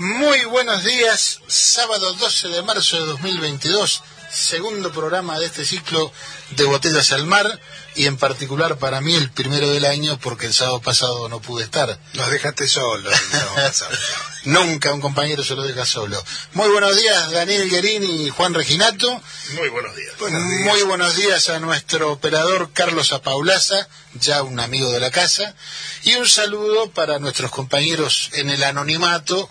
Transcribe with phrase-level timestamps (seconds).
[0.00, 6.10] Muy buenos días, sábado 12 de marzo de 2022, segundo programa de este ciclo
[6.52, 7.60] de Botellas al Mar
[7.96, 11.64] y en particular para mí el primero del año porque el sábado pasado no pude
[11.64, 12.00] estar.
[12.14, 13.10] Nos dejaste solo.
[14.44, 16.24] Nunca un compañero se lo deja solo.
[16.54, 19.20] Muy buenos días Daniel Guerini y Juan Reginato.
[19.52, 20.14] Muy buenos días.
[20.30, 25.54] Muy buenos días a nuestro operador Carlos Apaulaza, ya un amigo de la casa.
[26.04, 29.50] Y un saludo para nuestros compañeros en el anonimato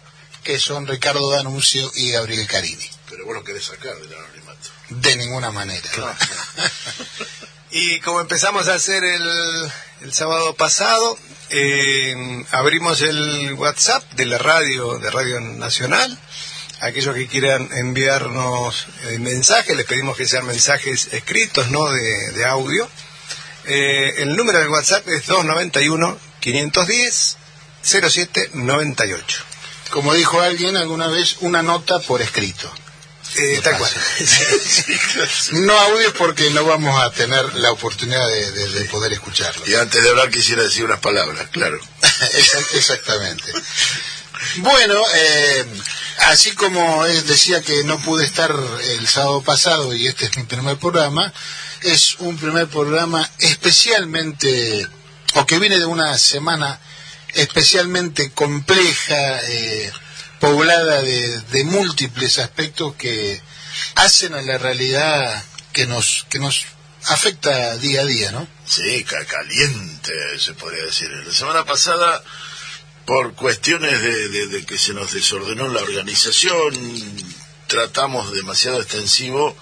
[0.49, 2.89] que son Ricardo Danuncio y Gabriel Carini.
[3.07, 4.69] Pero vos lo querés sacar del anonimato.
[4.89, 5.87] De ninguna manera.
[7.69, 11.19] y como empezamos a hacer el, el sábado pasado,
[11.51, 12.15] eh,
[12.49, 16.17] abrimos el WhatsApp de la radio, de Radio Nacional.
[16.81, 22.45] Aquellos que quieran enviarnos eh, mensajes, les pedimos que sean mensajes escritos, no de, de
[22.45, 22.89] audio.
[23.65, 27.37] Eh, el número del WhatsApp es 291 510
[27.83, 29.48] 0798
[29.89, 32.71] como dijo alguien alguna vez, una nota por escrito.
[33.35, 33.91] Eh, tal cual.
[35.51, 39.67] no audio porque no vamos a tener la oportunidad de, poder escucharlo.
[39.67, 41.79] Y antes de hablar quisiera decir unas palabras, claro.
[42.73, 43.53] Exactamente.
[44.57, 45.65] Bueno, eh,
[46.27, 50.77] así como decía que no pude estar el sábado pasado y este es mi primer
[50.77, 51.31] programa,
[51.81, 54.87] es un primer programa especialmente,
[55.35, 56.79] o que viene de una semana
[57.33, 59.91] especialmente compleja, eh,
[60.39, 63.41] poblada de, múltiples aspectos que
[63.95, 65.43] hacen a la realidad
[65.73, 66.65] que nos, que nos
[67.07, 68.47] afecta día a día, ¿no?
[68.65, 71.09] Sí, caliente, se podría decir.
[71.09, 72.23] La semana pasada,
[73.05, 76.73] por cuestiones de, que se nos desordenó la organización,
[77.67, 79.55] tratamos demasiado extensivo,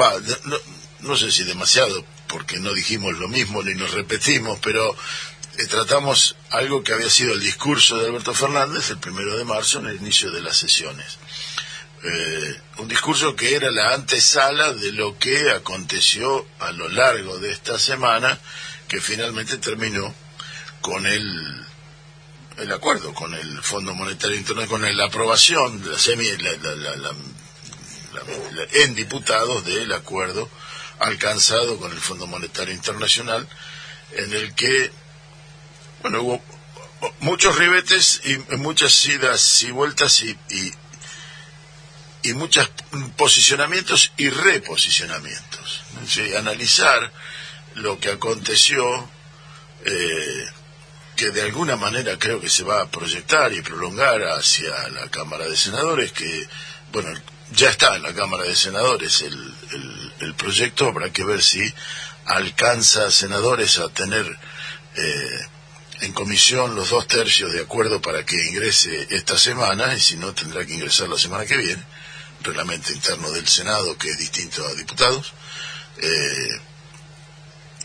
[0.00, 0.56] va, no,
[1.00, 4.96] no sé si demasiado, porque no dijimos lo mismo ni nos repetimos, pero
[5.58, 9.78] eh, tratamos algo que había sido el discurso de Alberto Fernández el primero de marzo
[9.78, 11.18] en el inicio de las sesiones.
[12.02, 17.50] Eh, un discurso que era la antesala de lo que aconteció a lo largo de
[17.50, 18.38] esta semana,
[18.88, 20.14] que finalmente terminó
[20.80, 21.64] con el,
[22.58, 26.26] el acuerdo, con el Fondo Monetario Internacional, con la aprobación de la semi,
[28.72, 30.50] en diputados del acuerdo
[30.98, 33.48] alcanzado con el Fondo Monetario Internacional,
[34.12, 34.92] en el que
[36.04, 36.42] bueno, hubo
[37.20, 40.38] muchos ribetes y muchas idas y vueltas y,
[42.22, 42.70] y, muchos
[43.16, 45.82] posicionamientos y reposicionamientos.
[46.36, 47.10] analizar
[47.76, 49.08] lo que aconteció,
[49.86, 50.46] eh,
[51.16, 55.46] que de alguna manera creo que se va a proyectar y prolongar hacia la Cámara
[55.46, 56.46] de Senadores, que,
[56.92, 57.18] bueno,
[57.52, 59.54] ya está en la Cámara de Senadores el,
[60.20, 61.62] el, proyecto, habrá que ver si
[62.26, 64.26] alcanza senadores a tener
[64.96, 65.46] eh,
[66.04, 70.34] en comisión los dos tercios de acuerdo para que ingrese esta semana y si no
[70.34, 71.82] tendrá que ingresar la semana que viene,
[72.42, 75.32] reglamento interno del Senado que es distinto a diputados.
[75.98, 76.60] Eh,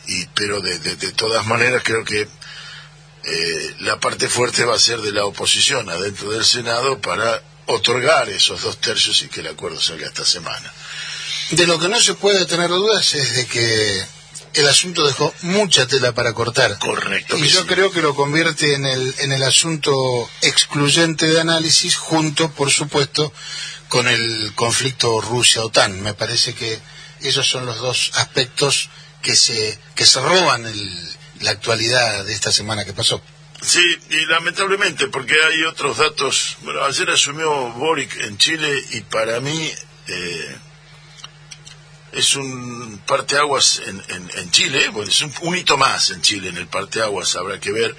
[0.07, 0.79] y, pero de,
[1.13, 6.31] todas maneras creo que eh, la parte fuerte va a ser de la oposición adentro
[6.31, 10.73] del Senado para otorgar esos dos tercios y que el acuerdo salga esta semana.
[11.51, 14.05] De lo que no se puede tener dudas es de que
[14.59, 16.77] el asunto dejó mucha tela para cortar.
[16.79, 17.37] Correcto.
[17.37, 19.91] Y yo creo que lo convierte en el, en el asunto
[20.41, 23.33] excluyente de análisis, junto, por supuesto,
[23.87, 26.01] con el conflicto Rusia-OTAN.
[26.01, 26.79] Me parece que
[27.21, 28.89] esos son los dos aspectos
[29.21, 31.09] que se, que se roban el,
[31.41, 33.21] la actualidad de esta semana que pasó.
[33.61, 36.57] Sí, y lamentablemente, porque hay otros datos.
[36.61, 39.71] Bueno, ayer asumió Boric en Chile y para mí.
[40.07, 40.57] Eh,
[42.11, 46.57] es un parteaguas en, en, en Chile, bueno, es un, hito más en Chile, en
[46.57, 47.95] el parteaguas habrá que ver,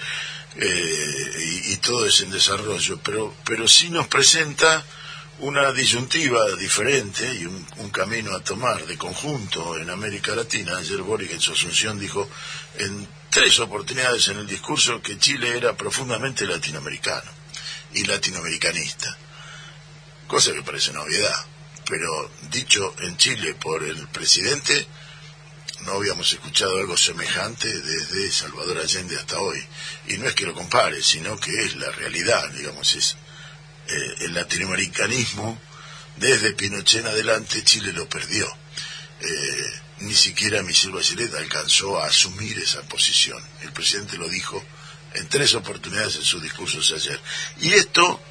[0.56, 4.84] eh, y, todo es en desarrollo, pero, pero sí nos presenta
[5.38, 10.76] una disyuntiva diferente y un, un, camino a tomar de conjunto en América Latina.
[10.76, 12.28] Ayer Boric en su asunción dijo
[12.78, 17.30] en tres oportunidades en el discurso que Chile era profundamente latinoamericano
[17.94, 19.16] y latinoamericanista,
[20.26, 21.46] cosa que parece novedad
[21.88, 24.86] pero dicho en Chile por el presidente,
[25.86, 29.62] no habíamos escuchado algo semejante desde Salvador Allende hasta hoy.
[30.08, 33.16] Y no es que lo compare, sino que es la realidad, digamos, es
[33.88, 35.58] eh, el latinoamericanismo,
[36.16, 38.46] desde Pinochet en adelante, Chile lo perdió.
[39.20, 43.42] Eh, ni siquiera Michelle Bachelet alcanzó a asumir esa posición.
[43.62, 44.62] El presidente lo dijo
[45.14, 47.20] en tres oportunidades en sus discursos ayer.
[47.60, 48.22] Y esto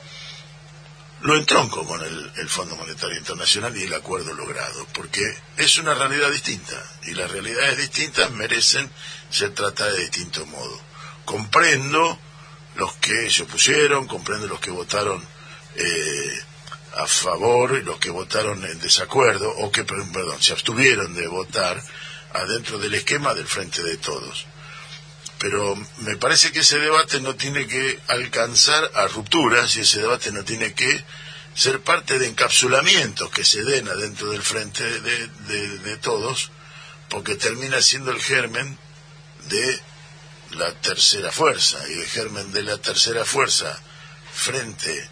[1.21, 5.21] lo entronco con el, el, Fondo Monetario Internacional y el acuerdo logrado, porque
[5.57, 8.89] es una realidad distinta y las realidades distintas merecen
[9.29, 10.79] ser tratadas de distinto modo.
[11.25, 12.17] Comprendo
[12.75, 15.21] los que se opusieron, comprendo los que votaron
[15.75, 16.39] eh,
[16.95, 21.81] a favor y los que votaron en desacuerdo, o que, perdón, se abstuvieron de votar
[22.33, 24.45] adentro del esquema del Frente de Todos
[25.39, 30.31] pero me parece que ese debate no tiene que alcanzar a rupturas y ese debate
[30.31, 31.03] no tiene que
[31.55, 36.51] ser parte de encapsulamientos que se den adentro del frente de, todos,
[37.09, 38.77] porque termina siendo el germen
[39.47, 39.81] de
[40.51, 43.77] la tercera fuerza y el germen de la tercera fuerza
[44.33, 45.09] frente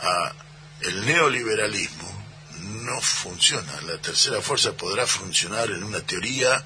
[0.00, 0.34] a
[0.82, 2.26] el neoliberalismo
[2.60, 3.80] no funciona.
[3.82, 6.64] La tercera fuerza podrá funcionar en una teoría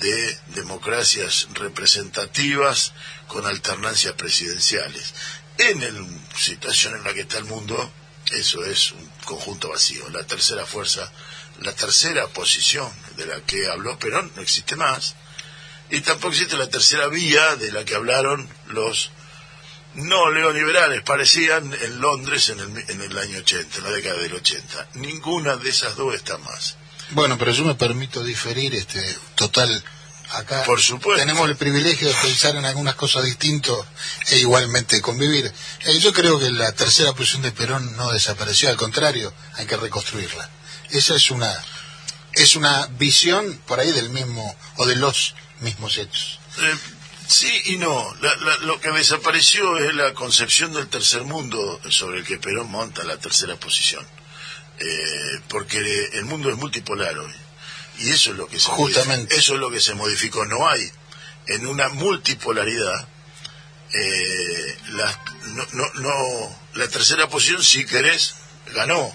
[0.00, 2.92] de democracias representativas
[3.26, 5.14] con alternancias presidenciales.
[5.58, 7.92] En la situación en la que está el mundo,
[8.32, 10.08] eso es un conjunto vacío.
[10.10, 11.10] La tercera fuerza,
[11.60, 15.14] la tercera posición de la que habló Perón no existe más.
[15.90, 19.10] Y tampoco existe la tercera vía de la que hablaron los
[19.94, 24.34] no neoliberales, parecían en Londres en el, en el año 80, en la década del
[24.34, 24.88] 80.
[24.94, 26.76] Ninguna de esas dos está más.
[27.10, 29.02] Bueno, pero yo me permito diferir, este,
[29.34, 29.82] total.
[30.30, 31.20] Acá Por supuesto.
[31.20, 33.76] tenemos el privilegio de pensar en algunas cosas distintas
[34.30, 35.52] e igualmente convivir.
[35.84, 39.76] Eh, yo creo que la tercera posición de Perón no desapareció, al contrario, hay que
[39.76, 40.48] reconstruirla.
[40.90, 41.54] Esa es una
[42.32, 46.40] es una visión por ahí del mismo o de los mismos hechos.
[46.58, 46.74] Eh,
[47.28, 48.14] sí y no.
[48.62, 53.18] lo que desapareció es la concepción del tercer mundo sobre el que Perón monta la
[53.18, 54.04] tercera posición.
[54.78, 55.78] Eh, porque
[56.14, 57.32] el mundo es multipolar hoy.
[57.98, 59.36] Y eso es lo que se Justamente.
[59.36, 60.44] eso es lo que se modificó.
[60.46, 60.90] No hay
[61.46, 63.08] en una multipolaridad
[63.92, 65.22] eh, la,
[65.54, 68.34] no, no, no, la tercera posición si querés
[68.74, 69.14] ganó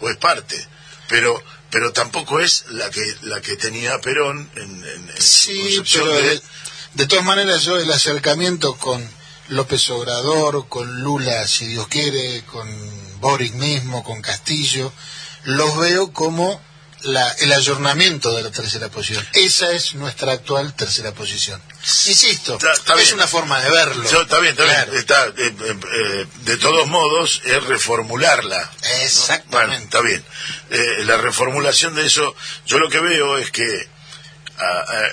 [0.00, 0.66] o es parte.
[1.08, 6.42] Pero pero tampoco es la que la que tenía Perón en, en, sí pero de...
[6.94, 9.06] de todas maneras yo el acercamiento con
[9.48, 12.68] López Obrador, con Lula, si Dios quiere, con
[13.18, 14.92] Boric mismo, con Castillo,
[15.44, 16.60] los veo como
[17.02, 19.26] la, el ayornamiento de la tercera posición.
[19.32, 21.62] Esa es nuestra actual tercera posición.
[21.82, 22.58] Insisto,
[22.98, 24.04] es una forma de verlo.
[24.04, 24.56] está bien,
[24.94, 28.70] está eh, eh, eh, de todos modos, es reformularla.
[29.02, 29.84] Exactamente.
[29.84, 30.24] está bien.
[31.06, 32.34] la reformulación de eso,
[32.66, 33.88] yo lo que veo es que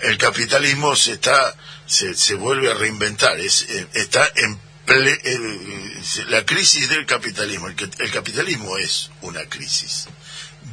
[0.04, 1.56] el capitalismo se está
[1.86, 7.68] se, se vuelve a reinventar, es, está en la crisis del capitalismo.
[7.68, 10.08] El, capitalismo es una crisis.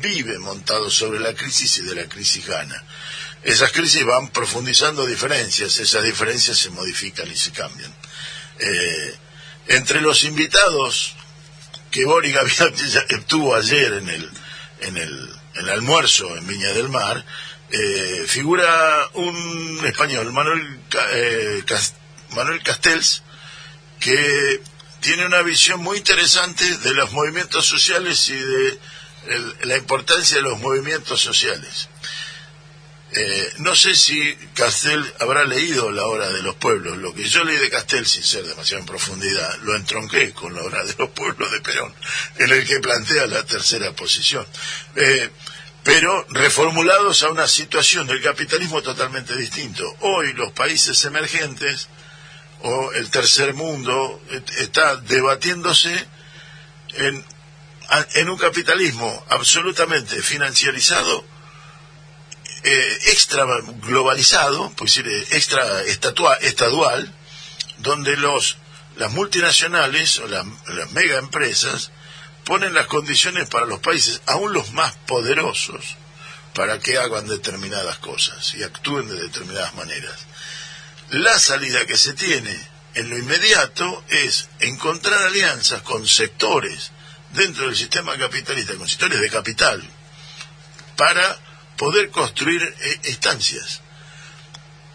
[0.01, 2.83] Vive montado sobre la crisis y de la crisis gana.
[3.43, 7.93] Esas crisis van profundizando diferencias, esas diferencias se modifican y se cambian.
[8.59, 9.15] Eh,
[9.69, 11.15] entre los invitados
[11.91, 12.37] que Boric
[13.27, 14.31] tuvo ayer en el,
[14.81, 17.25] en el, en el almuerzo en Viña del Mar,
[17.71, 20.81] eh, figura un español, Manuel,
[21.15, 21.65] eh,
[22.31, 23.23] Manuel Castells,
[24.03, 24.61] que
[25.01, 28.79] tiene una visión muy interesante de los movimientos sociales y de
[29.63, 31.89] la importancia de los movimientos sociales.
[33.15, 36.97] Eh, no sé si Castel habrá leído la obra de los pueblos.
[36.99, 40.63] Lo que yo leí de Castel, sin ser demasiado en profundidad, lo entronqué con la
[40.63, 41.95] obra de los pueblos de Perón,
[42.39, 44.47] en el que plantea la tercera posición.
[44.97, 45.31] Eh,
[45.85, 49.85] pero reformulados a una situación del capitalismo totalmente distinto.
[50.01, 51.89] Hoy los países emergentes
[52.63, 54.21] o el tercer mundo
[54.59, 55.93] está debatiéndose
[56.95, 57.25] en,
[58.15, 61.25] en un capitalismo absolutamente financiarizado,
[62.65, 63.45] eh, extra
[63.83, 67.13] globalizado, pues decir, extra estatua, estadual,
[67.79, 68.59] donde los
[68.97, 71.91] las multinacionales o las, las mega empresas
[72.45, 75.97] ponen las condiciones para los países, aún los más poderosos,
[76.55, 80.27] para que hagan determinadas cosas y actúen de determinadas maneras.
[81.13, 82.59] La salida que se tiene
[82.95, 86.91] en lo inmediato es encontrar alianzas con sectores
[87.35, 89.83] dentro del sistema capitalista, con sectores de capital,
[90.97, 91.39] para
[91.77, 93.83] poder construir eh, estancias.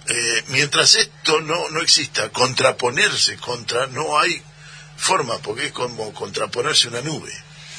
[0.08, 4.42] Eh, mientras esto no, no exista, contraponerse contra, no hay
[4.98, 7.32] forma, porque es como contraponerse una nube.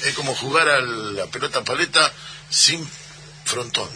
[0.05, 2.13] Es como jugar a la pelota paleta
[2.49, 2.89] sin
[3.45, 3.89] frontón.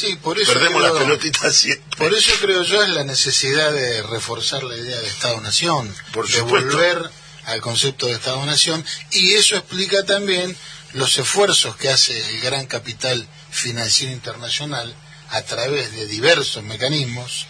[0.00, 1.96] Sí, por eso Perdemos creo- la pelotita siempre.
[1.98, 5.94] Por eso creo yo es la necesidad de reforzar la idea de Estado-Nación,
[6.34, 7.10] de volver
[7.44, 10.56] al concepto de Estado-Nación, y eso explica también
[10.92, 14.94] los esfuerzos que hace el gran capital financiero internacional
[15.30, 17.46] a través de diversos mecanismos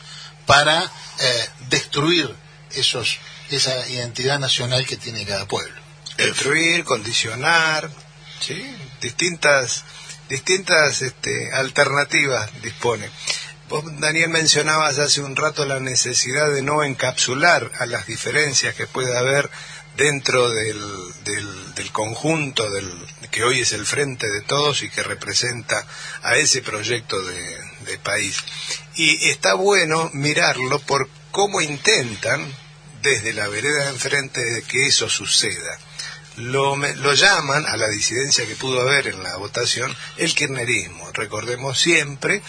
[0.46, 0.90] para
[1.20, 2.34] eh, destruir
[2.72, 3.18] esos
[3.50, 5.74] esa identidad nacional que tiene cada pueblo.
[6.16, 7.90] destruir, condicionar,
[8.40, 8.62] ¿sí?
[9.00, 9.84] distintas,
[10.30, 13.10] distintas este, alternativas dispone.
[13.68, 18.86] Vos, Daniel, mencionabas hace un rato la necesidad de no encapsular a las diferencias que
[18.86, 19.50] puede haber
[19.96, 20.80] dentro del,
[21.24, 22.88] del, conjunto del,
[23.30, 25.84] que hoy es el frente de todos y que representa
[26.22, 28.38] a ese proyecto de, de país.
[28.94, 32.54] Y está bueno mirarlo por cómo intentan,
[33.02, 35.78] desde la vereda de enfrente, de que eso suceda
[36.36, 41.10] lo, me- lo llaman a la disidencia que pudo haber en la votación el kirchnerismo.
[41.12, 42.42] Recordemos siempre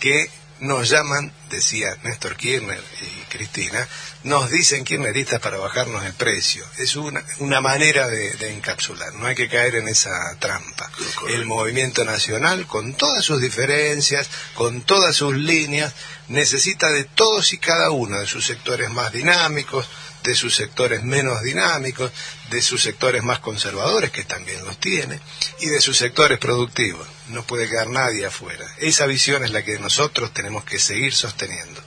[0.00, 3.86] que nos llaman, decía Néstor Kirchner y Cristina,
[4.22, 6.64] nos dicen kirchneristas para bajarnos el precio.
[6.78, 10.90] Es una, una manera de, de encapsular, no hay que caer en esa trampa.
[11.28, 15.92] El movimiento nacional, con todas sus diferencias, con todas sus líneas,
[16.28, 19.86] necesita de todos y cada uno de sus sectores más dinámicos,
[20.24, 22.10] de sus sectores menos dinámicos,
[22.50, 25.20] de sus sectores más conservadores, que también los tiene,
[25.60, 27.06] y de sus sectores productivos.
[27.28, 28.64] No puede quedar nadie afuera.
[28.78, 31.80] Esa visión es la que nosotros tenemos que seguir sosteniendo.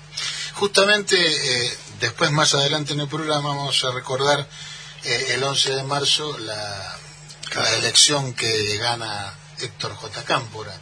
[0.54, 4.48] Justamente eh, después, más adelante en el programa, vamos a recordar
[5.04, 6.98] eh, el 11 de marzo la,
[7.56, 10.24] la elección que gana Héctor J.
[10.24, 10.78] Cámpora.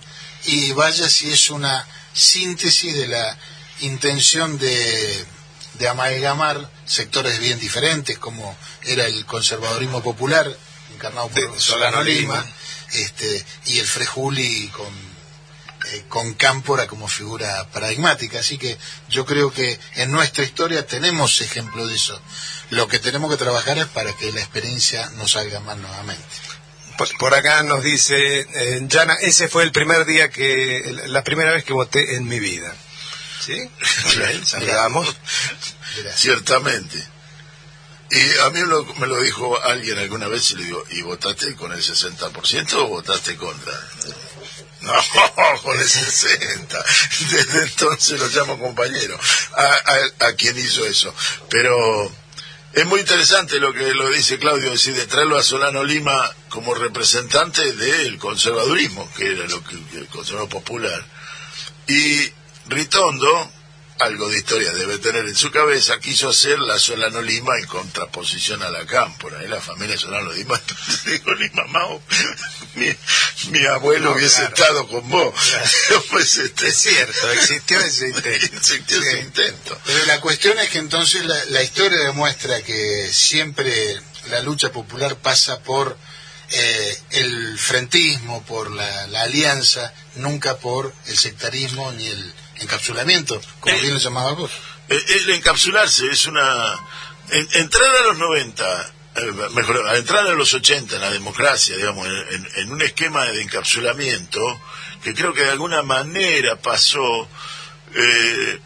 [0.46, 3.38] Y vaya si es una síntesis de la
[3.82, 5.26] intención de,
[5.78, 10.48] de amalgamar sectores bien diferentes, como era el conservadurismo popular,
[10.94, 12.46] encarnado por De Solano Lima,
[12.94, 15.18] este, y el Frejuli con
[15.94, 18.40] eh, con Cámpora como figura paradigmática.
[18.40, 18.78] Así que
[19.10, 22.20] yo creo que en nuestra historia tenemos ejemplo de eso.
[22.72, 26.26] Lo que tenemos que trabajar es para que la experiencia no salga mal nuevamente.
[26.98, 31.52] Por, por acá nos dice, eh, Yana, ese fue el primer día que, la primera
[31.52, 32.74] vez que voté en mi vida.
[33.40, 33.70] ¿Sí?
[34.46, 35.08] Saludamos.
[35.98, 36.20] Gracias.
[36.20, 37.04] Ciertamente.
[38.10, 41.56] Y a mí lo- me lo dijo alguien alguna vez y le digo, ¿y votaste
[41.56, 43.74] con el 60% o votaste contra?
[44.82, 44.94] No,
[45.64, 46.86] con el 60.
[47.32, 49.20] Desde entonces lo llamo compañero
[49.58, 51.14] a, a- a quien hizo eso.
[51.50, 51.76] Pero
[52.74, 56.32] es muy interesante lo que lo dice Claudio, es decir, de traerlo a Solano Lima
[56.48, 61.04] como representante del conservadurismo, que era lo que el conservador popular.
[61.88, 62.32] Y
[62.70, 63.52] Ritondo,
[64.00, 68.62] algo de historia debe tener en su cabeza, quiso hacer la Solano Lima en contraposición
[68.62, 69.42] a la Cámpora.
[69.44, 69.48] ¿eh?
[69.48, 70.62] La familia Solano Lima,
[71.06, 72.02] digo, ni mamá, o-
[72.76, 72.88] mi,
[73.50, 74.54] mi abuelo No, hubiese claro.
[74.56, 75.34] estado con vos.
[76.12, 78.30] pues este, Es cierto, existió ese intento.
[78.30, 79.18] existió ese Sí.
[79.20, 79.80] intento.
[79.86, 85.16] Pero la cuestión es que entonces la, la historia demuestra que siempre la lucha popular
[85.16, 85.98] pasa por
[86.50, 93.76] eh, el frentismo, por la, la alianza, nunca por el sectarismo ni el encapsulamiento, como
[93.76, 94.52] Eh, bien lo llamabas vos.
[94.90, 96.80] El, el encapsularse es una...
[97.30, 101.76] en- entrar a los 90, eh, mejor, a entrar a los 80 en la democracia,
[101.76, 104.40] digamos, en, en- en un esquema de encapsulamiento,
[105.04, 107.28] que creo que de alguna manera pasó,
[107.96, 108.60] eh,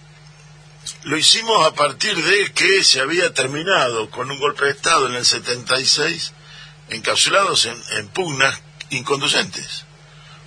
[1.03, 5.15] lo hicimos a partir de que se había terminado con un golpe de Estado en
[5.15, 6.33] el 76,
[6.89, 9.85] encapsulados en, en pugnas inconducentes,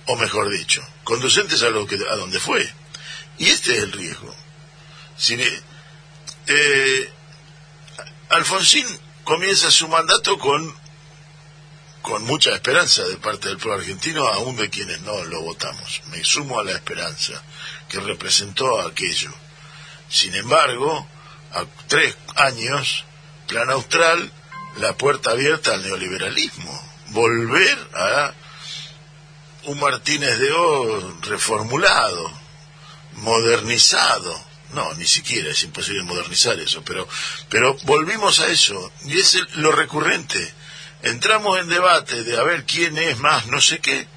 [0.07, 2.71] o mejor dicho, conducentes a, lo que, a donde fue.
[3.37, 4.33] Y este es el riesgo.
[5.17, 5.35] Si,
[6.47, 7.09] eh,
[8.29, 8.85] Alfonsín
[9.23, 10.73] comienza su mandato con,
[12.01, 16.01] con mucha esperanza de parte del pueblo argentino, aún de quienes no lo votamos.
[16.07, 17.41] Me sumo a la esperanza
[17.89, 19.31] que representó aquello.
[20.09, 21.07] Sin embargo,
[21.53, 23.05] a tres años,
[23.47, 24.31] Plan Austral,
[24.77, 26.93] la puerta abierta al neoliberalismo.
[27.07, 28.33] Volver a
[29.63, 32.44] un Martínez de O reformulado,
[33.15, 34.43] modernizado.
[34.73, 37.07] No, ni siquiera es imposible modernizar eso, pero,
[37.49, 38.91] pero volvimos a eso.
[39.05, 40.53] Y es lo recurrente.
[41.03, 44.07] Entramos en debate de a ver quién es más no sé qué,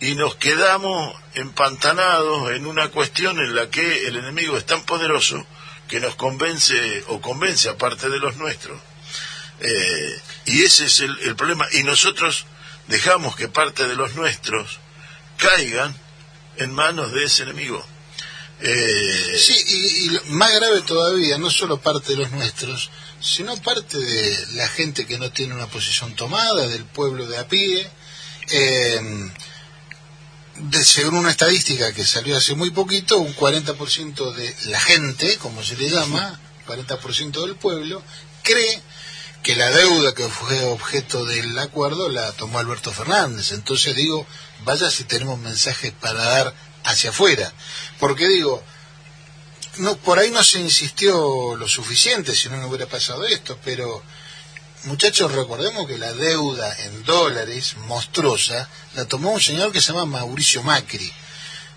[0.00, 5.44] y nos quedamos empantanados en una cuestión en la que el enemigo es tan poderoso
[5.88, 8.80] que nos convence o convence a parte de los nuestros.
[9.60, 11.66] Eh, y ese es el problema.
[11.72, 12.46] Y nosotros
[12.86, 14.78] dejamos que parte de los nuestros
[15.36, 15.94] caigan
[16.56, 17.84] en manos de ese enemigo.
[18.60, 23.98] Eh, Sí, y, y más grave todavía, no solo parte de los nuestros, sino parte
[23.98, 27.88] de la gente que no tiene una posición tomada, del pueblo de a pie.
[28.50, 29.30] Eh,
[30.56, 35.62] de, según una estadística que salió hace muy poquito, un 40% de la gente, como
[35.62, 38.02] se le llama, 40% del pueblo,
[38.42, 38.82] cree
[39.42, 43.52] que la deuda que fue objeto del acuerdo la tomó Alberto Fernández.
[43.52, 44.26] Entonces digo,
[44.64, 46.54] vaya si tenemos mensajes para dar
[46.84, 47.52] hacia afuera.
[47.98, 48.62] Porque digo,
[49.78, 54.02] no, por ahí no se insistió lo suficiente, si no, no hubiera pasado esto, pero
[54.84, 60.06] muchachos, recordemos que la deuda en dólares monstruosa la tomó un señor que se llama
[60.06, 61.12] Mauricio Macri.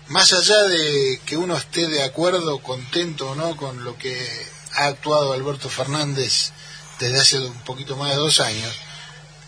[0.08, 4.86] Más allá de que uno esté de acuerdo, contento o no con lo que ha
[4.86, 6.52] actuado Alberto Fernández
[6.98, 8.74] desde hace un poquito más de dos años,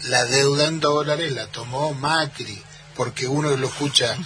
[0.04, 2.62] la deuda en dólares la tomó Macri,
[2.96, 4.16] porque uno lo escucha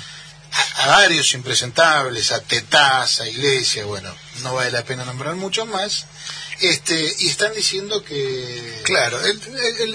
[0.77, 6.07] a, varios impresentables, a Tetaz, a Iglesia, bueno, no vale la pena nombrar mucho más,
[6.61, 8.81] este, y están diciendo que...
[8.85, 9.21] Claro,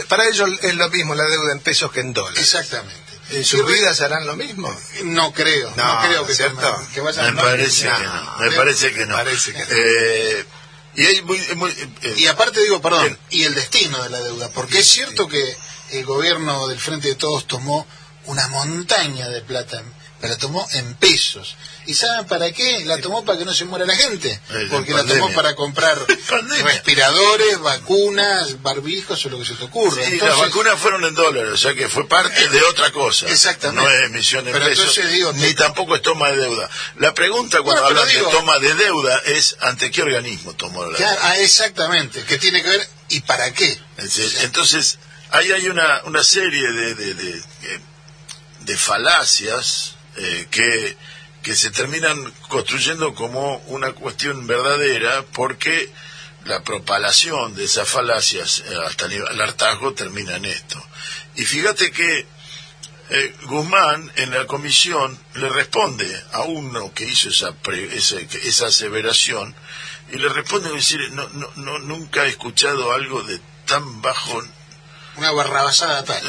[0.07, 2.39] para ellos es lo mismo la deuda en pesos que en dólares.
[2.39, 3.03] Exactamente.
[3.31, 4.75] ¿En sus vidas harán lo mismo?
[5.03, 6.87] No creo, no, creo que, ¿cierto?
[6.93, 9.15] que vayan me parece que no, me parece que no.
[9.15, 9.65] Parece que no.
[9.71, 10.45] Eh,
[10.95, 14.79] y, hay muy, eh, y aparte digo, perdón, y el destino de la deuda, porque
[14.79, 15.57] es cierto que
[15.91, 17.87] el gobierno del Frente de Todos tomó
[18.25, 19.83] una montaña de plata
[20.27, 21.55] la tomó en pesos.
[21.85, 22.85] ¿Y saben para qué?
[22.85, 24.39] La tomó para que no se muera la gente.
[24.69, 25.97] Porque la tomó para comprar
[26.63, 30.05] respiradores, vacunas, barbijos o lo que se te ocurra.
[30.05, 33.27] Sí, las vacunas fueron en dólares, o sea que fue parte de otra cosa.
[33.27, 33.83] Exactamente.
[33.83, 34.97] No es emisión en pesos,
[35.35, 36.69] ni tampoco es toma de deuda.
[36.99, 41.17] La pregunta cuando hablan de toma de deuda es ante qué organismo tomó la deuda.
[41.21, 43.77] Ah, exactamente, ¿Qué tiene que ver y para qué.
[44.41, 44.99] Entonces,
[45.31, 47.43] ahí hay una, una serie de, de, de,
[48.61, 50.97] de falacias eh, que,
[51.41, 55.89] que se terminan construyendo como una cuestión verdadera porque
[56.45, 60.83] la propalación de esas falacias eh, hasta el hartazgo termina en esto.
[61.35, 62.25] Y fíjate que
[63.09, 67.53] eh, Guzmán en la comisión le responde a uno que hizo esa,
[67.93, 69.55] esa, esa aseveración
[70.11, 74.43] y le responde decir, no, no, no, nunca he escuchado algo de tan bajo
[75.17, 76.23] una barrabasada tal.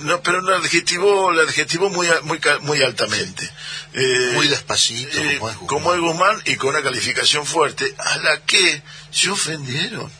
[0.00, 3.48] no, pero no adjetivó, la adjetivó muy, muy, muy altamente.
[3.92, 6.42] Eh, muy despacito, eh, como, es Guzmán.
[6.44, 10.10] y con una calificación fuerte, a la que se ofendieron.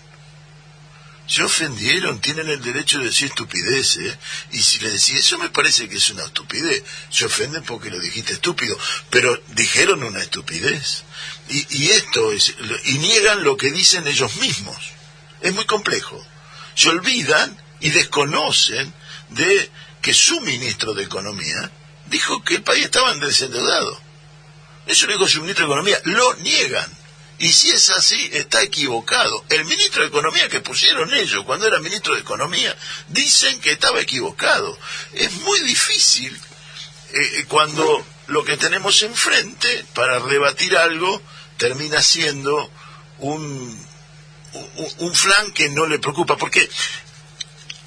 [1.26, 4.14] Se ofendieron, tienen el derecho de decir estupideces,
[4.52, 7.98] y si le decís eso me parece que es una estupidez, se ofenden porque lo
[7.98, 11.02] dijiste estúpido, pero dijeron una estupidez.
[11.48, 14.76] Y, y esto es, y niegan lo que dicen ellos mismos.
[15.40, 16.22] Es muy complejo.
[16.74, 18.92] Se olvidan y desconocen
[19.28, 19.70] de
[20.00, 21.70] que su ministro de Economía
[22.06, 24.00] dijo que el país estaba desendeudado.
[24.86, 26.00] Eso lo dijo su ministro de Economía.
[26.04, 26.90] Lo niegan.
[27.38, 29.44] Y si es así, está equivocado.
[29.50, 32.74] El ministro de Economía que pusieron ellos cuando era ministro de Economía,
[33.08, 34.78] dicen que estaba equivocado.
[35.12, 36.34] Es muy difícil
[37.12, 41.20] eh, cuando lo que tenemos enfrente para rebatir algo
[41.58, 42.70] termina siendo
[43.18, 43.86] un,
[44.54, 46.38] un, un flan que no le preocupa.
[46.38, 46.66] Porque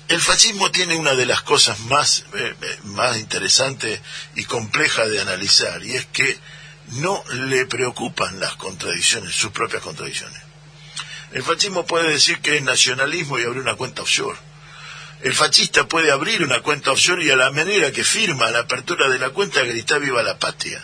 [0.07, 3.99] el fascismo tiene una de las cosas más, eh, eh, más interesantes
[4.35, 6.37] y complejas de analizar, y es que
[6.93, 10.41] no le preocupan las contradicciones, sus propias contradicciones.
[11.33, 14.37] El fascismo puede decir que es nacionalismo y abrir una cuenta offshore.
[15.21, 19.09] El fascista puede abrir una cuenta offshore y a la manera que firma la apertura
[19.09, 20.81] de la cuenta grita viva la patria.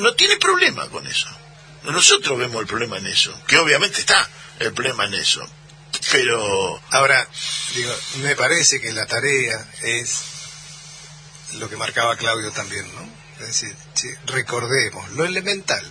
[0.00, 1.28] no tiene problema con eso.
[1.82, 4.28] Nosotros vemos el problema en eso, que obviamente está
[4.60, 5.46] el problema en eso,
[6.12, 7.28] pero ahora,
[7.74, 7.92] digo,
[8.22, 10.20] me parece que la tarea es
[11.54, 13.08] lo que marcaba Claudio también, ¿no?
[13.40, 13.76] Es decir,
[14.26, 15.84] recordemos lo elemental,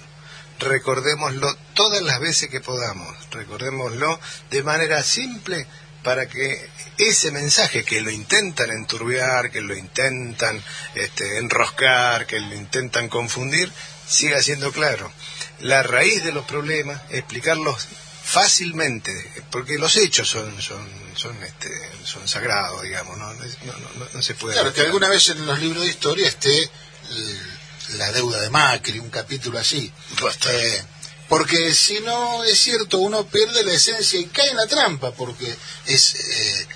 [0.60, 5.67] recordémoslo todas las veces que podamos, recordémoslo de manera simple
[6.04, 12.56] para que ese mensaje que lo intentan enturbiar, que lo intentan este, enroscar, que lo
[12.56, 13.71] intentan confundir,
[14.08, 15.12] siga siendo claro.
[15.60, 17.88] La raíz de los problemas, explicarlos
[18.25, 19.11] fácilmente,
[19.51, 20.85] porque los hechos son son
[21.15, 21.69] son, este,
[22.03, 23.33] son sagrados, digamos, ¿no?
[24.13, 24.55] No, se puede...
[24.55, 26.69] Claro, que alguna vez en los libros de historia esté
[27.97, 29.91] la deuda de Macri, un capítulo así.
[30.49, 30.83] Eh,
[31.29, 35.55] porque si no es cierto, uno pierde la esencia y cae en la trampa, porque
[35.85, 36.67] es eh,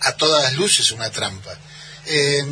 [0.00, 1.56] a todas luces una trampa.
[2.06, 2.44] Eh,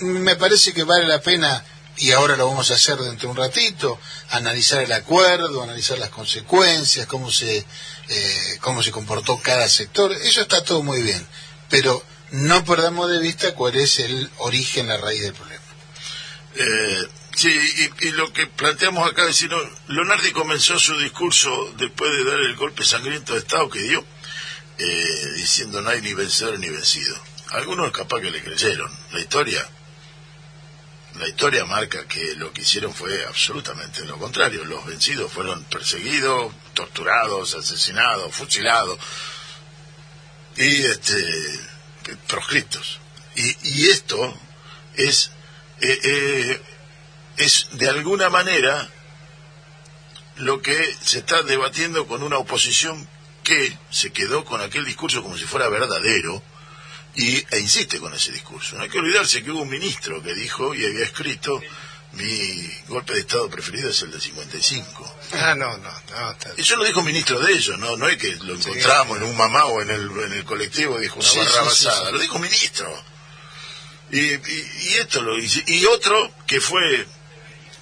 [0.00, 1.64] me parece que vale la pena
[1.98, 3.98] y ahora lo vamos a hacer dentro de un ratito,
[4.30, 10.42] analizar el acuerdo, analizar las consecuencias, cómo se, eh, cómo se comportó cada sector, eso
[10.42, 11.26] está todo muy bien,
[11.70, 15.62] pero no perdamos de vista cuál es el origen, la raíz del problema.
[16.54, 17.50] Eh, sí,
[18.00, 19.46] y, lo que planteamos acá es,
[19.88, 24.04] Leonardi comenzó su discurso después de dar el golpe sangriento de Estado que dio,
[24.78, 27.16] eh, diciendo no hay ni vencedor ni vencido.
[27.50, 29.66] Algunos capaz que le creyeron, la historia
[31.18, 34.64] la historia marca que lo que hicieron fue absolutamente lo contrario.
[34.64, 38.98] Los vencidos fueron perseguidos, torturados, asesinados, fusilados
[40.56, 41.16] y este
[42.26, 43.00] proscriptos.
[43.34, 44.38] Y, y esto
[44.94, 45.30] es
[45.80, 46.62] eh, eh,
[47.36, 48.88] es de alguna manera
[50.36, 53.08] lo que se está debatiendo con una oposición
[53.42, 56.42] que se quedó con aquel discurso como si fuera verdadero
[57.16, 58.76] y, e insiste con ese discurso.
[58.76, 61.60] No hay que olvidarse que hubo un ministro que dijo y había escrito
[62.12, 65.16] mi golpe de Estado preferido es el de 55.
[65.34, 66.36] Ah, no, no, no.
[66.56, 69.36] Eso lo dijo un ministro de ellos, no no es que lo encontramos en un
[69.36, 72.42] mamá o en el, en el colectivo y dijo una barra basada, lo dijo un
[72.42, 73.04] ministro.
[74.10, 75.64] Y, y, esto lo dice.
[75.66, 77.06] Y otro que fue,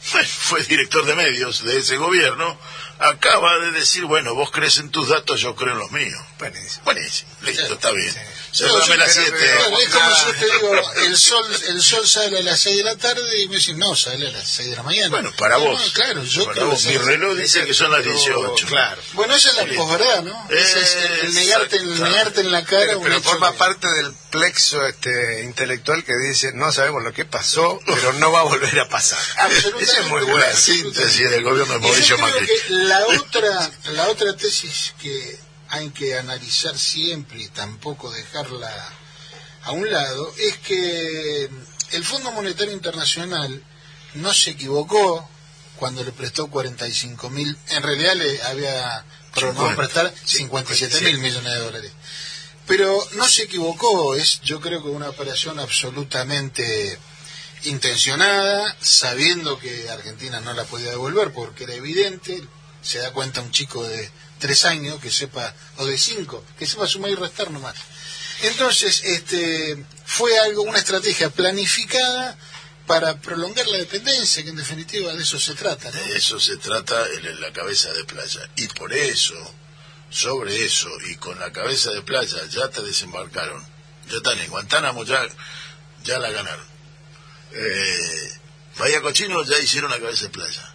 [0.24, 2.58] fue director de medios de ese gobierno,
[2.98, 6.20] acaba de decir, bueno, vos crees en tus datos, yo creo en los míos.
[6.38, 6.84] Buenísimo.
[6.84, 8.14] Buenísimo, listo, está bien.
[8.54, 9.36] Se no, las 7.
[9.36, 12.94] es como yo te digo, el sol, el sol sale a las 6 de la
[12.94, 15.08] tarde y me dicen, no, sale a las 6 de la mañana.
[15.08, 15.90] Bueno, para vos.
[15.92, 16.84] claro, yo para vos.
[16.84, 18.66] Mi reloj dice que son las 18.
[18.68, 19.02] Claro.
[19.14, 20.48] Bueno, esa es la posverdad, ¿no?
[20.50, 22.86] es el negarte, el negarte en la cara.
[22.86, 27.80] Pero, pero forma parte del plexo este intelectual que dice, no sabemos lo que pasó,
[27.84, 29.18] pero no va a volver a pasar.
[29.80, 32.46] Esa es muy buena síntesis del gobierno de Mauricio Macri.
[32.68, 38.70] La otra, la otra tesis que hay que analizar siempre y tampoco dejarla
[39.64, 41.48] a un lado, es que
[41.92, 43.62] el Fondo Monetario Internacional
[44.14, 45.28] no se equivocó
[45.76, 51.58] cuando le prestó 45 mil, en realidad le había programado prestar 57 mil millones de
[51.58, 51.92] dólares.
[52.66, 56.98] Pero no se equivocó, es yo creo que una operación absolutamente
[57.64, 62.42] intencionada, sabiendo que Argentina no la podía devolver porque era evidente,
[62.82, 66.86] se da cuenta un chico de tres años que sepa, o de cinco, que sepa
[66.86, 67.76] sumar y restar nomás.
[68.42, 72.36] Entonces, este, fue algo, una estrategia planificada
[72.86, 75.90] para prolongar la dependencia, que en definitiva de eso se trata.
[75.90, 78.40] De eso se trata en la cabeza de playa.
[78.56, 79.34] Y por eso,
[80.10, 83.64] sobre eso, y con la cabeza de playa, ya te desembarcaron.
[84.10, 85.26] Ya están en Guantánamo, ya,
[86.02, 86.66] ya la ganaron.
[87.52, 88.32] Eh,
[88.78, 90.74] Bahía Cochino ya hicieron la cabeza de playa.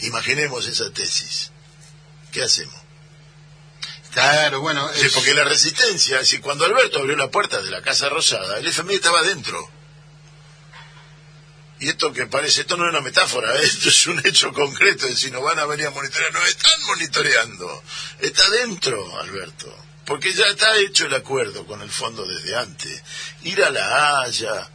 [0.00, 1.50] Imaginemos esa tesis.
[2.38, 2.76] ¿Qué hacemos?
[4.12, 4.88] Claro, bueno.
[4.94, 8.66] Sí, porque la resistencia, si cuando Alberto abrió la puerta de la Casa Rosada, el
[8.68, 9.68] FMI estaba dentro.
[11.80, 15.16] Y esto que parece, esto no es una metáfora, esto es un hecho concreto, de
[15.16, 17.82] si nos van a venir a monitorear, nos están monitoreando.
[18.20, 19.76] Está dentro, Alberto.
[20.04, 23.02] Porque ya está hecho el acuerdo con el fondo desde antes.
[23.42, 24.70] Ir a la Haya,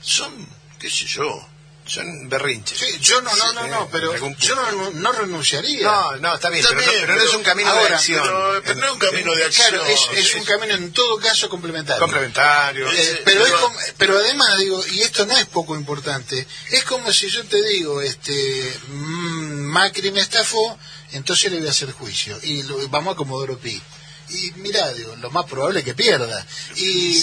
[0.00, 1.46] son, qué sé yo,
[1.86, 2.78] son berrinches.
[2.78, 5.82] Sí, yo no, no, no, no, pero yo no, no, renunciaría.
[5.82, 8.22] No, no, está bien, pero, no, es un camino de acción.
[8.64, 9.68] Pero, no es un camino de acción.
[9.68, 12.00] Claro, es, es, un camino en todo caso complementario.
[12.00, 12.90] Complementario.
[12.90, 17.12] Eh, pero, es como, pero además digo, y esto no es poco importante, es como
[17.12, 20.78] si yo te digo, este, mmm, Macri me estafó,
[21.12, 23.80] entonces le voy a hacer juicio y lo, vamos a Comodoro Pi
[24.30, 26.46] y mira, digo, lo más probable es que pierda.
[26.76, 27.22] Y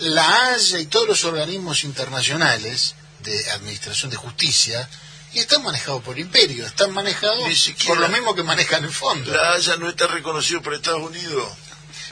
[0.00, 4.88] la Haya y todos los organismos internacionales de administración de justicia
[5.32, 7.48] y están manejados por imperio, están manejados
[7.86, 9.32] por lo mismo que manejan el fondo.
[9.32, 11.50] La Haya no está reconocido por Estados Unidos.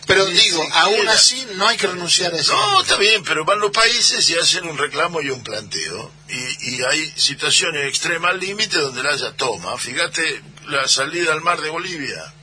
[0.07, 2.53] Pero digo, aún así no hay que renunciar a eso.
[2.53, 6.11] No, está bien, pero van los países y hacen un reclamo y un planteo.
[6.29, 9.77] Y, y hay situaciones extremas al límite donde la Haya toma.
[9.79, 12.35] Fíjate la salida al mar de Bolivia.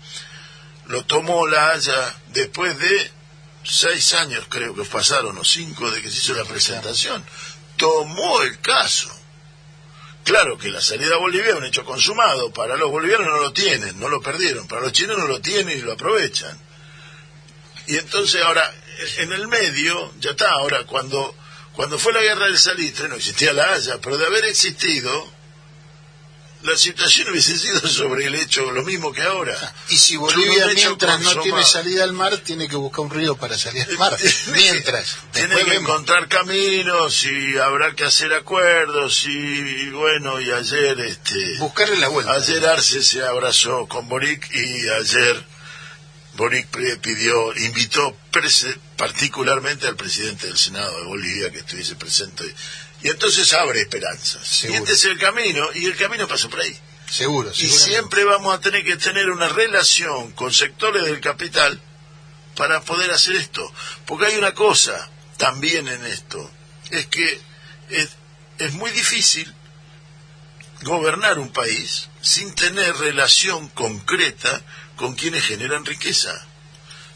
[0.86, 3.12] Lo tomó la Haya después de
[3.64, 7.26] seis años, creo que pasaron, o cinco, de que se hizo la presentación
[7.78, 9.10] tomó el caso.
[10.24, 12.52] Claro que la salida a Bolivia es un hecho consumado.
[12.52, 14.68] Para los bolivianos no lo tienen, no lo perdieron.
[14.68, 16.60] Para los chinos no lo tienen y lo aprovechan.
[17.88, 18.70] Y entonces ahora,
[19.20, 20.52] en el medio, ya está.
[20.52, 21.34] Ahora, cuando,
[21.72, 25.32] cuando fue la guerra del salitre, no existía la Haya, pero de haber existido,
[26.64, 29.56] la situación hubiese sido sobre el hecho lo mismo que ahora.
[29.90, 33.58] Y si Bolivia mientras no tiene salida al mar, tiene que buscar un río para
[33.58, 34.18] salir al mar.
[34.54, 35.18] mientras.
[35.34, 41.98] Tiene que encontrar caminos y habrá que hacer acuerdos y bueno, y ayer este buscarle
[41.98, 42.34] la vuelta.
[42.34, 45.46] Ayer Arce se abrazó con Boric y ayer
[46.38, 46.68] Boric
[47.02, 48.16] pidió, invitó
[48.96, 52.44] particularmente al presidente del Senado de Bolivia que estuviese presente
[53.02, 54.64] y entonces abre esperanzas.
[54.64, 56.78] Y este es el camino, y el camino pasa por ahí.
[57.10, 61.80] Seguro, Y siempre vamos a tener que tener una relación con sectores del capital
[62.56, 63.72] para poder hacer esto.
[64.06, 66.52] Porque hay una cosa también en esto,
[66.90, 67.40] es que
[67.90, 68.10] es,
[68.58, 69.54] es muy difícil
[70.82, 74.62] gobernar un país sin tener relación concreta
[74.96, 76.34] con quienes generan riqueza.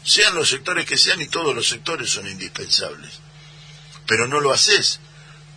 [0.04, 3.10] Sean los sectores que sean y todos los sectores son indispensables.
[4.06, 5.00] Pero no lo haces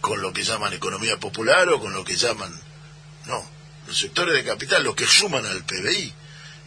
[0.06, 2.54] con lo que llaman economía popular o con lo que llaman...
[3.26, 3.44] No,
[3.88, 6.13] los sectores de capital, los que suman al PBI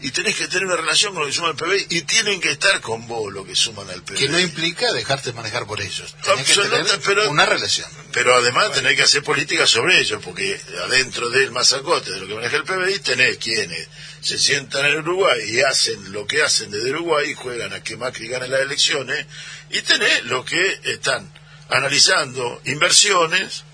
[0.00, 2.50] y tenés que tener una relación con lo que suman al PBI y tienen que
[2.50, 4.16] estar con vos lo que suman al PBI.
[4.16, 6.16] Que no implica dejarte manejar por ellos.
[6.24, 7.88] Tenés que tener pero, una relación.
[8.12, 12.34] Pero además tenés que hacer política sobre ellos, porque adentro del masacote de lo que
[12.34, 13.86] maneja el PBI tenés quienes
[14.20, 17.96] se sientan en Uruguay y hacen lo que hacen desde Uruguay y juegan a que
[17.96, 19.26] Macri gane las elecciones
[19.70, 21.37] y tenés los que están
[21.68, 23.64] analizando inversiones.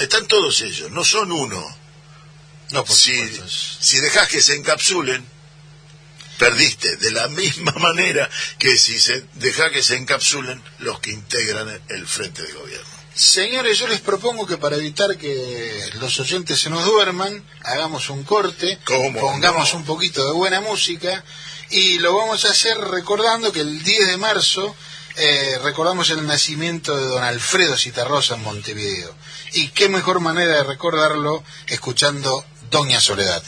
[0.00, 1.82] están todos ellos, no son uno
[2.72, 3.12] no, si,
[3.80, 5.24] si dejas que se encapsulen,
[6.38, 11.80] perdiste de la misma manera que si se deja que se encapsulen los que integran
[11.88, 12.92] el frente de gobierno.
[13.14, 18.24] Señores, yo les propongo que para evitar que los oyentes se nos duerman, hagamos un
[18.24, 21.22] corte, pongamos un poquito de buena música
[21.68, 24.74] y lo vamos a hacer recordando que el 10 de marzo
[25.16, 29.14] eh, recordamos el nacimiento de don Alfredo Citarrosa en Montevideo.
[29.52, 33.42] Y qué mejor manera de recordarlo escuchando Doña Soledad.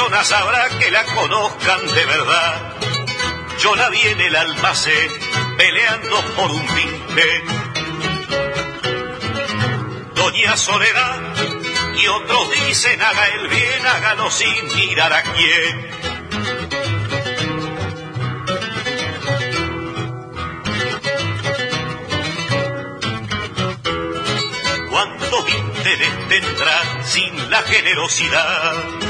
[0.00, 2.76] Personas habrá que la conozcan de verdad?
[3.58, 5.10] Yo la vi en el almacén,
[5.58, 7.44] peleando por un vinte.
[10.14, 11.20] Doña Soledad,
[12.02, 15.90] y otros dicen haga el bien, hágalo sin mirar a quién.
[26.28, 29.09] tendrá sin la generosidad.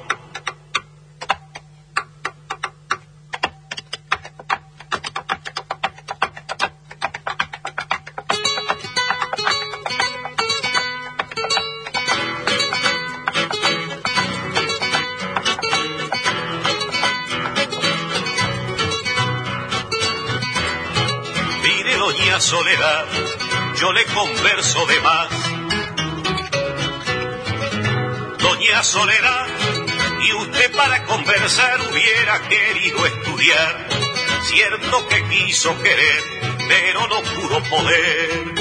[35.51, 36.23] quiso querer,
[36.69, 38.53] pero no pudo poder.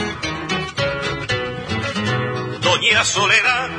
[2.61, 3.71] Doña Soledad,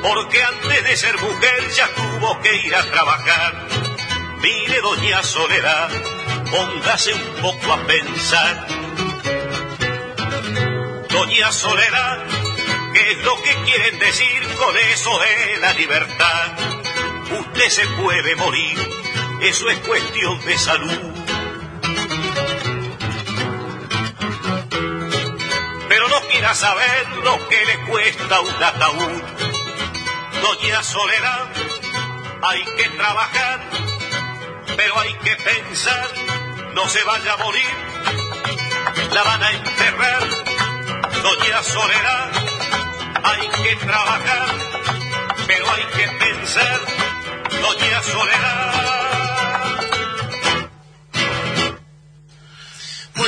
[0.00, 3.66] porque antes de ser mujer ya tuvo que ir a trabajar.
[4.40, 5.90] Mire, doña Soledad,
[6.50, 8.66] póngase un poco a pensar
[11.10, 12.24] Doña Soledad,
[12.94, 16.46] ¿qué es lo que quieren decir con eso de la libertad?
[17.40, 18.78] Usted se puede morir,
[19.42, 21.17] eso es cuestión de salud.
[26.58, 29.22] Saber lo que le cuesta un ataúd.
[30.42, 31.46] Doña Soledad,
[32.42, 33.60] hay que trabajar,
[34.76, 36.08] pero hay que pensar,
[36.74, 37.74] no se vaya a morir,
[39.12, 40.28] la van a enterrar
[41.22, 42.30] Doña Soledad,
[43.22, 44.48] hay que trabajar,
[45.46, 46.80] pero hay que pensar,
[47.62, 49.07] Doña Soledad.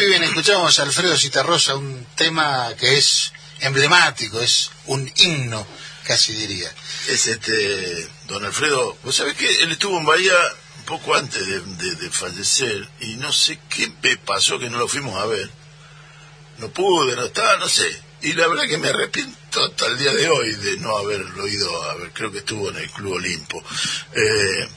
[0.00, 5.66] Muy bien, escuchamos a Alfredo Citarrosa, un tema que es emblemático, es un himno,
[6.04, 6.72] casi diría.
[7.06, 10.32] Es este, don Alfredo, vos sabés que él estuvo en Bahía
[10.78, 11.60] un poco antes de,
[11.96, 13.92] de fallecer y no sé qué
[14.24, 15.50] pasó que no lo fuimos a ver
[16.56, 17.94] no pude, no estaba, no sé.
[18.22, 21.90] Y la verdad que me arrepiento hasta el día de hoy de no haberlo ido
[21.90, 23.62] a ver, creo que estuvo en el Club Olimpo.
[24.14, 24.68] Eh,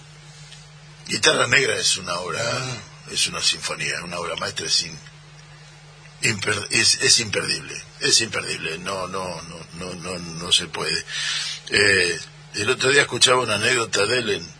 [1.07, 2.43] Guitarra Negra es una obra,
[3.09, 4.67] es una sinfonía, una obra maestra,
[6.23, 11.05] es, es, imperdible, es imperdible, no, no, no, no, no, no se puede.
[11.69, 12.19] Eh,
[12.55, 14.53] el otro día escuchaba una anécdota de él en,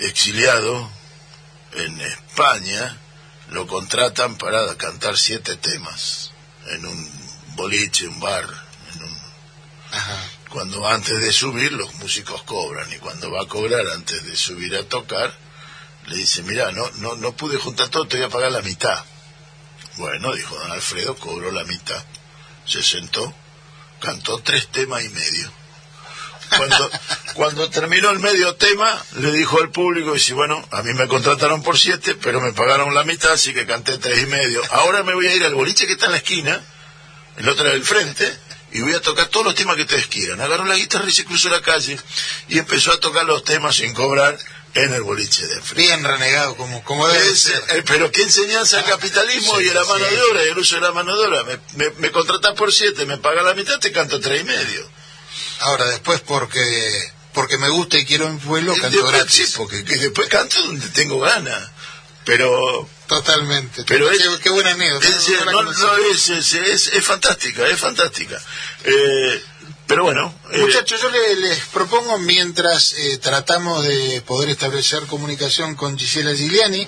[0.00, 0.90] exiliado
[1.72, 2.98] en España,
[3.50, 6.32] lo contratan para cantar siete temas
[6.66, 7.10] en un
[7.56, 9.18] boliche, un bar, en un
[10.50, 14.76] Cuando antes de subir los músicos cobran y cuando va a cobrar antes de subir
[14.76, 15.34] a tocar,
[16.06, 19.02] le dice, mira, no, no, no pude juntar todo, te voy a pagar la mitad.
[19.98, 22.00] Bueno, dijo don Alfredo, cobró la mitad,
[22.64, 23.34] se sentó,
[24.00, 25.52] cantó tres temas y medio.
[26.56, 26.90] Cuando,
[27.34, 31.64] cuando terminó el medio tema, le dijo al público, dice, bueno, a mí me contrataron
[31.64, 34.62] por siete, pero me pagaron la mitad, así que canté tres y medio.
[34.70, 36.64] Ahora me voy a ir al boliche que está en la esquina,
[37.36, 38.38] el otro del frente,
[38.70, 40.40] y voy a tocar todos los temas que ustedes quieran.
[40.40, 41.98] Agarró la guitarra y se cruzó la calle
[42.48, 44.38] y empezó a tocar los temas sin cobrar
[44.74, 45.74] en el boliche de frente.
[45.82, 47.62] Bien renegado, como, como debe ser.
[47.70, 50.14] eh, pero qué enseñanza el capitalismo Sí, y la mano sí.
[50.14, 51.44] de obra y el uso de la mano de obra.
[51.44, 54.88] Me, me, me contratas por siete, me paga la mitad, te canto tres y medio.
[55.60, 59.46] Ahora, después, porque porque me gusta y quiero mi pueblo, Y canto después, gratis.
[59.48, 61.70] sí, porque que después canto donde tengo ganas.
[62.24, 63.84] Pero Totalmente.
[63.86, 65.08] Pero qué, es- qué buena anécdota.
[65.08, 68.38] es, no no, es, es- es fantástica, es fantástica.
[68.84, 69.42] Eh,
[69.88, 75.74] pero bueno, eh, Muchachos, yo le- les propongo, mientras eh, tratamos de poder establecer comunicación
[75.74, 76.86] con Gisela Giuliani,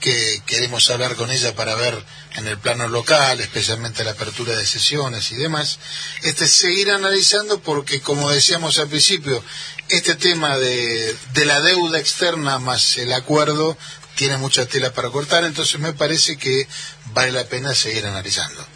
[0.00, 4.66] que queremos hablar con ella para ver en el plano local, especialmente la apertura de
[4.66, 5.78] sesiones y demás,
[6.22, 9.42] este seguir analizando porque, como decíamos al principio,
[9.88, 13.76] este tema de, de la deuda externa más el acuerdo
[14.16, 16.66] tiene mucha tela para cortar, entonces me parece que
[17.12, 18.66] vale la pena seguir analizando.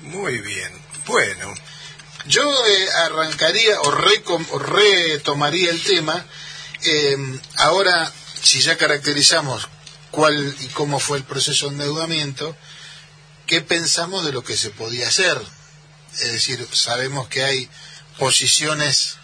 [0.00, 0.72] Muy bien.
[1.06, 1.54] Bueno,
[2.30, 6.24] Yo eh, arrancaría o, recom- o retomaría el tema.
[6.82, 7.16] eh,
[7.56, 8.10] ahora,
[8.42, 9.68] si ya caracterizamos
[10.12, 12.56] cuál y cómo fue el proceso de endeudamiento,
[13.46, 15.36] ¿qué pensamos de lo que se podía hacer?
[16.20, 17.68] Es decir, sabemos que hay
[18.18, 19.16] posiciones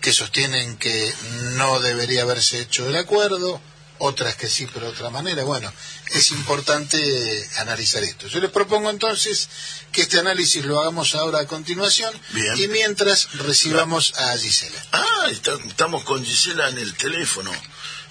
[0.00, 1.14] que sostienen que
[1.60, 3.60] no debería haberse hecho el acuerdo,
[3.98, 5.44] otras que sí, pero de otra manera.
[5.44, 5.72] Bueno,
[6.12, 8.26] es importante analizar esto.
[8.26, 9.48] Yo les propongo entonces
[9.92, 12.54] que este análisis lo hagamos ahora a continuación Bien.
[12.58, 14.84] y mientras recibamos a Gisela.
[14.92, 17.52] Ah, está- estamos con Gisela en el teléfono.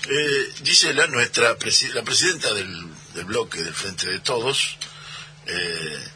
[0.09, 2.69] Eh, Gisela, nuestra presi- la presidenta del,
[3.13, 4.77] del bloque del Frente de Todos,
[5.45, 6.07] eh,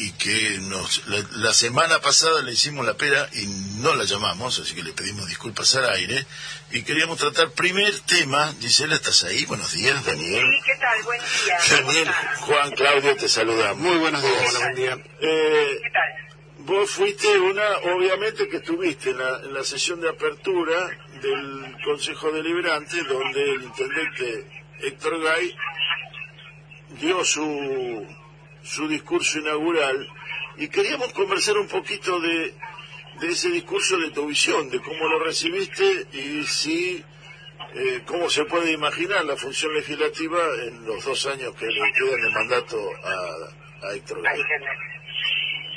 [0.00, 3.46] y que nos, la, la semana pasada le hicimos la pera y
[3.80, 6.24] no la llamamos, así que le pedimos disculpas al aire.
[6.70, 8.54] Y queríamos tratar primer tema.
[8.60, 9.44] Gisela, ¿estás ahí?
[9.44, 10.46] Buenos días, Daniel.
[10.50, 11.02] Sí, ¿qué tal?
[11.02, 11.58] Buen día.
[11.68, 12.08] ¿Cómo Daniel?
[12.40, 13.76] Juan, Claudio, te saludamos.
[13.76, 14.48] Muy buenos días.
[14.48, 14.98] hola, buen día.
[15.20, 16.30] Eh, ¿Qué tal?
[16.60, 20.88] Vos fuiste una, obviamente que estuviste en la, en la sesión de apertura
[21.20, 25.54] del Consejo Deliberante, donde el intendente Héctor Gay
[27.00, 28.06] dio su,
[28.62, 30.08] su discurso inaugural
[30.56, 32.52] y queríamos conversar un poquito de,
[33.20, 37.04] de ese discurso de tu visión, de cómo lo recibiste y si,
[37.74, 42.20] eh, cómo se puede imaginar la función legislativa en los dos años que le quedan
[42.20, 44.18] de mandato a, a Héctor.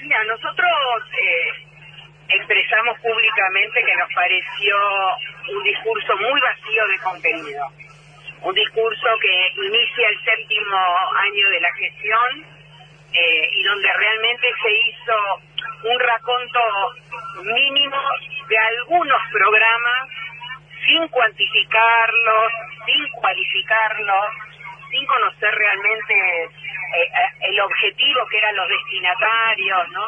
[0.02, 0.70] Mira, nosotros
[1.22, 1.66] eh,
[2.30, 4.76] expresamos públicamente que nos pareció
[5.56, 7.64] un discurso muy vacío de contenido.
[8.42, 10.78] Un discurso que inicia el séptimo
[11.16, 12.53] año de la gestión
[13.14, 15.16] eh, y donde realmente se hizo
[15.84, 16.60] un raconto
[17.44, 17.98] mínimo
[18.48, 20.10] de algunos programas
[20.86, 22.52] sin cuantificarlos,
[22.86, 24.26] sin cualificarlos,
[24.90, 26.50] sin conocer realmente eh,
[27.02, 30.06] eh, el objetivo que eran los destinatarios, ¿no?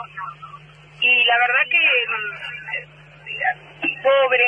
[1.01, 2.55] Y la verdad que mm,
[4.05, 4.45] pobre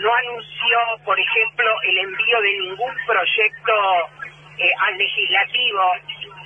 [0.00, 3.72] no anunció, por ejemplo, el envío de ningún proyecto
[4.58, 5.92] eh, al legislativo.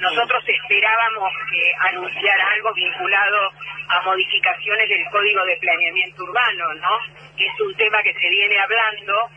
[0.01, 3.53] Nosotros esperábamos que anunciara algo vinculado
[3.89, 6.99] a modificaciones del Código de Planeamiento Urbano, ¿no?
[7.37, 9.29] Que es un tema que se viene hablando.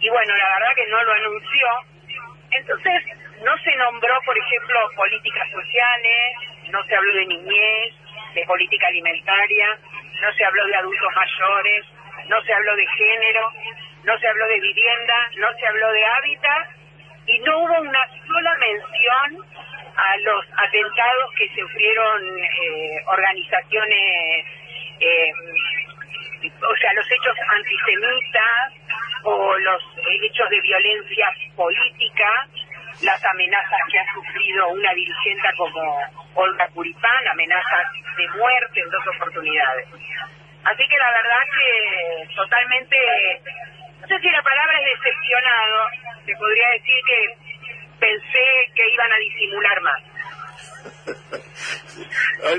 [0.00, 1.66] Y bueno, la verdad que no lo anunció.
[2.50, 3.04] Entonces,
[3.44, 6.34] no se nombró, por ejemplo, políticas sociales,
[6.70, 7.94] no se habló de niñez,
[8.34, 9.78] de política alimentaria,
[10.20, 11.86] no se habló de adultos mayores,
[12.26, 13.52] no se habló de género,
[14.02, 16.68] no se habló de vivienda, no se habló de hábitat
[17.26, 19.46] y no hubo una sola mención
[19.96, 24.46] a los atentados que sufrieron eh, organizaciones,
[25.00, 25.32] eh,
[26.44, 28.72] o sea, los hechos antisemitas
[29.24, 29.82] o los
[30.22, 32.48] hechos de violencia política,
[33.02, 35.98] las amenazas que ha sufrido una dirigente como
[36.34, 39.86] Olga Curipán, amenazas de muerte en dos oportunidades.
[40.64, 42.96] Así que la verdad que totalmente,
[44.00, 45.86] no sé si la palabra es decepcionado,
[46.24, 47.41] te podría decir que
[48.02, 48.44] pensé
[48.74, 50.02] que iban a disimular más.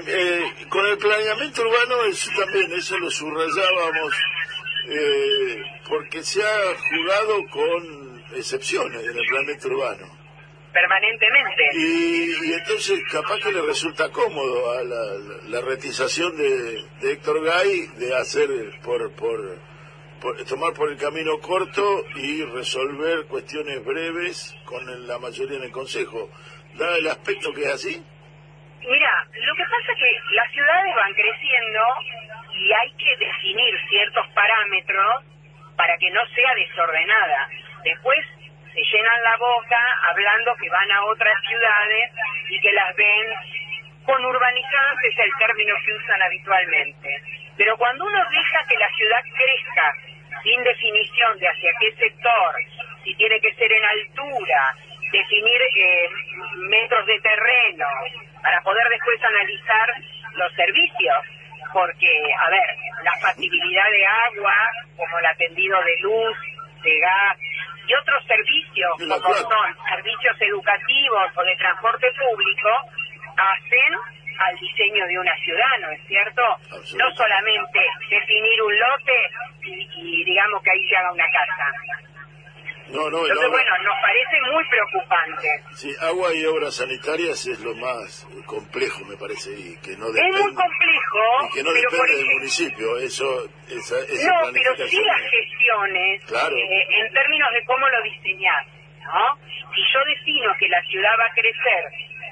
[0.07, 4.13] Eh, con el planeamiento urbano eso también, eso lo subrayábamos,
[4.87, 5.57] eh,
[5.89, 10.07] porque se ha jugado con excepciones en el planeamiento urbano.
[10.71, 11.63] permanentemente.
[11.75, 17.11] Y, y entonces capaz que le resulta cómodo a la, la, la retización de, de
[17.13, 18.49] Héctor Gay de hacer
[18.83, 19.72] por, por-
[20.47, 26.29] tomar por el camino corto y resolver cuestiones breves con la mayoría en el Consejo.
[26.75, 28.03] Da el aspecto que es así.
[28.81, 31.81] Mira, lo que pasa es que las ciudades van creciendo
[32.53, 35.23] y hay que definir ciertos parámetros
[35.75, 37.49] para que no sea desordenada.
[37.83, 38.19] Después
[38.73, 42.11] se llenan la boca hablando que van a otras ciudades
[42.49, 43.27] y que las ven
[44.05, 47.09] con urbanizadas, es el término que usan habitualmente.
[47.57, 49.95] Pero cuando uno deja que la ciudad crezca
[50.43, 52.55] sin definición de hacia qué sector,
[53.03, 54.75] si tiene que ser en altura,
[55.11, 56.09] definir eh,
[56.69, 57.85] metros de terreno,
[58.41, 59.89] para poder después analizar
[60.35, 61.17] los servicios,
[61.71, 62.69] porque, a ver,
[63.03, 64.55] la factibilidad de agua,
[64.97, 66.37] como el atendido de luz,
[66.83, 67.37] de gas
[67.87, 72.69] y otros servicios, como son servicios educativos o de transporte público,
[73.37, 76.41] hacen al diseño de una ciudad, ¿no es cierto?
[76.97, 77.79] No solamente
[78.09, 79.29] definir un lote
[79.63, 81.71] y, y digamos que ahí se haga una casa.
[82.89, 85.47] No, no, Entonces, obra- bueno, nos parece muy preocupante.
[85.73, 90.13] sí, agua y obras sanitarias es lo más complejo, me parece, y que no Es
[90.13, 92.97] depende, muy complejo, y que no pero depende del municipio.
[92.99, 96.55] Eso, esa, esa No, pero sí las es- gestiones Claro.
[96.55, 98.65] eh, en términos de cómo lo diseñar,
[99.01, 99.37] ¿no?
[99.73, 101.83] Si yo defino que la ciudad va a crecer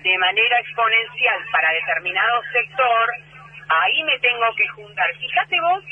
[0.04, 3.10] de manera exponencial para determinado sector,
[3.70, 5.14] ahí me tengo que juntar.
[5.18, 5.84] Fíjate vos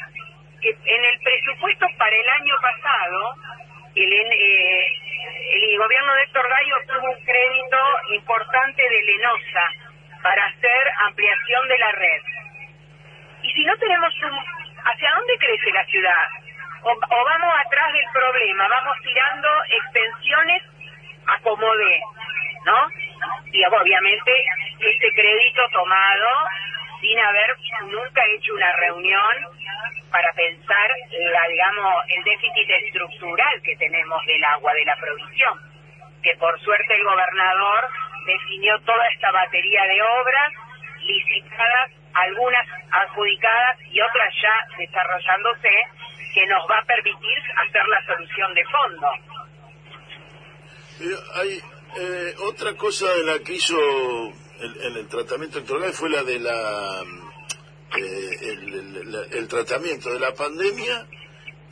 [0.61, 3.35] que en el presupuesto para el año pasado,
[3.95, 4.87] el, eh,
[5.51, 7.77] el gobierno de Héctor Gallo obtuvo un crédito
[8.11, 9.71] importante de Lenosa
[10.21, 12.21] para hacer ampliación de la red.
[13.43, 14.59] Y si no tenemos un...
[14.81, 16.27] ¿Hacia dónde crece la ciudad?
[16.83, 20.63] O, o vamos atrás del problema, vamos tirando extensiones
[21.27, 22.01] a como dé,
[22.65, 22.89] ¿no?
[23.51, 24.31] Y obviamente
[24.79, 26.29] este crédito tomado
[27.01, 27.55] sin haber
[27.89, 29.35] nunca hecho una reunión
[30.11, 35.69] para pensar la digamos el déficit estructural que tenemos del agua de la provisión
[36.23, 37.87] que por suerte el gobernador
[38.25, 40.53] definió toda esta batería de obras
[41.01, 45.71] licitadas, algunas adjudicadas y otras ya desarrollándose,
[46.33, 49.11] que nos va a permitir hacer la solución de fondo.
[51.35, 51.61] Hay
[51.97, 53.77] eh, otra cosa de la que hizo
[54.59, 57.03] el, en el tratamiento electoral fue la de la
[57.97, 58.57] eh,
[59.05, 61.07] la- el tratamiento de la pandemia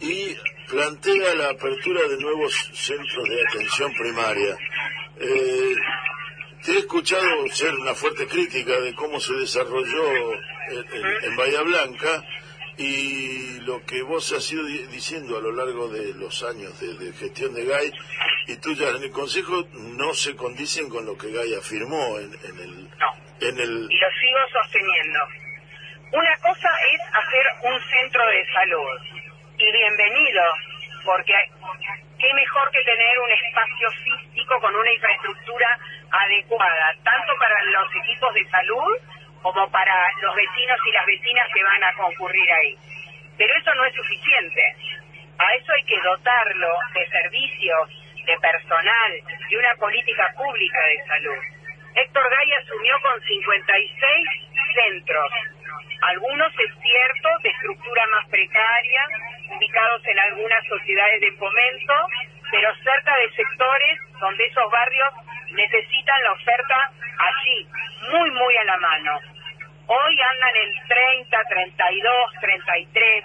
[0.01, 0.35] y
[0.69, 4.57] plantea la apertura de nuevos centros de atención primaria.
[5.19, 5.75] Eh,
[6.63, 10.33] te he escuchado ser una fuerte crítica de cómo se desarrolló
[10.71, 12.23] en, en- en Bahía Blanca
[12.77, 16.93] y lo que vos has ido di- diciendo a lo largo de los años de,
[16.93, 17.91] de gestión de GAI
[18.47, 22.59] y tuyas en el Consejo no se condicen con lo que GAI afirmó en, en
[22.59, 22.89] el...
[22.97, 23.13] No.
[23.39, 25.19] En el Y lo sigo sosteniendo.
[26.13, 28.97] Una cosa es hacer un centro de salud.
[29.59, 30.41] Y bienvenido,
[31.03, 31.33] porque
[32.19, 35.79] qué mejor que tener un espacio físico con una infraestructura
[36.11, 38.93] adecuada, tanto para los equipos de salud
[39.41, 42.77] como para los vecinos y las vecinas que van a concurrir ahí.
[43.37, 44.75] Pero eso no es suficiente.
[45.37, 47.89] A eso hay que dotarlo de servicios,
[48.25, 49.11] de personal,
[49.49, 51.37] de una política pública de salud.
[51.95, 54.29] Héctor Gay asumió con 56
[54.73, 55.31] centros,
[56.01, 59.01] algunos es cierto de estructura más precaria,
[59.55, 61.93] ubicados en algunas sociedades de fomento,
[62.51, 65.09] pero cerca de sectores donde esos barrios
[65.51, 67.67] necesitan la oferta allí,
[68.11, 69.19] muy, muy a la mano.
[69.87, 73.23] Hoy andan en 30, 32, 33.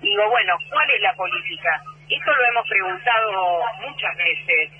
[0.00, 1.82] Digo, bueno, ¿cuál es la política?
[2.08, 4.70] Esto lo hemos preguntado muchas veces.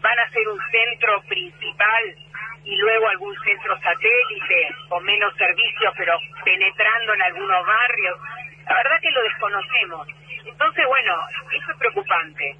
[0.00, 2.16] ¿Van a ser un centro principal
[2.64, 8.18] y luego algún centro satélite con menos servicios pero penetrando en algunos barrios?
[8.66, 10.08] La verdad que lo desconocemos.
[10.46, 11.14] Entonces, bueno,
[11.52, 12.56] eso es preocupante.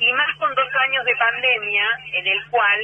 [0.00, 2.80] Y más con dos años de pandemia en el cual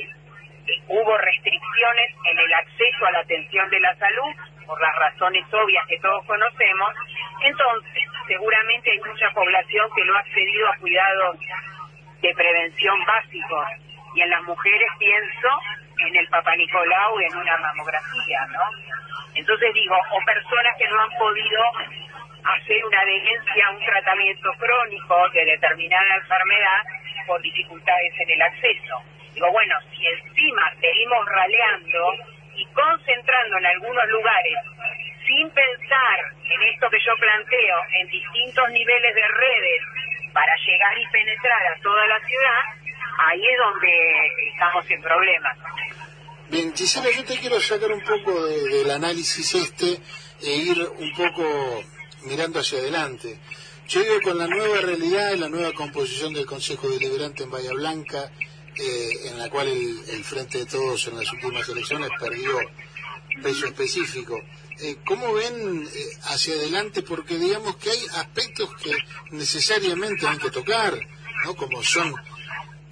[0.89, 4.35] hubo restricciones en el acceso a la atención de la salud
[4.67, 6.95] por las razones obvias que todos conocemos,
[7.43, 11.37] entonces seguramente hay mucha población que no ha accedido a cuidados
[12.23, 13.67] de prevención básicos
[14.15, 15.49] y en las mujeres pienso
[15.99, 18.61] en el Papa Nicolau y en una mamografía, ¿no?
[19.35, 21.63] Entonces digo, o personas que no han podido
[22.45, 26.83] hacer una adherencia a un tratamiento crónico de determinada enfermedad
[27.27, 29.03] por dificultades en el acceso.
[29.35, 32.15] Digo, bueno, si encima seguimos raleando
[32.57, 34.57] y concentrando en algunos lugares
[35.27, 39.81] sin pensar en esto que yo planteo, en distintos niveles de redes
[40.33, 42.63] para llegar y penetrar a toda la ciudad,
[43.29, 45.57] ahí es donde estamos en problemas.
[46.49, 50.01] Bien, Gisela, yo te quiero sacar un poco del análisis este
[50.43, 51.85] e ir un poco
[52.23, 53.39] mirando hacia adelante.
[53.87, 57.73] Yo digo, con la nueva realidad y la nueva composición del Consejo Deliberante en Bahía
[57.73, 58.31] Blanca,
[58.83, 62.59] eh, en la cual el, Frente de Todos en las últimas elecciones perdió
[63.43, 64.41] peso específico,
[64.79, 67.03] eh, ¿cómo ven eh, hacia adelante?
[67.03, 68.95] Porque digamos que hay aspectos que
[69.33, 70.99] necesariamente hay que tocar,
[71.45, 71.55] ¿no?
[71.57, 72.15] Como son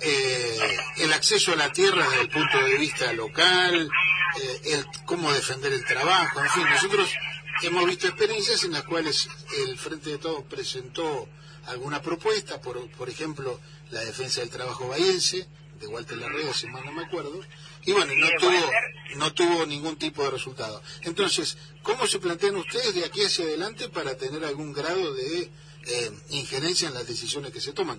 [0.01, 3.91] el acceso a la tierra desde el punto de vista local,
[4.65, 7.11] el cómo defender el trabajo, en fin, nosotros
[7.63, 9.29] hemos visto experiencias en las cuales
[9.67, 11.29] el Frente de Todos presentó
[11.67, 13.59] alguna propuesta, por, por ejemplo,
[13.91, 17.41] la defensa del trabajo bahiense, de Walter Larrea, si mal no me acuerdo,
[17.85, 18.71] y bueno, no tuvo,
[19.17, 20.83] no tuvo ningún tipo de resultado.
[21.03, 26.11] Entonces, ¿cómo se plantean ustedes de aquí hacia adelante para tener algún grado de eh,
[26.31, 27.99] injerencia en las decisiones que se toman?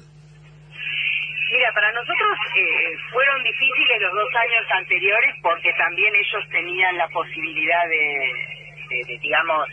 [1.52, 7.08] Mira, para nosotros eh, fueron difíciles los dos años anteriores porque también ellos tenían la
[7.10, 9.68] posibilidad de, de, digamos,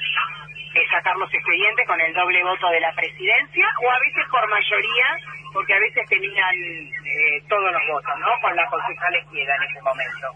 [0.73, 4.49] de sacar los expedientes con el doble voto de la presidencia o a veces por
[4.49, 5.09] mayoría,
[5.57, 8.29] porque a veces tenían eh, todos los votos, ¿no?
[8.43, 10.29] Con la concejal izquierda en ese momento.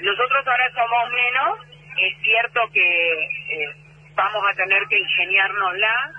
[0.00, 1.58] Nosotros ahora somos menos,
[1.96, 3.70] es cierto que eh,
[4.16, 6.10] vamos a tener que ingeniárnosla,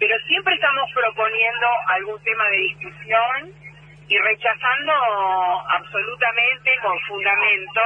[0.00, 3.54] pero siempre estamos proponiendo algún tema de discusión
[4.08, 4.92] y rechazando
[5.68, 7.80] absolutamente con fundamento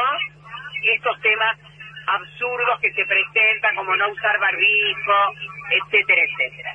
[0.83, 1.59] estos temas
[2.07, 5.35] absurdos que se presentan, como no usar barbijo,
[5.69, 6.73] etcétera, etcétera.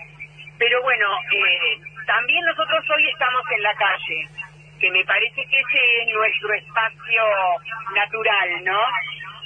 [0.60, 4.28] Pero bueno, eh, también nosotros hoy estamos en la calle,
[4.82, 7.24] que me parece que ese es nuestro espacio
[7.94, 8.82] natural, ¿no?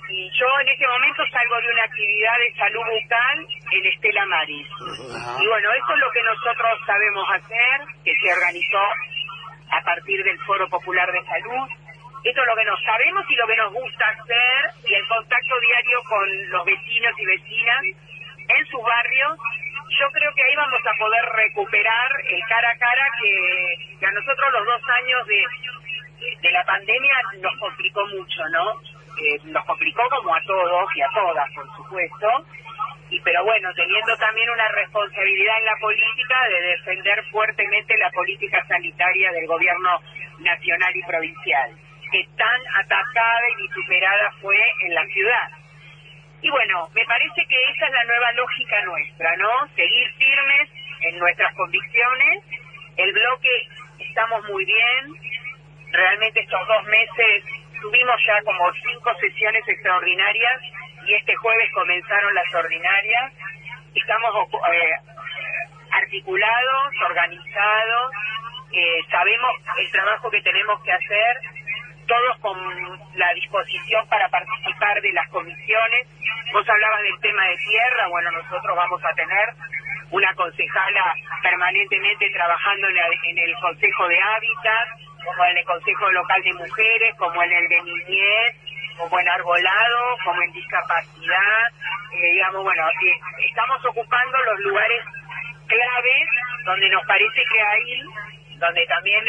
[0.07, 4.67] Y yo en este momento salgo de una actividad de salud bucal en Estela Maris.
[5.41, 8.85] Y bueno, eso es lo que nosotros sabemos hacer, que se organizó
[9.71, 11.67] a partir del Foro Popular de Salud,
[12.23, 15.59] esto es lo que nos sabemos y lo que nos gusta hacer y el contacto
[15.59, 17.83] diario con los vecinos y vecinas
[18.47, 19.37] en sus barrios.
[19.99, 24.53] Yo creo que ahí vamos a poder recuperar el cara a cara que, a nosotros
[24.53, 25.45] los dos años de,
[26.41, 28.81] de la pandemia nos complicó mucho, ¿no?
[29.17, 32.27] Eh, nos complicó como a todos y a todas, por supuesto.
[33.09, 38.65] Y pero bueno, teniendo también una responsabilidad en la política de defender fuertemente la política
[38.67, 39.99] sanitaria del gobierno
[40.39, 41.71] nacional y provincial
[42.11, 45.49] que tan atacada y vituperada fue en la ciudad.
[46.43, 49.65] Y bueno, me parece que esa es la nueva lógica nuestra, ¿no?
[49.77, 50.69] Seguir firmes
[50.99, 52.43] en nuestras convicciones.
[52.97, 53.67] El bloque
[53.99, 55.15] estamos muy bien.
[55.93, 57.45] Realmente estos dos meses
[57.81, 60.61] tuvimos ya como cinco sesiones extraordinarias
[61.07, 63.31] y este jueves comenzaron las ordinarias.
[63.95, 64.95] Estamos eh,
[65.91, 68.11] articulados, organizados,
[68.73, 71.37] eh, sabemos el trabajo que tenemos que hacer
[72.05, 72.57] todos con
[73.15, 76.07] la disposición para participar de las comisiones.
[76.51, 79.49] Vos hablabas del tema de tierra, bueno, nosotros vamos a tener
[80.11, 84.87] una concejala permanentemente trabajando en, el Consejo de Hábitat,
[85.25, 88.55] como en el Consejo Local de Mujeres, como en el de Niñez,
[88.97, 91.67] como en Arbolado, como en Discapacidad,
[92.13, 95.03] eh, digamos, bueno, eh, estamos ocupando los lugares
[95.67, 96.29] claves
[96.65, 98.03] donde nos parece que ahí
[98.63, 99.19] donde también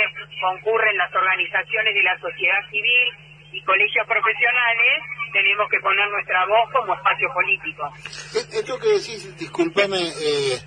[0.41, 3.11] concurren las organizaciones de la sociedad civil
[3.51, 7.93] y colegios profesionales, tenemos que poner nuestra voz como espacio político.
[8.35, 10.59] E-, esto que decís, discúlpame, eh,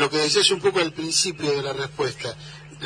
[0.00, 2.28] lo que decías un poco al principio de la respuesta,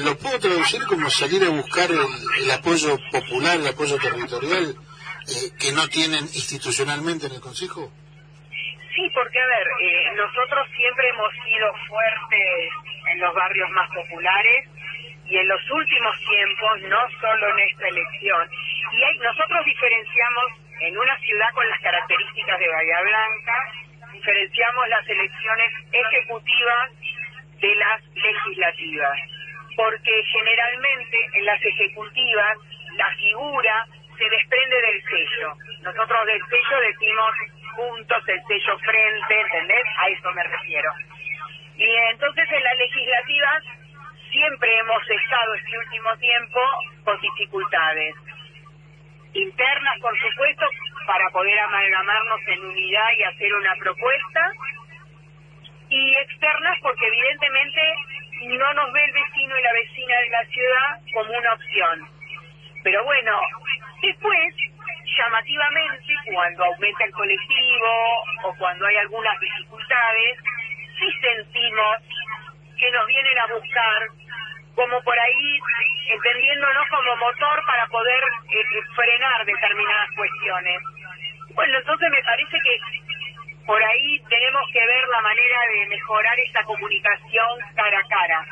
[0.03, 5.71] ¿lo puedo traducir como salir a buscar el, apoyo popular, el apoyo territorial eh, que
[5.73, 7.93] no tienen institucionalmente en el Consejo?
[8.51, 14.67] Sí, porque a ver, eh, nosotros siempre hemos sido fuertes en los barrios más populares,
[15.29, 18.49] y en los últimos tiempos, no solo en esta elección,
[18.93, 20.45] y hay, nosotros diferenciamos
[20.81, 23.73] en una ciudad con las características de Bahía Blanca,
[24.13, 26.91] diferenciamos las elecciones ejecutivas
[27.61, 29.19] de las legislativas,
[29.77, 32.59] porque generalmente en las ejecutivas
[32.97, 35.53] la figura se desprende del sello.
[35.83, 37.35] Nosotros del sello decimos
[37.77, 39.85] juntos el sello frente, ¿entendés?
[39.99, 40.93] A eso me refiero.
[41.77, 43.63] Y entonces en las legislativas
[44.39, 46.61] siempre hemos estado este último tiempo
[47.05, 48.15] con dificultades
[49.35, 50.65] internas, por supuesto,
[51.07, 54.53] para poder amalgamarnos en unidad y hacer una propuesta,
[55.91, 57.83] y externas porque evidentemente
[58.43, 62.09] no nos ve el vecino y la vecina de la ciudad como una opción.
[62.85, 63.41] Pero bueno,
[64.03, 64.55] después,
[65.19, 70.39] llamativamente, cuando aumenta el colectivo o cuando hay algunas dificultades,
[70.97, 71.99] sí sentimos
[72.79, 74.28] que nos vienen a buscar
[74.79, 75.59] como por ahí
[76.07, 78.63] entendiéndonos como motor para poder eh,
[78.95, 80.79] frenar determinadas cuestiones.
[81.51, 82.79] Bueno, entonces me parece que
[83.67, 88.47] por ahí tenemos que ver la manera de mejorar esta comunicación cara a cara.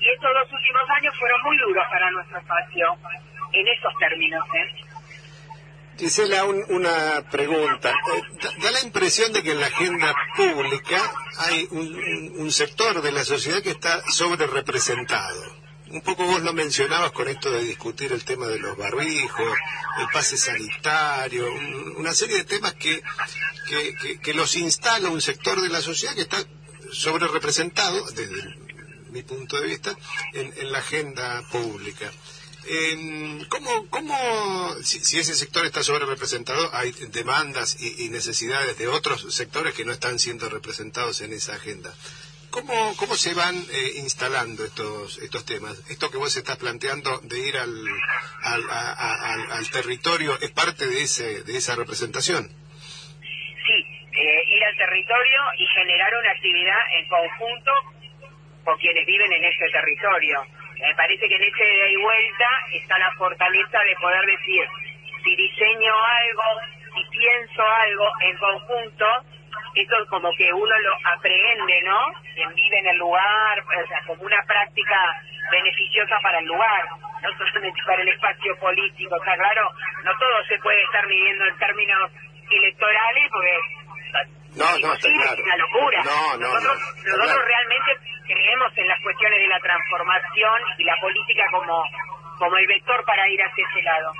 [0.00, 2.98] Y estos dos últimos años fueron muy duros para nuestro espacio,
[3.52, 4.44] en esos términos.
[4.52, 4.90] ¿eh?
[6.00, 7.90] Gisela, una pregunta.
[7.90, 10.98] Eh, da, la impresión de que en la agenda pública
[11.38, 15.59] hay un, sector de la sociedad que está sobre representado.
[15.90, 19.58] Un poco vos lo mencionabas con esto de discutir el tema de los barbijos,
[20.00, 21.46] el pase sanitario,
[21.96, 23.02] una serie de temas que,
[24.22, 26.38] que, los instala un sector de la sociedad que está
[26.92, 28.56] sobre representado, desde
[29.10, 29.96] mi punto de vista,
[30.34, 32.10] en la agenda pública.
[33.48, 34.16] ¿Cómo, cómo
[34.82, 39.92] si, ese sector está sobre representado, hay demandas y, necesidades de otros sectores que no
[39.92, 41.92] están siendo representados en esa agenda?
[42.50, 45.78] ¿Cómo, cómo se van eh, instalando estos, estos temas?
[45.90, 47.72] Esto que vos estás planteando de ir al,
[48.42, 52.48] al, al, territorio es parte de, ese, de esa representación.
[53.66, 53.78] Sí,
[54.12, 57.70] eh, ir al territorio y generar una actividad en conjunto
[58.64, 60.44] con quienes viven en ese territorio
[60.80, 64.64] me parece que en ese ida y vuelta está la fortaleza de poder decir,
[65.22, 66.42] si diseño algo,
[66.94, 69.06] si pienso algo en conjunto,
[69.74, 72.12] eso como que uno lo aprende, ¿no?
[72.34, 74.96] Quien vive en el lugar, o sea, como una práctica
[75.50, 76.84] beneficiosa para el lugar,
[77.22, 79.70] no solamente para el espacio político, está claro,
[80.04, 82.10] no todo se puede estar midiendo en términos
[82.50, 83.60] electorales porque
[84.56, 85.34] no, no, está claro.
[85.34, 86.02] es una locura.
[86.04, 87.90] No, no, nosotros, nosotros realmente
[88.26, 91.84] creemos en las cuestiones de la transformación y la política como,
[92.38, 94.12] como el vector para ir hacia ese lado.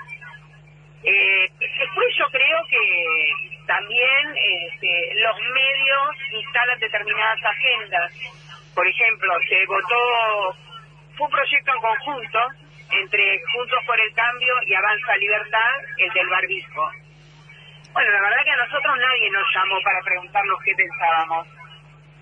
[1.03, 8.13] Eh, después yo creo que también este, los medios instalan determinadas agendas.
[8.75, 10.57] Por ejemplo, se votó,
[11.17, 12.39] fue un proyecto en conjunto
[12.91, 16.91] entre Juntos por el Cambio y Avanza Libertad, el del barbijo.
[17.93, 21.47] Bueno, la verdad que a nosotros nadie nos llamó para preguntarnos qué pensábamos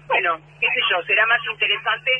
[0.08, 2.10] bueno, qué sé yo, será más interesante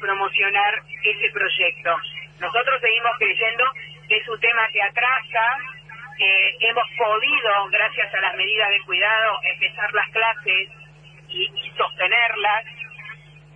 [0.00, 1.96] promocionar ese proyecto.
[2.40, 3.64] Nosotros seguimos creyendo
[4.08, 5.58] que es un tema que atrasa,
[6.16, 10.68] que hemos podido, gracias a las medidas de cuidado, empezar las clases
[11.28, 12.64] y, sostenerlas,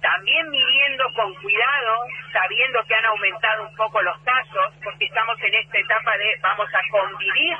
[0.00, 5.54] también midiendo con cuidado, sabiendo que han aumentado un poco los casos, porque estamos en
[5.54, 7.56] esta etapa de vamos a convivir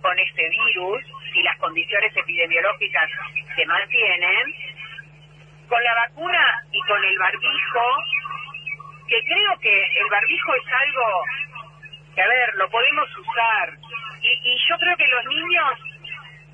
[0.00, 1.02] con este virus
[1.34, 3.10] y las condiciones epidemiológicas
[3.54, 4.54] se mantienen,
[5.68, 8.04] con la vacuna y con el barbijo,
[9.08, 11.24] que creo que el barbijo es algo
[12.14, 13.72] que, a ver, lo podemos usar.
[14.22, 15.72] Y, yo creo que los niños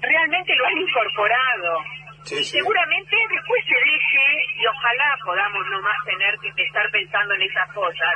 [0.01, 1.85] realmente lo han incorporado.
[2.31, 7.43] y seguramente después se deje y ojalá podamos no más tener que estar pensando en
[7.43, 8.15] esas cosas.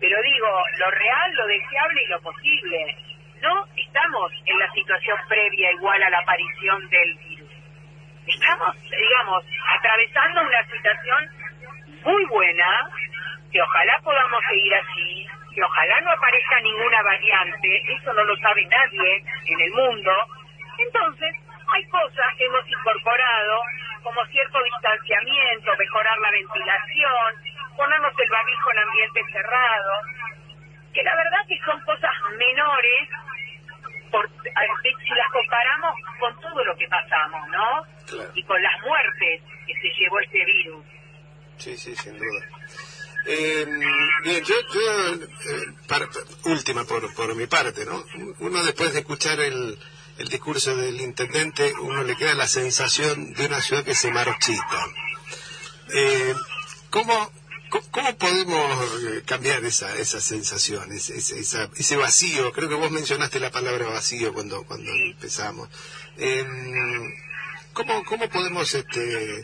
[0.00, 2.96] Pero digo, lo real, lo deseable y lo posible.
[3.40, 7.18] No estamos en la situación previa igual a la aparición del
[8.26, 9.44] estamos, digamos,
[9.78, 11.44] atravesando una situación
[12.04, 12.90] muy buena,
[13.50, 15.13] que ojalá podamos seguir así,
[15.54, 20.10] que ojalá no aparezca ninguna variante, eso no lo sabe nadie en el mundo.
[20.78, 21.34] Entonces,
[21.72, 23.62] hay cosas que hemos incorporado,
[24.02, 27.34] como cierto distanciamiento, mejorar la ventilación,
[27.76, 29.92] ponernos el barbijo en ambiente cerrado,
[30.92, 33.08] que la verdad que son cosas menores
[34.10, 37.94] por, si las comparamos con todo lo que pasamos, ¿no?
[38.34, 40.84] y con las muertes que se llevó este virus.
[41.56, 42.46] Sí, sí, sin duda.
[43.26, 43.66] Eh,
[44.22, 45.66] bien, yo, yo eh,
[46.44, 48.04] última por, por mi parte, ¿no?
[48.40, 49.78] Uno después de escuchar el,
[50.18, 54.86] el discurso del intendente, uno le queda la sensación de una ciudad que se marchita.
[55.94, 56.34] Eh,
[56.90, 57.32] ¿cómo,
[57.90, 62.52] ¿Cómo podemos eh, cambiar esa, esa sensación, ese, ese, ese vacío?
[62.52, 65.68] Creo que vos mencionaste la palabra vacío cuando, cuando empezamos.
[66.18, 66.44] Eh,
[67.74, 69.42] ¿Cómo, cómo podemos este, eh,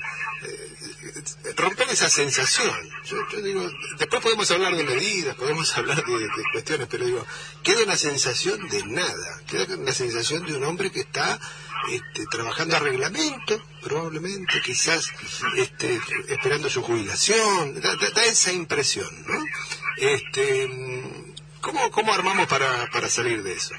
[1.57, 2.71] romper esa sensación?
[3.05, 3.69] Yo, digo,
[3.99, 7.27] después podemos hablar de medidas, podemos hablar de, cuestiones, pero digo,
[7.65, 11.41] queda una sensación de nada, queda una sensación de un hombre que está
[11.91, 15.09] este, trabajando a reglamento, probablemente, quizás
[15.57, 19.45] este, esperando su jubilación, da, esa impresión, ¿no?
[19.97, 20.71] Este,
[21.61, 23.75] ¿cómo, ¿Cómo armamos para, para salir de eso?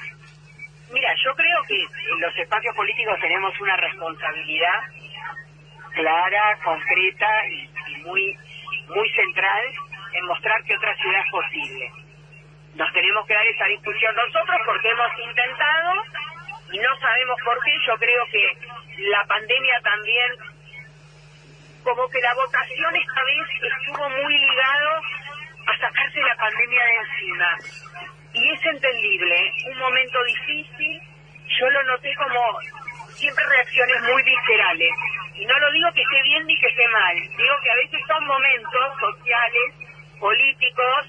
[0.92, 1.88] Mira, yo creo que
[2.20, 4.80] los espacios políticos tenemos una responsabilidad
[5.94, 7.70] clara, concreta y,
[8.04, 8.38] muy
[8.88, 9.66] muy central
[10.14, 11.92] en mostrar que otra ciudad es posible.
[12.76, 16.04] Nos tenemos que dar esa discusión nosotros porque hemos intentado
[16.74, 17.72] y no sabemos por qué.
[17.88, 18.58] Yo creo que
[19.10, 20.32] la pandemia también,
[21.84, 25.02] como que la votación esta vez estuvo muy ligado
[25.68, 27.81] a sacarse la pandemia de encima.
[28.34, 31.02] Y es entendible, un momento difícil,
[31.60, 32.60] yo lo noté como
[33.10, 34.94] siempre reacciones muy viscerales.
[35.36, 38.02] Y no lo digo que esté bien ni que esté mal, digo que a veces
[38.08, 39.74] son momentos sociales,
[40.20, 41.08] políticos,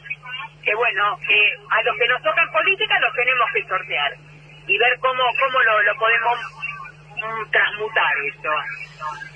[0.65, 4.13] que bueno, que a los que nos tocan política los tenemos que sortear
[4.67, 6.39] y ver cómo, cómo lo, lo podemos
[7.17, 8.53] mm, transmutar eso.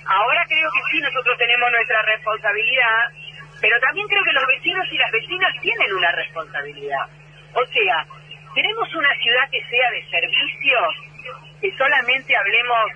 [0.07, 3.11] Ahora creo que sí, nosotros tenemos nuestra responsabilidad,
[3.61, 7.07] pero también creo que los vecinos y las vecinas tienen una responsabilidad.
[7.57, 8.07] O sea,
[8.55, 10.95] queremos una ciudad que sea de servicios,
[11.59, 12.91] que solamente hablemos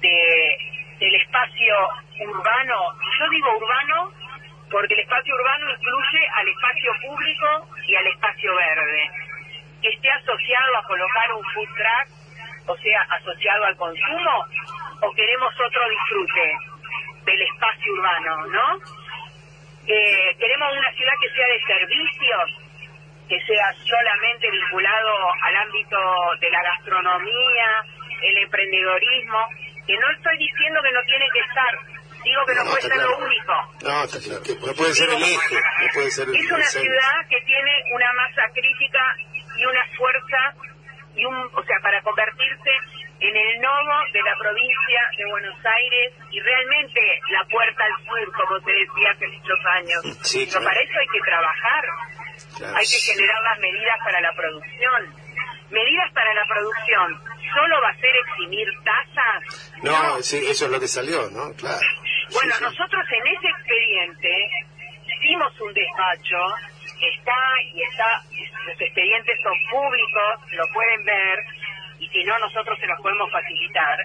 [0.00, 0.56] de,
[0.98, 1.74] del espacio
[2.18, 2.74] urbano.
[3.16, 4.12] Yo digo urbano
[4.72, 9.10] porque el espacio urbano incluye al espacio público y al espacio verde.
[9.82, 14.46] Que esté asociado a colocar un food truck, o sea, asociado al consumo,
[15.02, 16.56] o queremos otro disfrute
[17.24, 18.78] del espacio urbano, ¿no?
[19.86, 22.69] Eh, queremos una ciudad que sea de servicios,
[23.30, 25.98] que sea solamente vinculado al ámbito
[26.40, 27.68] de la gastronomía,
[28.22, 29.38] el emprendedorismo,
[29.86, 31.72] que no estoy diciendo que no tiene que estar,
[32.26, 33.54] digo que no, puede ser lo único.
[33.86, 34.42] No, está claro.
[34.66, 38.12] No puede ser el eje, no puede ser el Es una ciudad que tiene una
[38.18, 39.02] masa crítica
[39.56, 40.40] y una fuerza,
[41.14, 42.74] y un, o sea, para convertirse
[43.20, 47.00] en el nodo de la provincia de Buenos Aires y realmente
[47.30, 50.00] la puerta al sur, como se decía hace muchos años.
[50.26, 51.84] Sí, Pero para eso hay que trabajar,
[52.60, 52.76] Claro.
[52.76, 55.00] hay que generar las medidas para la producción.
[55.70, 57.08] Medidas para la producción,
[57.54, 59.72] ¿solo va a ser eximir tasas?
[59.82, 61.52] No, sí, eso es lo que salió, ¿no?
[61.54, 61.78] Claro.
[62.32, 62.64] Bueno, Sí, sí.
[62.64, 64.50] nosotros en ese expediente
[65.06, 66.42] hicimos un despacho,
[67.00, 67.38] está
[67.72, 68.22] y está,
[68.66, 71.38] los expedientes son públicos, lo pueden ver,
[71.98, 73.98] y si no nosotros se los podemos facilitar,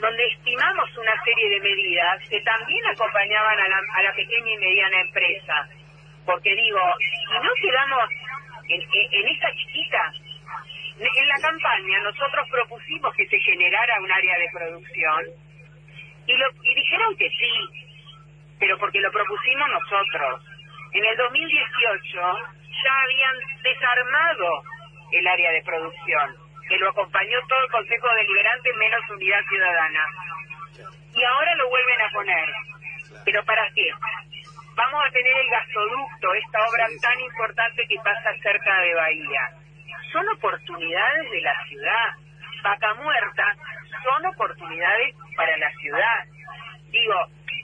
[0.00, 4.58] donde estimamos una serie de medidas que también acompañaban a la, a la pequeña y
[4.58, 5.68] mediana empresa.
[6.24, 8.10] Porque digo, si no quedamos
[8.68, 10.12] en, en, en esa chiquita,
[10.98, 15.26] en la campaña nosotros propusimos que se generara un área de producción
[16.26, 17.92] y, lo, y dijeron que sí,
[18.60, 20.42] pero porque lo propusimos nosotros.
[20.92, 22.20] En el 2018
[22.84, 24.62] ya habían desarmado
[25.12, 26.36] el área de producción,
[26.68, 30.06] que lo acompañó todo el Consejo Deliberante menos Unidad Ciudadana.
[31.14, 32.48] Y ahora lo vuelven a poner.
[33.24, 33.90] ¿Pero para qué?
[34.74, 39.50] Vamos a tener el gasoducto, esta obra tan importante que pasa cerca de Bahía.
[40.12, 42.08] Son oportunidades de la ciudad.
[42.62, 43.54] Vaca Muerta
[44.02, 46.24] son oportunidades para la ciudad.
[46.90, 47.14] Digo,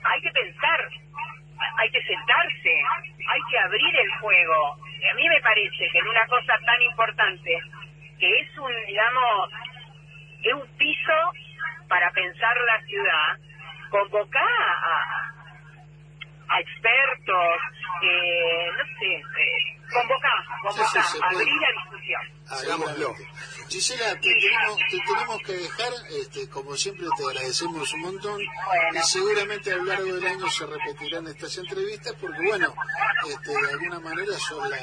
[0.04, 0.88] hay que pensar,
[1.76, 2.82] hay que sentarse,
[3.28, 4.76] hay que abrir el juego.
[5.00, 7.62] Y a mí me parece que en una cosa tan importante,
[8.18, 9.50] que es un, digamos,
[10.42, 11.32] es un piso
[11.88, 13.38] para pensar la ciudad,
[13.90, 15.37] convocar a,
[16.50, 17.56] a expertos,
[18.02, 20.32] eh, no sé, eh, convocar,
[20.62, 21.34] convocar, Sí, sí, se puede.
[21.36, 22.22] abrir la discusión.
[22.50, 23.14] Hagámoslo.
[23.68, 25.92] Gisela, te tenemos, te tenemos que dejar,
[26.22, 28.98] este, como siempre te agradecemos un montón Bueno.
[28.98, 32.74] y seguramente a lo largo del año se repetirán estas entrevistas porque bueno,
[33.28, 34.78] este, de alguna manera sos la,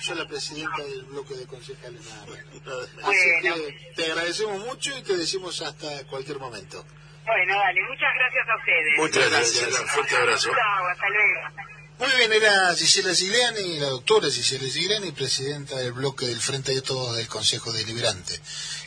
[0.00, 2.00] sos la presidenta del bloque de concejales.
[2.12, 2.30] Así
[2.64, 3.54] Bueno.
[3.54, 6.84] que te agradecemos mucho y te decimos hasta cualquier momento.
[7.26, 8.98] Bueno, dale, muchas gracias a ustedes.
[8.98, 10.50] Muchas gracias, un fuerte abrazo.
[10.50, 11.64] Chao, hasta luego.
[11.96, 16.82] Muy bien, era Gisela Gigliani, la doctora Gisela Gigliani, presidenta del bloque del Frente de
[16.82, 18.38] Todos del Consejo Deliberante.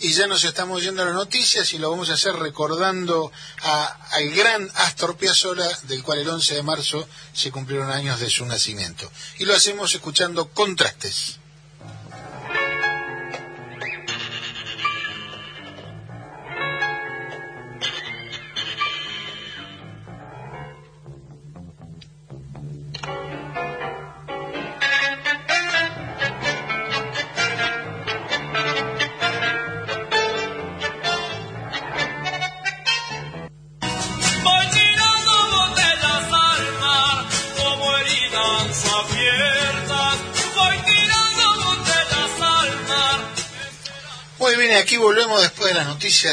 [0.02, 3.32] Y ya nos estamos yendo a las noticias y lo vamos a hacer recordando
[3.64, 8.30] a- al gran Astor Piazzolla, del cual el 11 de marzo se cumplieron años de
[8.30, 9.10] su nacimiento.
[9.40, 11.40] Y lo hacemos escuchando Contrastes.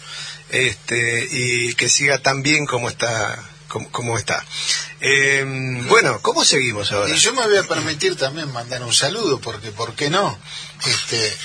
[0.51, 3.43] este, y que siga tan bien como está.
[3.67, 4.43] Como, como está.
[4.99, 5.45] Eh,
[5.87, 7.13] bueno, ¿cómo seguimos ahora?
[7.13, 10.39] Y yo me voy a permitir también mandar un saludo, porque ¿por qué no?
[10.87, 11.37] Este,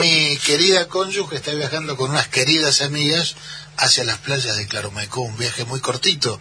[0.00, 3.36] mi querida cónyuge está viajando con unas queridas amigas
[3.82, 6.40] hacia las playas de Claromecó, un viaje muy cortito.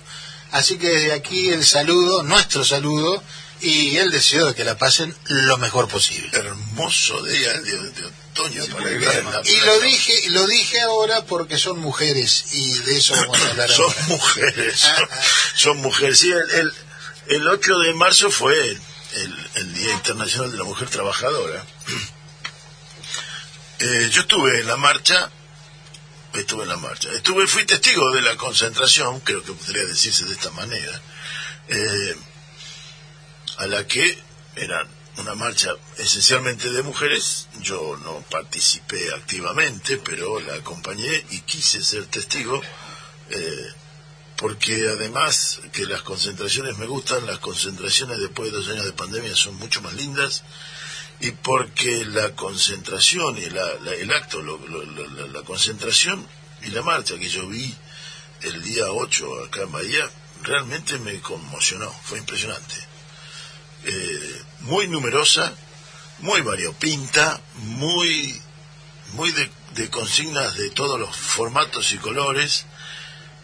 [0.51, 3.23] Así que desde aquí el saludo, nuestro saludo,
[3.61, 6.29] y el deseo de que la pasen lo mejor posible.
[6.33, 9.65] Hermoso día de, de otoño para estar en la Y playa.
[9.65, 13.85] lo dije, lo dije ahora porque son mujeres y de eso vamos a hablar son
[13.85, 14.05] ahora.
[14.07, 15.21] mujeres, son, Ah, ah.
[15.55, 16.19] son mujeres.
[16.19, 16.73] Sí, el, el,
[17.27, 21.63] el 8 de marzo fue el, el Día Internacional de la Mujer Trabajadora.
[23.83, 25.31] Eh, yo estuve en la marcha,
[26.33, 30.33] estuve en la marcha, estuve, fui testigo de la concentración, creo que podría decirse de
[30.33, 31.01] esta manera,
[31.67, 32.15] eh,
[33.57, 34.17] a la que
[34.55, 41.83] era una marcha esencialmente de mujeres, yo no participé activamente, pero la acompañé y quise
[41.83, 42.61] ser testigo,
[43.29, 43.73] eh,
[44.37, 49.35] porque además que las concentraciones me gustan, las concentraciones después de dos años de pandemia
[49.35, 50.43] son mucho más lindas,
[51.21, 56.25] y porque la concentración y la- el acto, la, concentración
[56.63, 57.73] y la marcha que yo vi
[58.41, 60.09] el día 8 acá en Bahía,
[60.43, 62.75] realmente me conmocionó, fue impresionante.
[63.85, 65.53] Eh, muy numerosa,
[66.19, 68.39] muy variopinta, muy,
[69.13, 72.65] muy de, de consignas de todos los formatos y colores,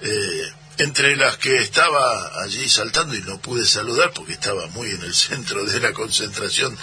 [0.02, 5.02] eh, entre las que estaba allí saltando y no pude saludar porque estaba muy en
[5.02, 6.78] el centro de la concentración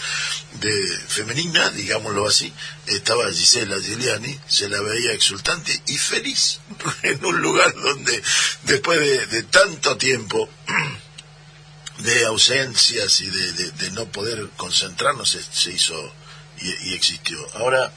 [0.55, 2.53] de femenina, digámoslo así,
[2.87, 6.59] estaba Gisela Giuliani, se la veía exultante y feliz
[7.03, 8.21] en un lugar donde
[8.65, 8.99] después
[9.31, 10.49] de, tanto tiempo
[11.99, 16.13] de ausencias y de, de- de no poder concentrarnos se, se hizo
[16.59, 17.39] y, y existió.
[17.59, 17.93] Ahora,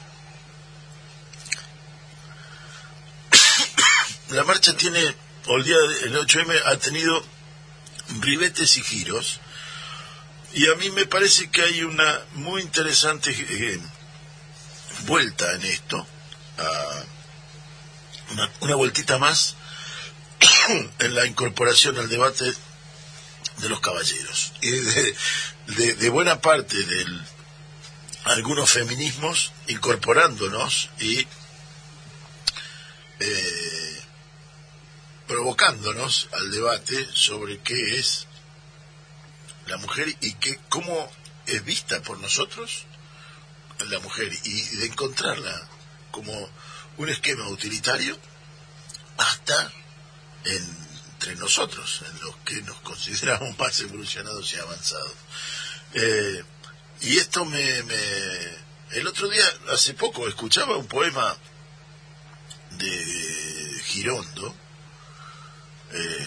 [4.30, 5.14] la marcha tiene,
[5.48, 7.24] o el día del 8M ha tenido
[8.20, 9.40] ribetes y giros,
[10.52, 13.80] y a mí me parece que hay una muy interesante eh,
[15.06, 16.06] vuelta en esto,
[18.30, 19.56] una, una vueltita más
[20.98, 22.44] en la incorporación al debate
[23.58, 27.06] de los caballeros y de buena parte de
[28.24, 31.26] algunos feminismos incorporándonos y
[33.20, 33.97] eh,
[35.28, 38.26] provocándonos al debate sobre qué es
[39.66, 41.10] la mujer y qué, cómo
[41.46, 42.86] es vista por nosotros
[43.86, 45.68] la mujer y de encontrarla
[46.10, 46.32] como
[46.96, 48.18] un esquema utilitario
[49.18, 49.72] hasta
[50.44, 55.14] entre nosotros, en los que nos consideramos más evolucionados y avanzados.
[55.94, 56.42] Eh,
[57.02, 58.68] y esto me, me...
[58.92, 61.36] El otro día, hace poco, escuchaba un poema
[62.70, 64.54] de Girondo,
[65.92, 66.26] eh,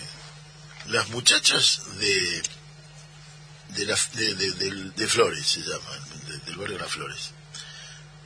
[0.88, 2.42] las muchachas de
[3.70, 7.32] de, la, de, de- de Flores se llaman, de- del barrio de las Flores.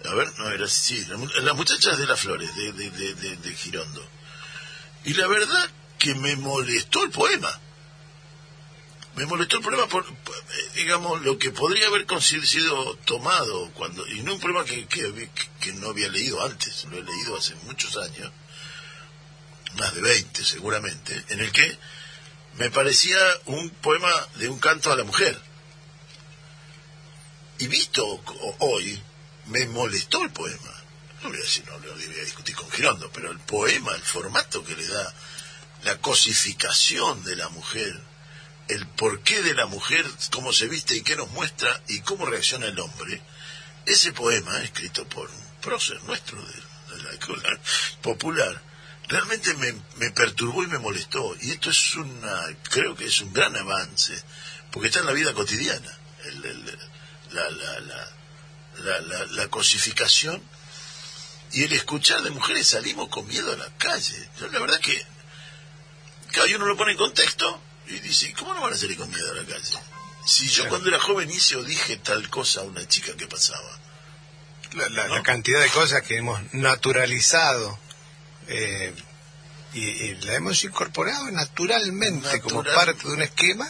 [0.05, 4.07] A ver, no era así, las muchachas de las Flores, de, de, Girondo.
[5.03, 5.69] Y la verdad
[5.99, 7.59] que me molestó el poema.
[9.15, 12.05] Me molestó el poema por, eh, digamos, lo que podría haber
[12.45, 15.29] sido tomado cuando, y no un poema que, que,
[15.61, 18.31] que no había leído antes, lo he leído hace muchos años,
[19.75, 21.77] más de 20 seguramente, en el que
[22.57, 25.37] me parecía un poema de un canto a la mujer.
[27.57, 28.05] Y visto
[28.59, 29.01] hoy,
[29.47, 30.83] me molestó el poema.
[31.21, 34.01] No voy a decir, no lo voy a discutir con Girondo, pero el poema, el
[34.01, 35.13] formato que le da,
[35.83, 37.99] la cosificación de la mujer,
[38.67, 42.67] el porqué de la mujer, cómo se viste y qué nos muestra y cómo reacciona
[42.67, 43.21] el hombre,
[43.85, 47.59] ese poema, escrito por un prócer nuestro de, de la escuela
[48.01, 48.61] popular,
[49.07, 51.35] realmente me, me perturbó y me molestó.
[51.41, 54.21] Y esto es una, creo que es un gran avance,
[54.71, 55.97] porque está en la vida cotidiana.
[56.25, 56.79] El- el-
[57.31, 58.11] la, la, la,
[58.83, 60.41] la, la- la cosificación
[61.51, 64.29] y el escuchar de mujeres salimos con miedo a la calle.
[64.39, 65.05] Yo la verdad que
[66.31, 69.31] cada uno lo pone en contexto y dice, ¿cómo no van a salir con miedo
[69.31, 69.77] a la calle?
[70.25, 73.79] Si yo cuando era joven hice o dije tal cosa a una chica que pasaba.
[74.73, 75.15] La, la- ¿no?
[75.15, 77.79] la cantidad de cosas que hemos naturalizado
[78.47, 78.93] eh,
[79.73, 83.69] y, y la hemos incorporado naturalmente como parte de un esquema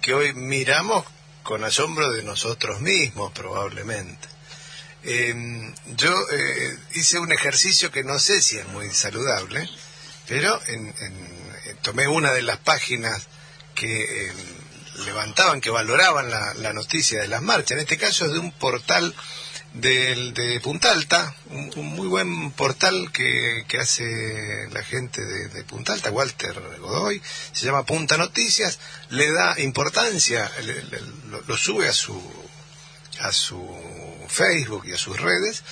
[0.00, 1.04] que hoy miramos
[1.42, 4.28] con asombro de nosotros mismos probablemente.
[5.02, 5.34] Eh,
[5.96, 9.68] yo eh, hice un ejercicio que no sé si es muy saludable,
[10.28, 13.22] pero en- en- eh, tomé una de las páginas
[13.74, 14.32] que eh,
[15.04, 17.72] levantaban, que valoraban la, la noticia de las marchas.
[17.72, 19.14] En este caso es de un portal
[19.74, 25.64] del, de Punta Alta, un, muy buen portal que, que hace la gente de, de
[25.64, 27.20] Punta Alta, Walter Godoy,
[27.52, 28.78] se llama Punta Noticias,
[29.10, 30.50] le da importancia,
[31.46, 32.20] lo, sube a su,
[33.20, 33.68] a su
[34.28, 35.64] Facebook y a sus redes,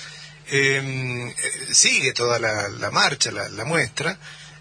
[0.47, 4.17] eh, eh, sigue toda la, marcha, la, la muestra,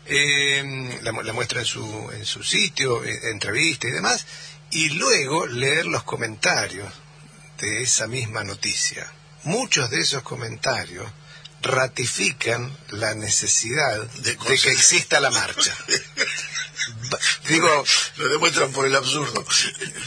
[0.06, 4.24] eh, la, la muestra en su, en su sitio, eh, entrevista y demás,
[4.70, 6.92] y luego leer los comentarios
[7.58, 9.12] de esa misma noticia.
[9.44, 11.06] Muchos de esos comentarios
[11.62, 15.74] ratifican la necesidad De que exista la marcha.
[17.48, 17.84] Digo,
[18.16, 19.44] Lo demuestran por el absurdo.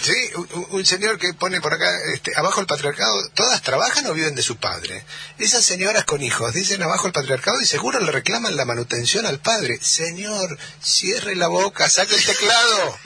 [0.01, 4.13] Sí, un, un señor que pone por acá, este, abajo el patriarcado, ¿todas trabajan o
[4.13, 5.05] viven de su padre?
[5.37, 9.39] Esas señoras con hijos dicen abajo el patriarcado y seguro le reclaman la manutención al
[9.39, 9.79] padre.
[9.81, 12.99] Señor, cierre la boca, saque el teclado.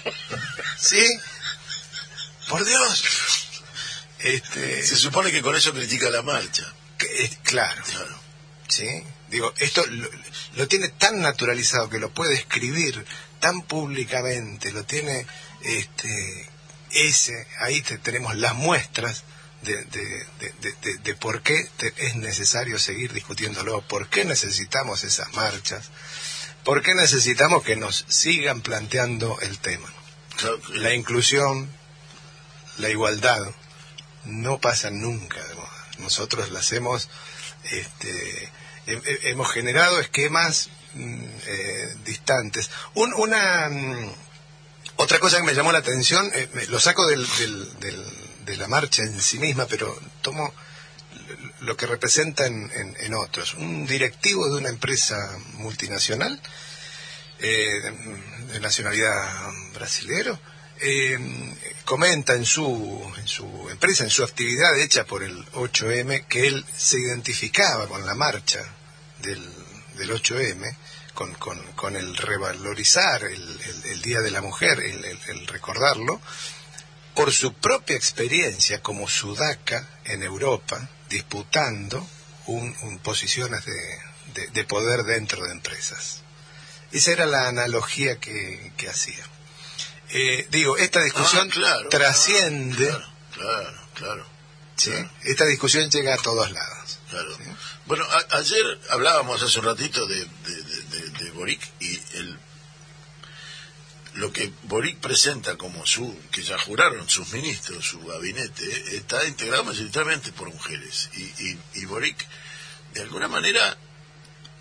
[0.78, 1.06] ¿Sí?
[2.48, 3.49] Por Dios.
[4.22, 6.64] Este, Se supone que con eso critica la marcha.
[6.98, 7.82] que- eh, claro.
[7.90, 8.18] Claro.
[8.68, 9.02] ¿sí?
[9.30, 10.08] Digo, esto lo,
[10.56, 13.04] lo tiene tan naturalizado que lo puede escribir
[13.40, 15.26] tan públicamente, lo tiene,
[15.62, 16.48] este,
[16.90, 19.24] ese, ahí te- tenemos las muestras
[19.62, 25.32] de, de, de, de- por qué te- es necesario seguir discutiéndolo, por qué necesitamos esas
[25.32, 25.90] marchas,
[26.64, 29.90] por qué necesitamos que nos sigan planteando el tema.
[30.74, 31.70] La inclusión,
[32.78, 33.42] la igualdad,
[34.24, 35.86] no pasan nunca de moda.
[35.98, 37.08] Nosotros las hemos,
[37.64, 38.44] este,
[38.86, 42.70] he- he- hemos generado esquemas mm, eh, distantes.
[42.94, 44.12] Un- una mm,
[44.96, 48.56] otra cosa que me llamó la atención, eh, me- lo saco del, del- del- de
[48.56, 50.52] la marcha en sí misma, pero tomo
[51.60, 53.54] lo que representa en, en- otros.
[53.54, 55.16] Un directivo de una empresa
[55.54, 56.40] multinacional
[57.38, 60.38] eh, de, de nacionalidad brasilero,
[60.82, 61.18] eh,
[61.84, 66.64] comenta en su, en su empresa, en su actividad hecha por el 8M, que él
[66.76, 68.62] se identificaba con la marcha
[69.22, 69.42] del,
[69.96, 70.76] del 8M,
[71.14, 76.20] con, con, con el revalorizar el, el- Día de la Mujer, el, el- recordarlo,
[77.14, 82.06] por su propia experiencia como sudaca en Europa, disputando
[82.46, 83.98] un posiciones de,
[84.34, 86.22] de- de poder dentro de empresas.
[86.92, 89.22] Esa era la analogía que, que hacía.
[90.12, 94.26] Eh, digo, esta discusión Ah, claro, trasciende, Claro, claro, claro.
[94.76, 94.90] ¿sí?
[94.90, 95.10] claro.
[95.24, 96.98] esta discusión llega a todos lados.
[97.10, 97.36] Claro.
[97.86, 102.38] Bueno, a- ayer hablábamos hace un ratito de, de, de- de- Boric y el,
[104.14, 109.64] lo que Boric presenta como su, que ya juraron sus ministros, su gabinete, está integrado
[109.64, 111.08] mayoritariamente por mujeres.
[111.14, 112.26] Y, y, y Boric,
[112.94, 113.76] de alguna manera,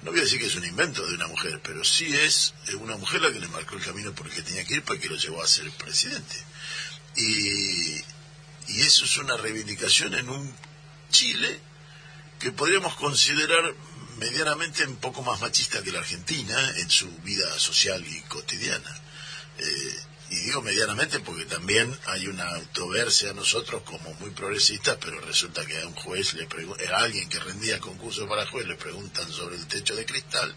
[0.01, 2.95] no voy a decir que es un invento de una mujer, pero sí es una
[2.95, 5.15] mujer la que le marcó el camino por el que tenía que ir, porque lo
[5.15, 6.35] llevó a ser presidente.
[7.17, 7.95] Y,
[8.67, 10.55] y eso es una reivindicación en un
[11.11, 11.59] Chile
[12.39, 13.75] que podríamos considerar
[14.17, 19.01] medianamente un poco más machista que la Argentina en su vida social y cotidiana.
[19.57, 19.99] Eh,
[20.29, 25.65] y digo medianamente porque también hay una autoverse a nosotros como muy progresistas, pero resulta
[25.65, 26.47] que a un juez, le
[26.93, 30.55] a alguien que rendía concurso para juez, le preguntan sobre el techo de cristal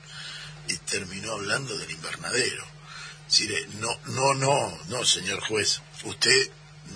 [0.68, 2.66] y terminó hablando del invernadero.
[3.80, 6.50] No, no, no, no, señor juez, usted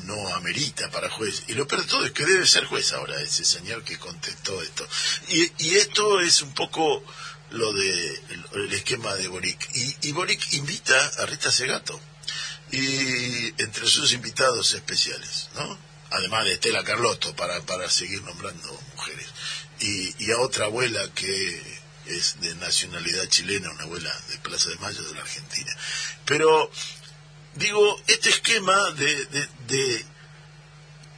[0.05, 1.45] no amerita para juez.
[1.49, 4.61] Y lo peor de todo es que debe ser juez ahora ese señor que contestó
[4.61, 4.87] esto.
[5.29, 7.03] Y, y esto es un poco
[7.53, 9.66] lo de el, el esquema de Boric.
[9.74, 11.99] Y, y Boric invita a Rita Segato
[12.73, 15.79] y entre sus invitados especiales, ¿no?
[16.11, 19.27] Además de Estela Carlotto para, para seguir nombrando mujeres.
[19.81, 24.77] Y, y a otra abuela que es de nacionalidad chilena, una abuela de Plaza de
[24.77, 25.73] Mayo de la Argentina.
[26.25, 26.71] Pero
[27.55, 30.05] digo, este esquema de, de,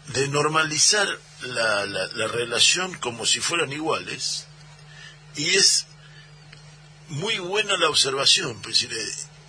[0.08, 1.06] de, normalizar
[1.42, 4.46] la, la, la relación como si fueran iguales,
[5.36, 5.86] y es
[7.08, 8.86] muy buena la observación, pues,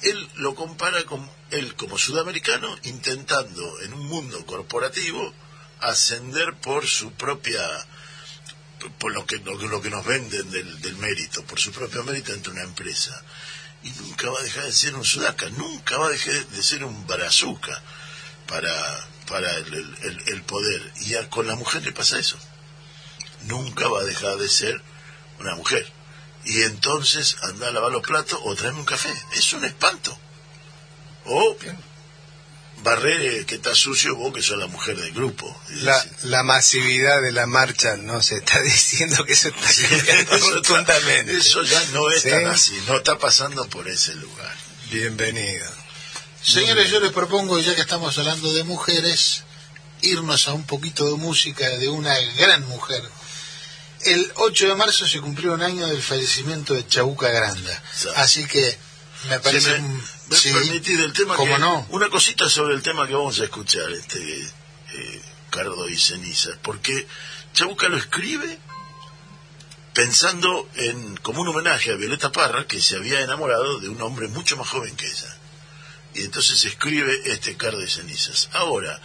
[0.02, 5.34] él lo compara con él como sudamericano intentando en un mundo corporativo
[5.82, 7.62] ascender por su propia
[8.98, 12.32] por lo que lo, lo que nos venden del, del mérito, por su propio mérito
[12.32, 13.22] dentro de una empresa.
[13.84, 16.84] Y nunca va a dejar de ser un sudaca, nunca va a dejar de ser
[16.86, 17.82] un brazuca
[18.48, 20.94] para, para el- el poder.
[21.02, 22.38] Y a- con la mujer le pasa eso.
[23.44, 24.82] Nunca va a dejar de ser
[25.40, 25.86] una mujer.
[26.46, 29.12] Y entonces anda a lavar los platos o tráeme un café.
[29.34, 30.18] Es un espanto.
[31.32, 31.56] O
[32.82, 35.46] barrer eh, que está sucio vos que sos la mujer del grupo.
[36.24, 40.98] La, masividad de la marcha no se está diciendo que eso está cambiando eso, está-
[41.38, 42.30] eso ya no es Sí.
[42.30, 44.56] tan así, no está pasando por ese lugar.
[44.90, 45.70] Bienvenido.
[46.42, 49.44] Señores, yo les propongo, ya que estamos hablando de mujeres,
[50.02, 53.04] irnos a un poquito de música de una gran mujer.
[54.06, 57.84] El 8 de marzo se cumplió un año del fallecimiento de Chabuca Granda.
[57.94, 58.08] Sí.
[58.16, 58.78] Así que
[59.28, 59.76] me parece...
[59.76, 61.86] Si me, un- me sí, permitís el tema ¿Cómo que- no?
[61.90, 64.42] una cosita sobre el tema que vamos a escuchar este
[64.94, 67.08] eh, Cardo y Cenizas porque
[67.54, 68.60] Chabuca lo escribe
[69.94, 74.28] pensando en como un homenaje a Violeta Parra que se había enamorado de un hombre
[74.28, 75.36] mucho más joven que ella.
[76.14, 78.50] Y entonces escribe este Cardo y Cenizas.
[78.54, 79.00] Ahora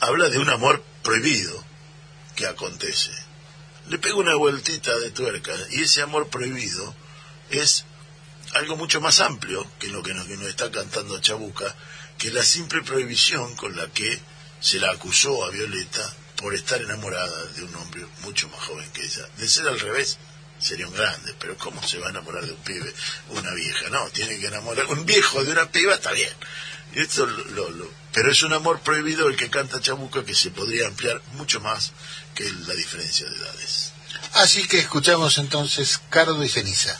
[0.00, 1.64] habla de un amor prohibido
[2.34, 3.10] que acontece.
[3.88, 6.94] Le pega una vueltita de tuerca y ese amor prohibido
[7.50, 7.84] es
[8.54, 11.74] algo mucho más amplio que lo que nos, que nos está cantando Chabuca,
[12.16, 14.20] que la simple prohibición con la que
[14.60, 19.04] se la acusó a Violeta por estar enamorada de un hombre mucho más joven que
[19.04, 19.28] ella.
[19.36, 20.18] De ser al revés,
[20.60, 22.92] sería un grande, pero ¿cómo se va a enamorar de un pibe,
[23.30, 23.88] una vieja?
[23.90, 26.32] No, tiene que enamorar un viejo de una piba, está bien.
[26.94, 31.20] Esto lo- pero es un amor prohibido el que canta Chabuca que se podría ampliar
[31.34, 31.92] mucho más
[32.34, 33.92] que la diferencia de edades.
[34.34, 36.98] Así que escuchamos entonces Cardo y Ceniza.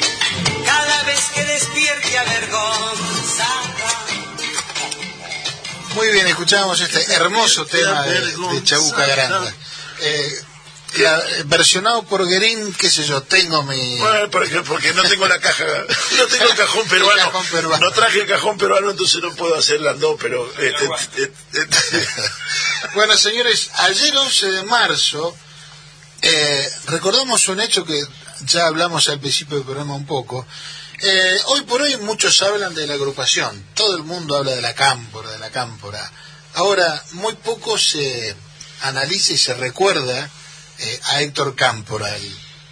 [0.67, 3.61] Cada vez que despierte avergonzada.
[5.95, 9.53] Muy bien, escuchábamos este hermoso tema de, Chabuca Granda.
[10.03, 10.41] Eh,
[10.99, 13.99] la- eh, versionado por Guerín, qué sé yo, tengo mi...
[13.99, 15.65] Bueno, porque, porque no tengo la caja,
[16.17, 17.21] no tengo el cajón peruano.
[17.23, 17.85] El cajón peruano.
[17.87, 20.51] No traje el cajón peruano, entonces no puedo hacer las dos, pero...
[20.59, 21.33] este,
[22.95, 25.37] Bueno, señores, ayer 11 de marzo
[26.23, 28.03] eh, recordamos un hecho que
[28.47, 30.47] ya hablamos al principio del programa un poco.
[31.03, 34.75] Eh, hoy por hoy muchos hablan de la agrupación, todo el mundo habla de la
[34.75, 36.11] cámpora, de la cámpora.
[36.55, 38.37] Ahora, muy poco se
[38.83, 40.31] analiza y se recuerda
[40.79, 42.15] eh, a Héctor Cámpora,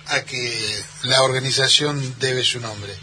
[0.08, 2.94] a que la organización debe su nombre.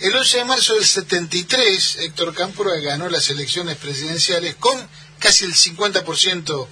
[0.00, 4.76] El 11 de marzo del 73, Héctor Cámpora ganó las elecciones presidenciales con
[5.18, 6.66] casi el 50%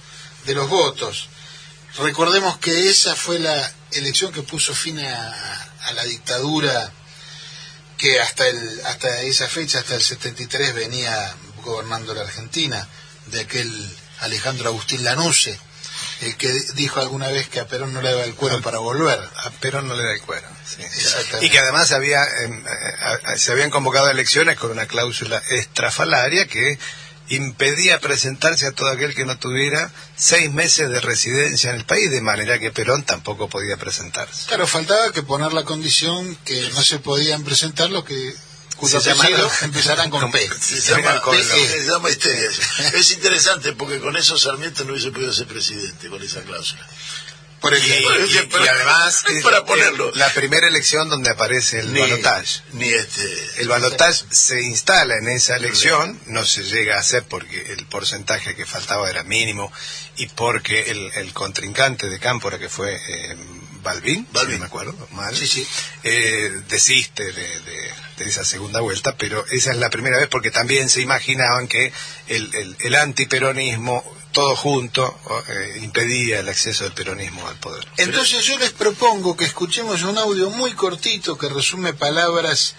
[0.45, 1.29] de los votos.
[1.97, 6.91] Recordemos que esa fue la elección que puso fin a, a la dictadura
[7.97, 12.87] que hasta el hasta esa fecha, hasta el 73 venía gobernando la Argentina,
[13.27, 15.57] de aquel Alejandro Agustín Lanuse,
[16.21, 19.19] el que dijo alguna vez que a Perón no le daba el cuero para volver.
[19.19, 20.47] A Perón no le da el cuero.
[20.65, 20.83] sí.
[20.83, 21.45] Exactamente.
[21.45, 26.77] Y que además había, eh, se habían convocado elecciones con una cláusula estrafalaria que
[27.29, 32.11] impedía presentarse a todo aquel que no tuviera seis meses de residencia en el país,
[32.11, 34.47] de manera que Perón tampoco podía presentarse.
[34.47, 38.33] Claro, faltaba que poner la condición que no se podían presentar los que
[38.77, 40.49] cuyo Se llama- apellido empezaran con P.
[40.61, 42.49] Se llama, con- se llama histeria.
[42.93, 46.85] Es interesante porque con eso Sarmiento no hubiese podido ser presidente, con esa cláusula.
[47.65, 50.11] Por Y, ejemplo, y- y además Es es- para es ponerlo.
[50.15, 52.61] la primera elección donde aparece el Ni- balotaje.
[52.73, 53.23] Ni este.
[53.57, 58.55] El balotaje se instala en esa elección, no se llega a hacer porque el porcentaje
[58.55, 59.71] que faltaba era mínimo
[60.17, 63.35] y porque el, el contrincante de Cámpora, que fue eh,
[64.03, 65.67] si no me acuerdo mal, Sí, sí.
[66.03, 70.49] eh, desiste de, de- de esa segunda vuelta, pero esa es la primera vez porque
[70.49, 71.91] también se imaginaban que
[72.27, 74.03] el, el, el antiperonismo,
[74.35, 75.17] todo junto,
[75.47, 77.87] eh, impedía el acceso del peronismo al poder.
[77.95, 82.75] Entonces yo les propongo que escuchemos un audio muy cortito que resume palabras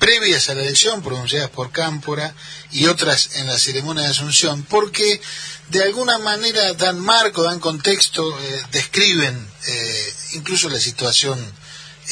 [0.00, 2.34] previas a la elección pronunciadas por Cámpora
[2.72, 5.20] y otras en la ceremonia de Asunción, porque
[5.68, 11.38] de alguna manera dan marco, dan contexto, eh, describen eh, incluso la situación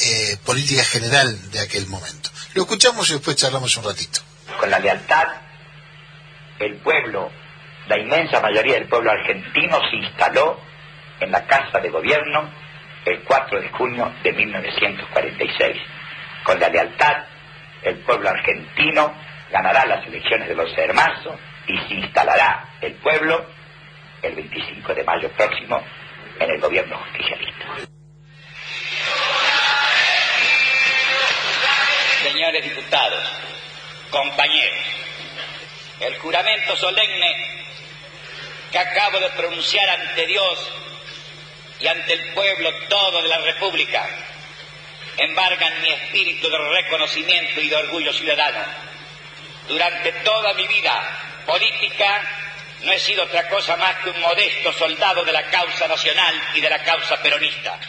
[0.05, 2.29] eh, política general de aquel momento.
[2.53, 4.21] Lo escuchamos y después charlamos un ratito.
[4.57, 5.27] con la lealtad,
[6.59, 7.29] el pueblo,
[7.87, 10.59] la inmensa mayoría del pueblo argentino se instaló
[11.19, 12.49] en la Casa de Gobierno
[13.05, 15.77] el 4 de junio de 1946.
[16.43, 17.25] Con la lealtad,
[17.83, 19.13] el pueblo argentino
[19.51, 23.45] ganará las elecciones del 11 de marzo y se instalará el pueblo
[24.21, 25.81] el 25 de mayo próximo
[26.39, 27.65] en el gobierno justicialista.
[32.23, 33.23] Señores diputados,
[34.09, 34.85] compañeros,
[36.01, 37.54] el juramento solemne
[38.75, 40.59] que acabo de pronunciar ante Dios
[41.79, 44.05] y ante el pueblo todo de la República
[45.15, 48.65] embargan mi espíritu de reconocimiento y de orgullo ciudadano.
[49.69, 52.21] Durante toda mi vida política
[52.83, 56.59] no he sido otra cosa más que un modesto soldado de la causa nacional y
[56.59, 57.79] de la causa peronista.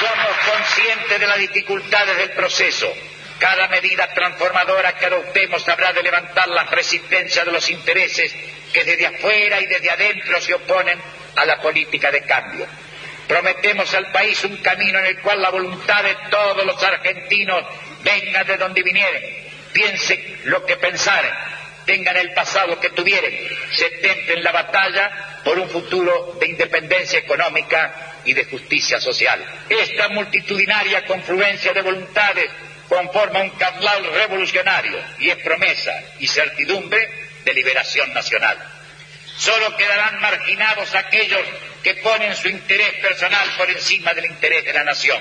[0.00, 2.92] Somos conscientes de las dificultades del proceso.
[3.38, 8.34] Cada medida transformadora que adoptemos habrá de levantar la resistencia de los intereses
[8.72, 10.98] que desde afuera y desde adentro se oponen
[11.36, 12.66] a la política de cambio.
[13.28, 17.64] Prometemos al país un camino en el cual la voluntad de todos los argentinos
[18.02, 19.22] venga de donde vinieren,
[19.72, 21.32] piensen lo que pensaren,
[21.86, 23.32] tengan el pasado que tuvieren,
[23.70, 29.44] se tenten la batalla por un futuro de independencia económica y de justicia social.
[29.68, 32.50] Esta multitudinaria confluencia de voluntades
[32.88, 38.58] conforma un caudal revolucionario y es promesa y certidumbre de liberación nacional.
[39.36, 41.42] Solo quedarán marginados aquellos
[41.82, 45.20] que ponen su interés personal por encima del interés de la nación,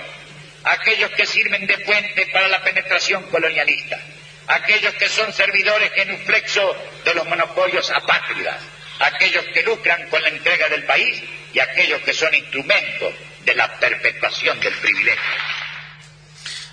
[0.64, 4.00] aquellos que sirven de puente para la penetración colonialista,
[4.48, 8.58] aquellos que son servidores genuflexos de los monopolios apátridas,
[9.00, 11.24] aquellos que lucran con la entrega del país
[11.54, 15.22] y aquellos que son instrumentos de la perpetuación del privilegio.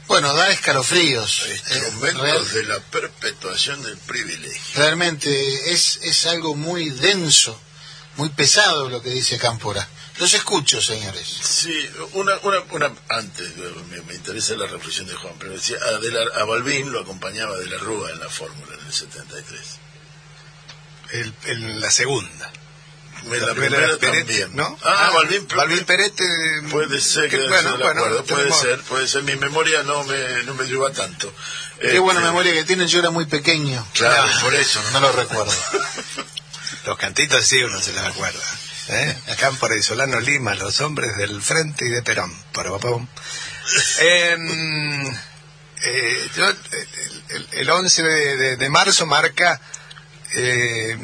[0.09, 1.43] Bueno, da escalofríos.
[1.47, 4.61] Eh, Instrumentos real- de la perpetuación del privilegio.
[4.75, 7.61] realmente es, es algo muy denso,
[8.17, 9.87] muy pesado lo que dice Cámpora.
[10.19, 11.27] Los escucho, señores.
[11.29, 13.57] Sí, una, una, una antes,
[13.91, 17.01] me, me interesa la reflexión de Juan, pero decía, a, de la- a Balbín lo
[17.01, 19.61] acompañaba de la Rúa en la fórmula en el 73.
[21.13, 22.51] El, el- la segunda.
[23.29, 24.57] La, primera primera Peret, también.
[24.57, 24.79] ¿no?
[24.83, 29.07] Ah, Balbín, Balbín Peret, eh, Puede ser que, que- bueno, acuerdo, puede tenemos- ser, puede
[29.09, 29.23] ser.
[29.25, 31.33] Mi memoria no me, no me lleva tanto.
[31.81, 33.87] Qué buena Este, memoria que tienen, yo era muy pequeño.
[33.95, 34.81] Claro, No, por eso.
[34.93, 35.53] No lo recuerdo.
[36.87, 38.41] Los cantitos sí uno se los acuerda.
[38.89, 39.17] ¿eh?
[39.39, 42.33] Cámpora y Solano Lima, los hombres del frente y de Perón.
[43.99, 45.07] Em,
[45.83, 46.57] eh, yo, el,
[47.29, 49.61] el- el 11 de, de- de marzo marca
[50.35, 50.99] eh,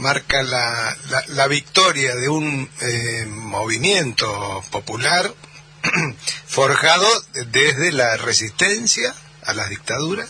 [0.00, 5.32] marca la, la, la victoria de un eh, movimiento popular
[6.46, 7.06] forjado
[7.46, 9.14] desde la resistencia
[9.44, 10.28] a las dictaduras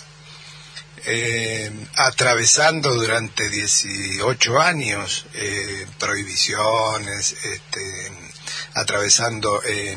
[1.06, 8.12] eh, atravesando durante 18 años eh, prohibiciones, este,
[8.74, 9.96] atravesando eh,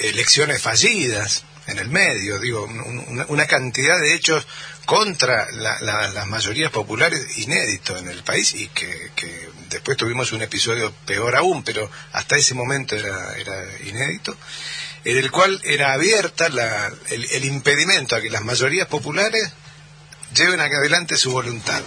[0.00, 4.46] elecciones fallidas en el medio, digo, un- un- una, una cantidad de hechos
[4.86, 10.32] contra la- la- las mayorías populares inéditos en el país y que, que después tuvimos
[10.32, 14.36] un episodio peor aún, pero hasta ese momento era, era inédito,
[15.04, 19.52] en el cual era abierta la- el impedimento a que las mayorías populares
[20.34, 21.82] lleven adelante su voluntad.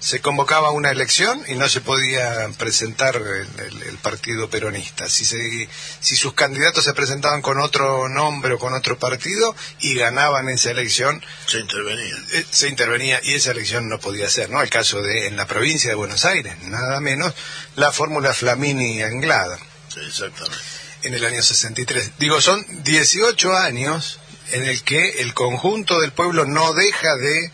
[0.00, 5.08] Se convocaba una elección y no se podía presentar el, el- el partido peronista.
[5.08, 5.68] Si, se-
[6.00, 10.70] si sus candidatos se presentaban con otro nombre o con otro partido y ganaban esa
[10.70, 12.14] elección, Se intervenía.
[12.34, 14.62] eh, se intervenía y esa elección no podía ser, ¿no?
[14.62, 17.34] El caso de en la provincia de Buenos Aires, nada menos,
[17.74, 19.58] la fórmula Flamini-Anglada
[19.92, 20.56] Sí, exactamente.
[21.02, 22.12] en el año 63.
[22.18, 24.20] Digo, son 18 años
[24.52, 27.50] en el que el conjunto del pueblo no deja de,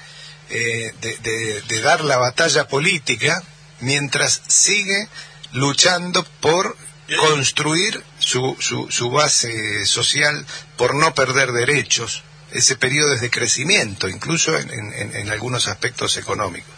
[0.51, 3.43] eh, de, de- de dar la batalla política
[3.81, 5.09] mientras sigue
[5.53, 6.77] luchando por
[7.19, 10.47] construir su, su, su base social,
[10.77, 12.23] por no perder derechos.
[12.51, 16.73] Ese periodo es de crecimiento, incluso en, en- en- algunos aspectos económicos.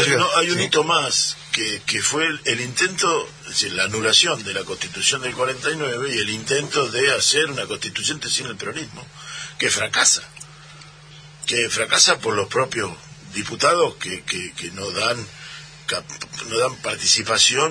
[0.00, 3.84] Hay, no, hay un hito más, que, que fue el, el intento, es decir, la
[3.84, 8.56] anulación de la constitución del 49 y el intento de hacer una constituyente sin el
[8.56, 9.06] peronismo,
[9.58, 10.22] que fracasa.
[11.48, 12.92] Que fracasa por los propios
[13.34, 15.18] diputados que, que, que no dan
[16.50, 17.70] no dan participación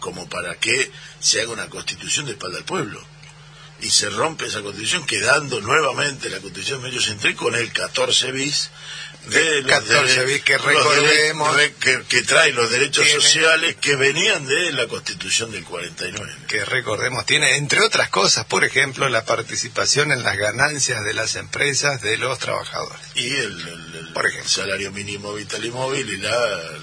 [0.00, 0.90] como para que
[1.20, 3.00] se haga una constitución de espalda al pueblo.
[3.80, 8.32] Y se rompe esa constitución quedando nuevamente la constitución de Medio Central con el 14
[8.32, 8.70] bis
[9.26, 13.76] de los 14 dere- bis que recordemos- re- que, que trae los derechos Tiene- sociales
[13.80, 16.32] que venían de la constitución del 49.
[16.48, 21.36] que recordemos tiene, entre otras cosas, por ejemplo, la participación en las ganancias de las
[21.36, 23.00] empresas de los trabajadores.
[23.14, 24.50] Y el, el- el Por ejemplo.
[24.50, 26.30] salario mínimo vital y móvil y la,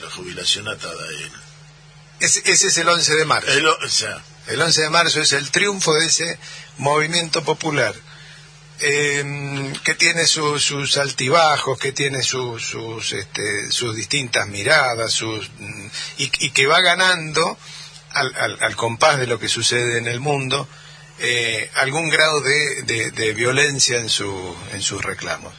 [0.02, 1.32] la jubilación atada a él.
[2.22, 3.52] Ese, ese es el 11 de marzo.
[3.52, 6.40] El o- o sea, El 11 de marzo es el triunfo de ese
[6.78, 7.94] movimiento popular,
[8.82, 15.50] eh, que tiene su- sus altibajos, que tiene su- sus, este, sus distintas miradas, sus,
[16.18, 17.58] y, y que va ganando
[18.12, 20.68] al, al- al compás de lo que sucede en el mundo
[21.22, 25.54] eh, algún grado de, de- de violencia en, su, en sus reclamos.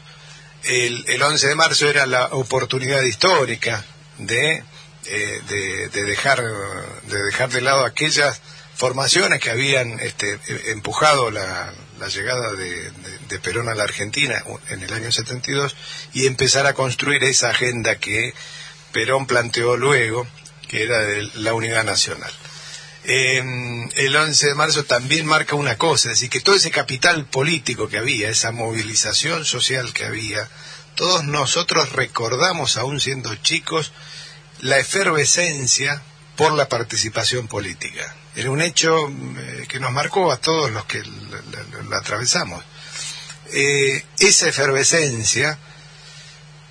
[0.64, 3.84] El, el 11 de marzo era la oportunidad histórica
[4.18, 4.62] de,
[5.06, 6.42] eh, de, de dejar,
[7.04, 8.40] de dejar de lado aquellas
[8.74, 10.38] formaciones que habían este,
[10.72, 15.76] empujado la, la llegada de, Perón a la Argentina en el año 72
[16.12, 18.34] y empezar a construir esa agenda que
[18.92, 20.26] Perón planteó luego,
[20.68, 22.32] que era de la unidad nacional.
[23.04, 27.88] El 11 de marzo también marca una cosa, es decir, que todo ese capital político
[27.88, 30.48] que había, esa movilización social que había,
[30.96, 33.92] todos nosotros recordamos, aún siendo chicos,
[34.60, 36.02] la efervescencia
[36.36, 38.14] por la participación política.
[38.36, 41.02] Era un hecho eh, que nos marcó a todos los que
[41.88, 42.62] la, atravesamos.
[43.52, 45.58] Eh, esa efervescencia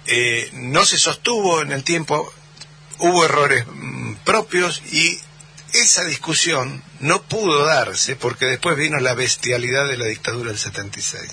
[0.05, 2.33] eh, no se sostuvo en el tiempo,
[2.99, 5.19] hubo errores mm, propios y
[5.73, 11.29] esa discusión no pudo darse porque después vino la bestialidad de la dictadura del 76.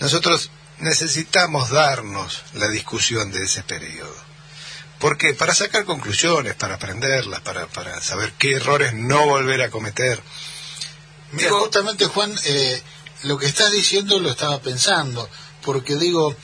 [0.00, 4.27] Nosotros necesitamos darnos la discusión de ese periodo.
[4.98, 5.34] ¿Por qué?
[5.34, 10.20] Para sacar conclusiones, para aprenderlas, para, para saber qué errores no volver a cometer.
[11.32, 12.82] Mira, Digo, justamente Juan, eh,
[13.22, 15.28] lo que estás diciendo lo estaba pensando,
[15.62, 16.34] porque digo,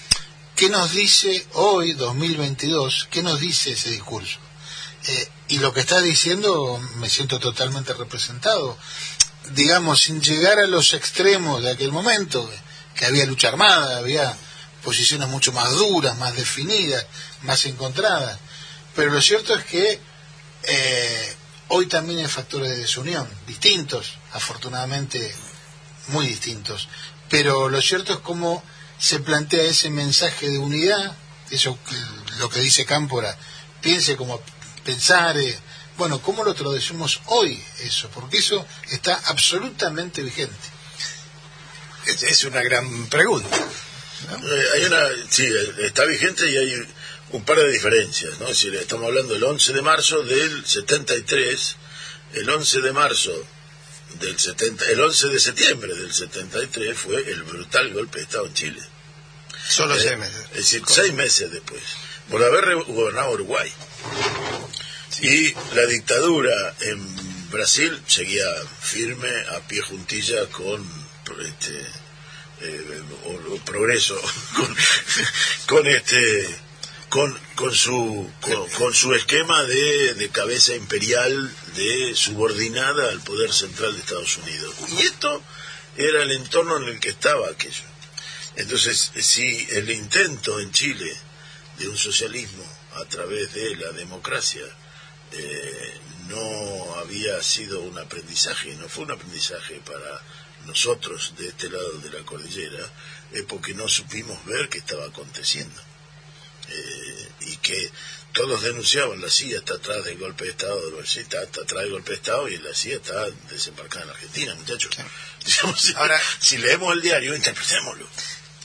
[0.55, 4.39] ¿qué nos dice hoy, 2022, qué nos dice ese discurso?
[5.07, 8.79] Eh, y lo que estás diciendo me siento totalmente representado.
[9.51, 12.49] Digamos, sin llegar a los extremos de aquel momento,
[12.95, 14.35] que había lucha armada, había
[14.83, 17.05] posiciones mucho más duras, más definidas,
[17.43, 18.39] más encontradas.
[18.95, 20.01] Pero lo cierto es que
[20.65, 21.37] eh,
[21.69, 25.35] hoy también hay factores de desunión, distintos, afortunadamente
[26.09, 26.89] muy distintos.
[27.29, 28.63] Pero lo cierto es cómo
[28.99, 31.17] se plantea ese mensaje de unidad,
[31.51, 31.79] eso
[32.39, 33.37] lo que dice Cámpora,
[33.81, 34.41] piense como
[34.85, 35.59] pensar, eh,
[35.97, 38.09] bueno, ¿cómo lo traducimos hoy eso?
[38.11, 40.69] Porque eso está absolutamente vigente.
[42.07, 43.57] es, es una gran pregunta.
[43.57, 45.47] Eh, hay una, sí,
[45.81, 46.89] está vigente y hay
[47.35, 48.47] un par de diferencias, ¿no?
[48.49, 51.77] Es decir, estamos hablando del 11 de marzo del 73,
[52.35, 53.33] el 11 de marzo
[54.21, 58.55] del 70, el 11 de septiembre del 73 fue el brutal golpe de Estado en
[58.55, 58.83] Chile.
[59.69, 60.41] Solo Eh, seis meses.
[60.53, 61.83] Es decir, seis meses después,
[62.31, 63.73] por haber gobernado Uruguay.
[65.23, 68.47] Y la dictadura en Brasil seguía
[68.81, 70.87] firme, a pie juntilla, con
[71.49, 71.81] este,
[72.61, 74.21] eh, o- o progreso,
[74.57, 74.77] con,
[75.67, 76.64] con este
[77.15, 78.29] con, con su
[78.77, 84.75] con, su esquema de, de cabeza imperial de subordinada al poder central de Estados Unidos.
[84.89, 85.41] Y esto
[85.97, 87.85] era el entorno en el que estaba aquello.
[88.57, 91.17] Entonces, si el intento en Chile
[91.79, 92.65] de un socialismo
[92.97, 94.65] a través de la democracia
[95.31, 96.01] eh,
[97.01, 100.21] había sido un aprendizaje, no fue un aprendizaje para
[100.67, 102.91] nosotros de este lado de la cordillera,
[103.31, 105.94] es porque no supimos ver qué estaba aconteciendo.
[106.69, 107.91] Eh, y que
[108.33, 111.93] todos denunciaban, la CIA está atrás del golpe de Estado, sí, está, está atrás del
[111.93, 114.91] golpe de Estado y la CIA está desembarcada en Argentina, muchachos.
[115.47, 118.07] Digamos, Ahora- si leemos el diario, interpretémoslo.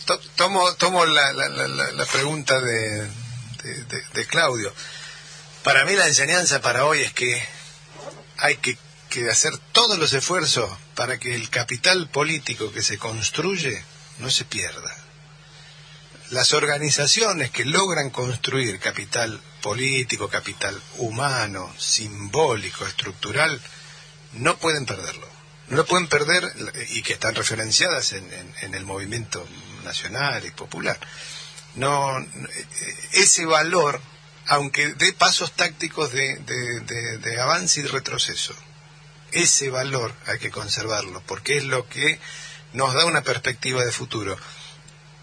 [0.06, 3.02] To- tomo tomo la, la, la- la- la pregunta de,
[3.64, 4.74] de- de- de Claudio.
[5.64, 7.48] Para mí la enseñanza para hoy es que
[8.38, 8.78] hay que,
[9.10, 13.84] que hacer todos los esfuerzos para que el capital político que se construye
[14.20, 14.96] no se pierda.
[16.32, 23.60] Las organizaciones que logran construir capital político, capital humano, simbólico, estructural,
[24.34, 25.28] no pueden perderlo.
[25.70, 26.44] No lo pueden perder
[26.90, 29.48] y que están referenciadas en, el movimiento
[29.84, 31.00] nacional y popular.
[31.76, 32.26] No, eh,
[33.14, 34.02] ese valor,
[34.48, 38.56] aunque dé pasos tácticos de avance y retroceso,
[39.32, 42.20] ese valor hay que conservarlo, porque es lo que
[42.74, 44.38] nos da una perspectiva de futuro.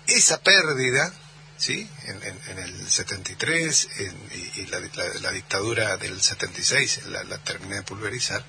[0.06, 1.12] Esa pérdida,
[1.56, 1.88] ¿sí?
[2.04, 4.80] En, el 73 en- y, y la,
[5.20, 8.44] la- dictadura del 76 la, la terminé de pulverizar,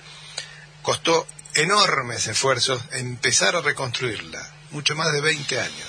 [0.82, 5.88] costó enormes esfuerzos empezar a reconstruirla, mucho más de 20 años.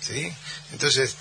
[0.00, 0.32] ¿sí?
[0.72, 1.16] Entonces,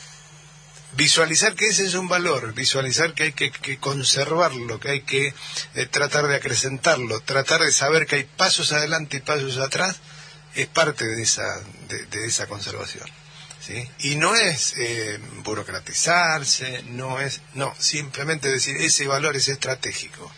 [0.94, 5.34] visualizar que ese es un valor, visualizar que hay que, conservarlo, que hay que
[5.76, 9.98] eh, tratar de acrecentarlo, tratar de saber que hay pasos adelante y pasos atrás,
[10.56, 11.44] es parte de esa,
[12.10, 13.08] de esa conservación.
[13.68, 13.90] ¿Sí?
[14.00, 20.32] Y no es eh, burocratizarse, no es, no, simplemente decir ese valor es estratégico.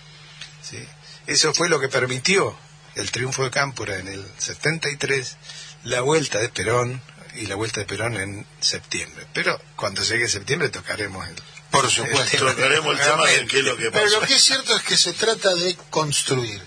[0.68, 0.84] ¿sí?
[1.28, 2.58] Eso fue lo que permitió
[2.96, 5.38] el triunfo de Cámpora en el 73,
[5.84, 7.02] la vuelta de Perón
[7.36, 9.28] y la vuelta de Perón en septiembre.
[9.34, 11.36] Pero cuando llegue septiembre tocaremos el...
[11.70, 12.38] Por supuesto.
[12.52, 14.20] Tocaremos el tema de qué es lo que Pero pasó.
[14.20, 16.60] lo que es cierto es que se trata de construir.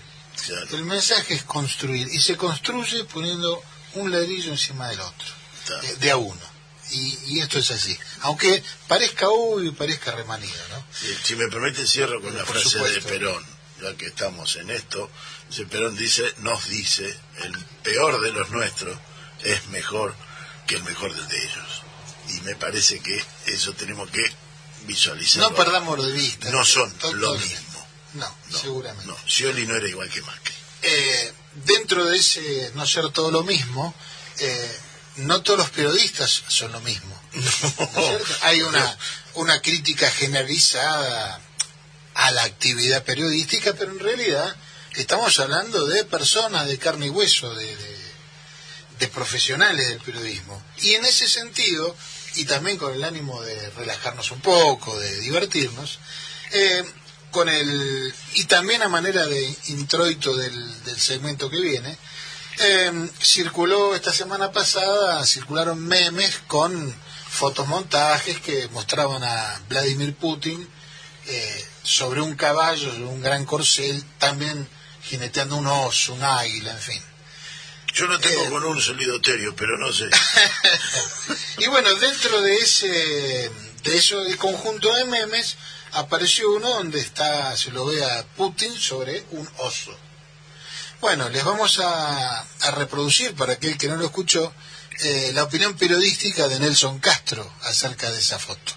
[0.45, 3.61] Claro, El mensaje es construir y se construye poniendo
[3.95, 5.27] un ladrillo encima del otro,
[5.83, 6.52] eh, de a uno.
[6.93, 7.97] Y, y esto es así.
[8.21, 10.85] Aunque parezca obvio y parezca remanido, ¿no?
[10.97, 12.99] Si, si me permite, cierro con la frase supuesto.
[13.01, 13.45] de Perón,
[13.81, 15.09] ya que estamos en esto.
[15.49, 17.05] Dice, Perón dice, nos dice,
[17.43, 18.97] el peor de los nuestros
[19.43, 20.15] es mejor
[20.67, 21.81] que el mejor de ellos.
[22.29, 24.23] Y me parece que eso tenemos que
[24.85, 25.41] visualizar.
[25.41, 26.49] No perdamos de vista.
[26.51, 27.87] No son lo mismo.
[28.13, 29.07] No, No, seguramente.
[29.07, 30.53] No, Scioli no era igual que Macri.
[30.83, 31.33] Eh,
[31.65, 33.93] dentro de ese no ser todo lo mismo,
[34.39, 34.79] eh,
[35.17, 37.19] no todos los periodistas son lo mismo.
[38.41, 38.97] Hay una,
[39.35, 41.39] una crítica generalizada
[42.15, 44.55] a la actividad periodística, pero en realidad
[44.95, 48.03] estamos hablando de personas de carne y hueso, de, de-
[48.99, 50.63] de profesionales del periodismo.
[50.81, 51.95] Y en ese sentido,
[52.35, 55.97] y también con el ánimo de relajarnos un poco, de divertirnos,
[56.51, 56.83] eh,
[57.31, 61.97] con el y también a manera de introito del, del segmento que viene,
[62.59, 66.93] eh, circuló esta semana pasada, circularon memes con
[67.29, 70.67] fotomontajes que mostraban a Vladimir Putin
[71.25, 74.67] eh, sobre un caballo, sobre un gran corcel, también
[75.03, 77.01] jineteando un oso, un águila, en fin.
[77.93, 78.49] Yo no tengo Eh.
[78.49, 80.09] con un solidoterio, pero no sé.
[81.59, 83.51] y bueno, dentro de ese
[83.83, 85.57] de eso el conjunto de memes
[85.91, 89.95] apareció uno donde está se lo ve a Putin sobre un oso.
[91.03, 94.53] Bueno, les vamos a, a reproducir para aquel que no lo escuchó
[95.03, 98.71] eh, la opinión periodística de Nelson Castro acerca de esa foto.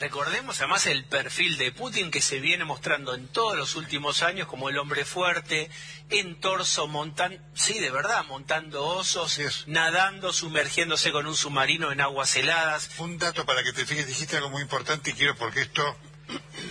[0.00, 4.48] Recordemos además el perfil de Putin que se viene mostrando en todos los últimos años
[4.48, 5.70] como el hombre fuerte,
[6.08, 9.38] en torso, montando, sí, de verdad, montando osos,
[9.68, 12.90] nadando, sumergiéndose con un submarino en aguas heladas.
[12.98, 15.96] Un dato para que te fijes, dijiste algo muy importante y quiero porque esto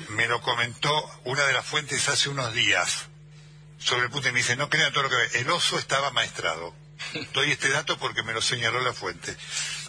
[0.10, 0.92] me lo comentó
[1.24, 3.09] una de las fuentes hace unos días
[3.80, 4.34] sobre Putin.
[4.34, 5.30] Me dice, no crean todo lo que ve.
[5.40, 6.76] El oso estaba maestrado.
[7.34, 9.36] Doy este dato porque me lo señaló la fuente.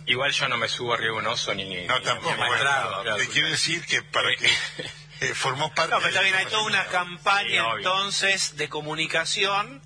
[0.07, 1.65] Igual yo no me subo arriba de un oso ni...
[1.87, 2.31] No, ni- tampoco.
[2.31, 3.17] ni bueno, maestrado, claro.
[3.19, 4.47] te quiero decir que para que
[5.21, 5.91] eh, formó parte...
[5.93, 9.83] No, pero está bien, hay toda una campaña entonces de comunicación.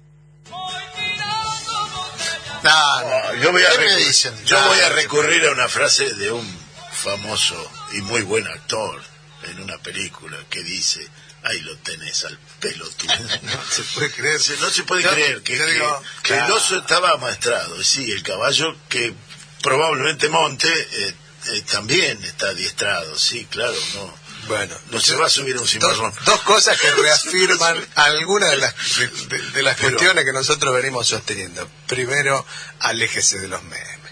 [2.63, 4.45] No, Yo voy a, ¿Qué me recurrir- dicen?
[4.45, 6.59] yo No, voy a no, recurrir a una frase de un
[6.93, 9.03] famoso y muy buen actor
[9.45, 11.07] en una película que dice,
[11.45, 13.13] ahí lo tenés al pelotudo.
[13.43, 14.41] No se puede creer.
[14.41, 17.83] Se- no se puede creer que, yo que- digo, que el oso estaba amaestrado.
[17.83, 19.15] Sí, el caballo que
[19.63, 21.15] probablemente monte eh,
[21.47, 23.19] eh, también está adiestrado.
[23.19, 24.25] Sí, claro, no.
[24.47, 26.13] Bueno, No se va a subir a un cimarrón.
[26.27, 28.75] dos cosas que reafirman algunas de las,
[29.55, 31.67] de, las Pero- cuestiones que nosotros venimos sosteniendo.
[31.87, 32.45] Primero,
[32.81, 34.04] aléjese de los memes.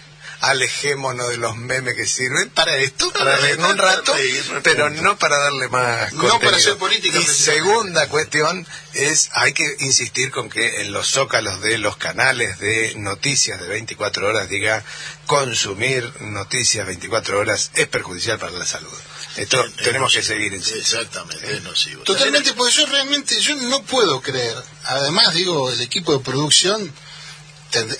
[0.43, 4.13] Alejémonos de los memes que sirven para esto, para reírnos un rato,
[4.61, 6.57] pero no para darle más No para contenido.
[6.57, 11.77] hacer política, Y segunda cuestión es, hay que insistir con que en los zócalos de
[11.77, 14.83] los canales de noticias de 24 horas diga
[15.27, 18.91] consumir noticias 24 horas es perjudicial para la salud.
[19.37, 20.99] Esto tenemos que seguir insistiendo.
[20.99, 22.03] Exactamente, es nocivo.
[22.03, 24.57] Totalmente, porque yo realmente yo no puedo creer.
[24.83, 26.93] Además, digo, el equipo de producción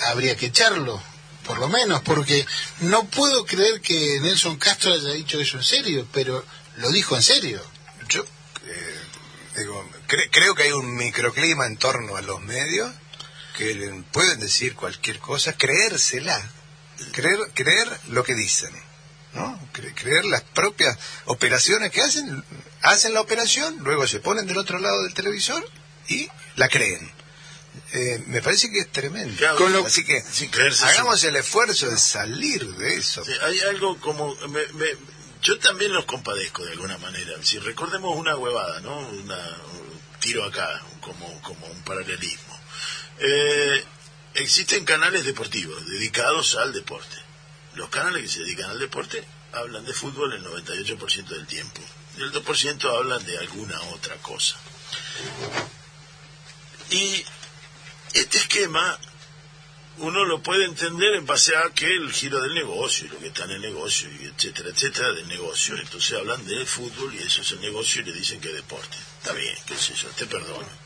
[0.07, 1.01] habría que echarlo,
[1.45, 2.45] por lo menos, porque
[2.81, 6.43] no puedo creer que Nelson Castro haya dicho eso en serio, pero
[6.77, 7.61] lo dijo en serio.
[8.09, 8.23] Yo
[8.65, 8.99] eh,
[9.57, 12.91] digo, cre- creo que hay un microclima en torno a los medios
[13.57, 16.41] que pueden decir cualquier cosa, creérsela,
[17.11, 18.71] creer, creer lo que dicen,
[19.33, 19.59] ¿no?
[19.73, 22.43] Cre- creer las propias operaciones que hacen,
[22.81, 25.63] hacen la operación, luego se ponen del otro lado del televisor
[26.07, 27.11] y la creen.
[27.93, 29.35] Eh, me parece que es tremendo.
[29.37, 30.23] Claro, Con lo- Así que
[30.83, 33.23] hagamos el esfuerzo de salir de eso.
[33.23, 34.35] Sí, hay algo como...
[34.47, 37.33] me- me- yo también los compadezco de alguna manera.
[37.43, 38.97] Si recordemos una huevada, ¿no?
[38.97, 42.59] Una, un tiro acá, como, como un paralelismo.
[43.19, 43.83] Eh,
[44.35, 47.17] existen canales deportivos dedicados al deporte.
[47.75, 51.81] Los canales que se dedican al deporte hablan de fútbol el 98% del tiempo.
[52.17, 54.55] Y el 2% hablan de alguna otra cosa.
[56.89, 57.25] Y
[58.14, 58.99] este esquema
[59.98, 63.27] uno lo puede entender en base a que el giro del negocio y lo que
[63.27, 65.77] está en el negocio y etcétera etcétera del negocio.
[65.77, 68.98] Entonces hablan de fútbol y eso es el negocio y le dicen que es deporte.
[69.19, 70.84] Está bien qué sé yo te perdono.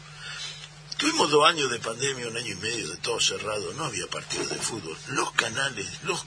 [0.97, 4.49] Tuvimos dos años de pandemia un año y medio de todo cerrado no había partidos
[4.49, 4.97] de fútbol.
[5.07, 6.25] Los canales los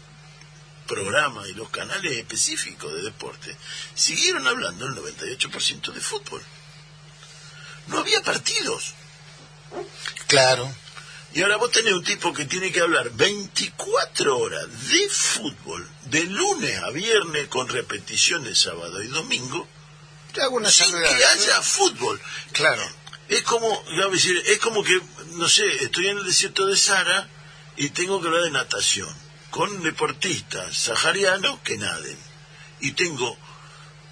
[0.86, 3.56] programas y los canales específicos de deporte
[3.94, 6.42] siguieron hablando el 98% de fútbol.
[7.88, 8.94] No había partidos.
[10.26, 10.72] Claro.
[11.32, 16.24] Y ahora vos tenés un tipo que tiene que hablar 24 horas de fútbol, de
[16.24, 19.68] lunes a viernes, con repeticiones sábado y domingo,
[20.32, 22.20] Te hago una sin que haya fútbol.
[22.52, 22.82] Claro.
[23.28, 25.00] Es como, decir, es como que,
[25.34, 27.28] no sé, estoy en el desierto de Sahara
[27.76, 29.08] y tengo que hablar de natación,
[29.50, 32.18] con deportistas saharianos que naden.
[32.80, 33.38] Y tengo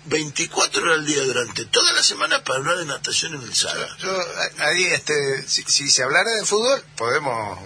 [0.08, 3.96] 24 horas al día durante toda la semana para hablar de natación en el Sahara.
[3.98, 4.10] Yo,
[4.58, 7.58] ahí, este, si, si se hablara de fútbol, podemos,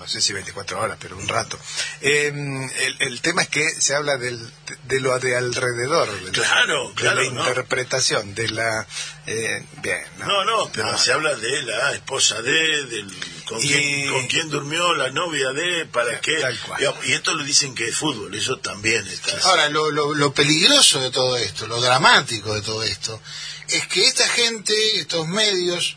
[0.00, 1.58] no sé si 24 horas, pero un rato.
[2.00, 2.32] Eh,
[2.78, 4.38] el, el tema es que se habla del,
[4.84, 7.40] de, lo de alrededor, de, Claro, de claro, la ¿no?
[7.40, 8.86] interpretación, de la...
[9.26, 10.26] eh, bien, ¿no?
[10.26, 10.98] No, no, pero No.
[10.98, 12.50] se habla de la esposa de,
[12.86, 13.06] del,
[13.46, 16.40] con, Y- quién, con quién durmió la novia de, para Sí, qué.
[16.40, 16.78] tal cual.
[16.80, 19.36] Digamos, Y esto le dicen que es fútbol, eso también está.
[19.50, 23.20] Ahora, lo, lo, lo peligroso de todo esto, lo dramático de todo esto,
[23.68, 25.96] es que esta gente, estos medios,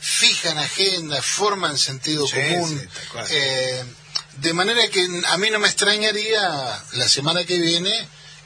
[0.00, 3.84] fijan agendas, forman sentido Sí, común, sí, eh,
[4.38, 7.90] de manera que a mí no me extrañaría la semana que viene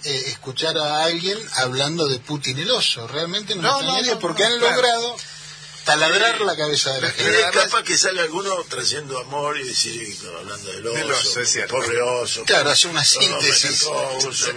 [0.05, 3.07] eh, escuchar a alguien hablando de Putin el oso.
[3.07, 4.74] Realmente no, me No, extrañaría no, porque han claro.
[4.77, 5.16] logrado
[5.85, 7.41] taladrar la cabeza de la Pero gente.
[7.59, 11.41] es capaz que sale alguno trayendo amor y decir, y hablando del oso, Del oso,
[11.41, 11.75] es cierto.
[11.75, 12.45] pobre oso.
[12.45, 13.87] Claro, hace una síntesis.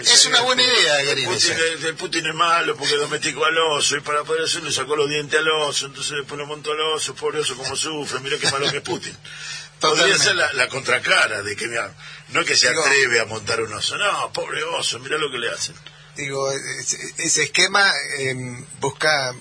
[0.02, 1.50] Es una buena idea, es-
[1.84, 5.38] el Putin es malo porque domesticó al oso y para poder le sacó los dientes
[5.38, 8.70] al oso, entonces después lo montó al oso, pobre oso como sufre, mira qué malo
[8.70, 9.16] que es Putin.
[9.80, 11.94] Podría ser la, la contracara de que mira,
[12.28, 15.30] no es que se Digo- atreve a montar un oso, no, pobre oso, mira lo
[15.30, 15.74] que le hacen.
[16.16, 18.34] Digo, ese, ese esquema eh,
[18.80, 19.34] busca,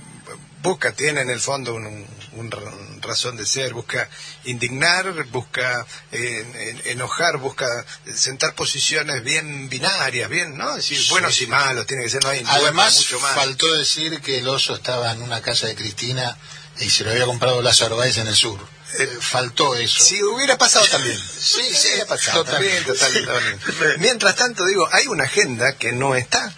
[0.65, 2.59] busca, tiene en el fondo un, un ra-
[3.01, 4.09] razón de ser, busca
[4.43, 6.45] indignar, busca eh,
[6.83, 7.67] en- enojar, busca
[8.13, 10.71] sentar posiciones bien binarias, bien, ¿no?
[10.71, 11.43] Es decir, Sí, buenos sí.
[11.45, 13.35] y malos, tiene que ser, no hay Además, mucho más.
[13.35, 16.37] faltó decir que el oso estaba en una casa de Cristina
[16.79, 18.59] y se lo había comprado Lázaro Báez en el sur.
[18.99, 20.03] Eh, faltó eso.
[20.03, 21.17] Si hubiera pasado también.
[21.17, 22.43] Sí, sí, ha pasado.
[22.45, 23.65] Totalmente, totalmente.
[23.99, 26.53] Mientras tanto, digo, hay una agenda que no está.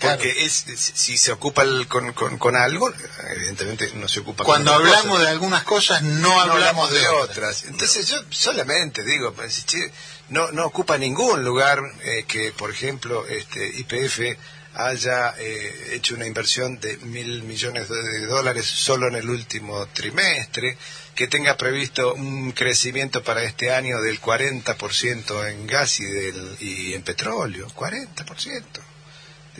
[0.00, 2.92] Porque es, es- si se ocupa el- con, con, con algo,
[3.36, 5.22] evidentemente no se ocupa Cuando con hablamos cosas.
[5.24, 7.30] de algunas cosas, no, no hablamos de, otras.
[7.30, 7.64] otras.
[7.64, 9.92] Entonces yo solamente digo, pues, che,
[10.30, 14.38] no, no ocupa ningún lugar eh, que, por ejemplo, este IPF
[14.74, 20.78] haya eh, hecho una inversión de mil millones de, dólares solo en el último trimestre,
[21.16, 26.94] que tenga previsto un crecimiento para este año del 40% en gas y, del, y
[26.94, 28.24] en petróleo, 40%
[28.72, 28.89] de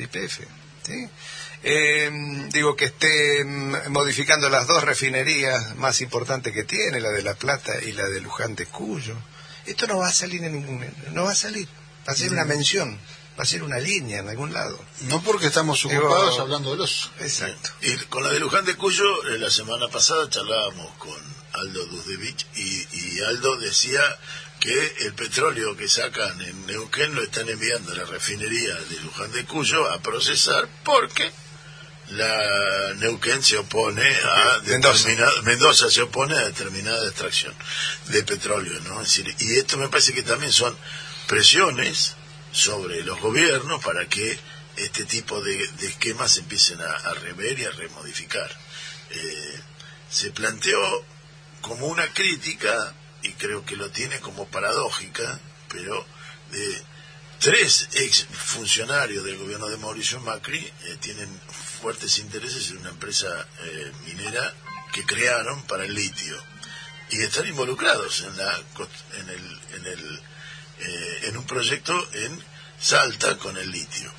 [0.03, 0.41] IPF.
[0.87, 1.09] ¿sí?
[1.63, 2.11] Eh,
[2.53, 7.35] digo que esté mm, modificando las dos refinerías más importantes que tiene, la de La
[7.35, 9.15] Plata y la de Luján de Cuyo.
[9.67, 11.69] Esto no va a salir en ningún, no va a salir,
[12.09, 12.99] va a ser una mención,
[13.39, 14.83] va a ser una línea en algún lado.
[15.03, 17.11] No porque estamos Digo- ocupados hablando del oso.
[17.21, 17.71] Exacto.
[17.83, 21.15] Y con la de Luján de Cuyo, eh, la semana pasada charlábamos con
[21.53, 24.01] Aldo Duzdevich y, y Aldo decía
[24.61, 29.33] que el petróleo que sacan en Neuquén lo están enviando a la refinería de Luján
[29.33, 31.31] de Cuyo a procesar porque
[32.11, 35.09] la Neuquén se opone a Mendoza.
[35.09, 37.55] determinada- Mendoza se opone a determinada extracción
[38.07, 39.01] de petróleo, ¿no?
[39.01, 40.77] Es decir, y esto me parece que también son
[41.27, 42.15] presiones
[42.53, 44.39] sobre los gobiernos para que
[44.77, 48.51] este tipo de, de esquemas se empiecen a, a rever y a remodificar.
[49.11, 49.61] Eh,
[50.11, 50.81] se planteó
[51.61, 55.39] como una crítica, y creo que lo tiene como paradójica,
[55.69, 56.07] pero
[56.51, 56.83] de
[57.39, 61.29] tres ex funcionarios del gobierno de Mauricio Macri eh, tienen
[61.81, 64.55] fuertes intereses en una empresa eh, minera
[64.93, 66.43] que crearon para el litio
[67.11, 68.63] y están involucrados en la
[69.19, 70.21] en el en el
[70.81, 72.43] eh, en un proyecto en
[72.81, 74.11] Salta con el litio.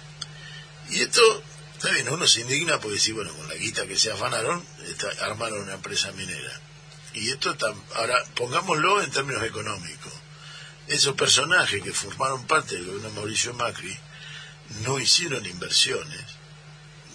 [0.89, 1.43] Y esto
[1.75, 5.25] está bien uno se indigna porque sí bueno con la guita que se afanaron está-
[5.25, 6.59] armaron una empresa minera
[7.13, 10.13] y esto está, ahora pongámoslo en términos económicos
[10.87, 13.97] esos personajes que formaron parte del gobierno de Mauricio Macri
[14.83, 16.21] no hicieron inversiones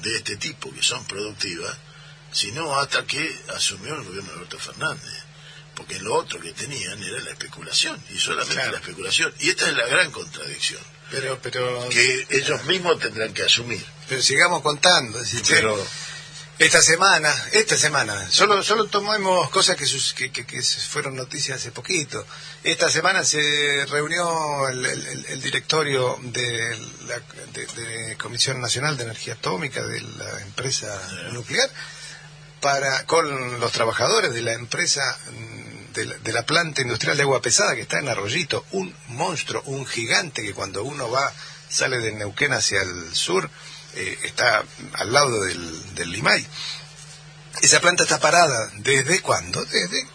[0.03, 1.77] de este tipo que son productivas,
[2.33, 5.23] sino hasta que asumió el gobierno de Alberto Fernández.
[5.75, 8.73] Porque lo otro que tenían era la especulación, y solamente Claro.
[8.73, 9.35] la especulación.
[9.41, 13.85] Y esta es la gran contradicción, Pero, pero, que ellos mismos tendrán que asumir.
[14.09, 15.19] pero sigamos contando.
[15.21, 15.87] es decir, Pero
[16.59, 21.59] Esta semana, esta semana, solo solo tomemos cosas que, sus- que, que- que fueron noticias
[21.59, 22.25] hace poquito.
[22.65, 26.79] Esta semana se reunió el, el- el- el directorio de
[27.09, 27.21] la
[27.53, 30.99] de- de Comisión Nacional de Energía Atómica de la empresa
[31.33, 31.69] nuclear
[32.63, 37.23] para con los trabajadores de la empresa mm, de la, de la planta industrial de
[37.25, 41.31] agua pesada que está en Arroyito, un monstruo, un gigante que cuando uno va
[41.69, 43.51] sale de Neuquén hacia el sur
[43.97, 44.63] eh, está
[44.95, 46.47] al lado del, del Limay.
[47.63, 48.71] Esa planta está parada.
[48.77, 49.65] ¿Desde cuándo?
[49.65, 50.07] Desde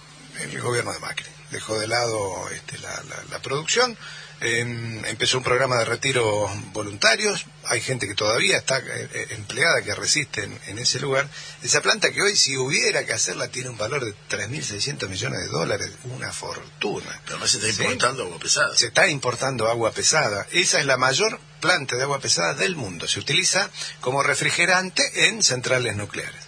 [0.43, 1.25] el gobierno de Macri.
[1.49, 3.97] Dejó de lado este, la, la- la producción.
[4.43, 7.45] em, empezó un programa de retiro voluntarios.
[7.65, 11.27] Hay gente que todavía está eh, eh, empleada, que resiste en, en ese lugar.
[11.61, 15.47] Esa planta que hoy, si hubiera que hacerla, tiene un valor de 3.600 millones de
[15.47, 15.91] dólares.
[16.05, 17.21] Una fortuna.
[17.27, 17.81] además se está ¿Sí?
[17.83, 18.75] importando agua pesada.
[18.77, 20.47] Se está importando agua pesada.
[20.51, 23.07] Esa es la mayor planta de agua pesada del mundo.
[23.07, 23.69] Se utiliza
[24.01, 26.41] como refrigerante en centrales nucleares.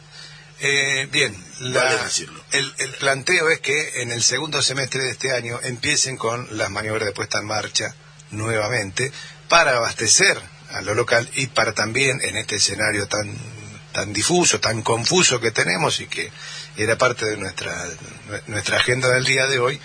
[0.60, 2.00] Eh, bien, la- Vale
[2.52, 6.70] el, el planteo es que en el segundo semestre de este año empiecen con las
[6.70, 7.96] maniobras de puesta en marcha
[8.32, 9.12] nuevamente
[9.50, 10.38] para abastecer
[10.72, 13.34] a lo local y para también en este escenario tan
[13.94, 16.32] tan difuso, tan confuso que tenemos y que
[16.78, 17.76] era parte de nuestra
[18.48, 19.80] nuestra agenda del día de hoy,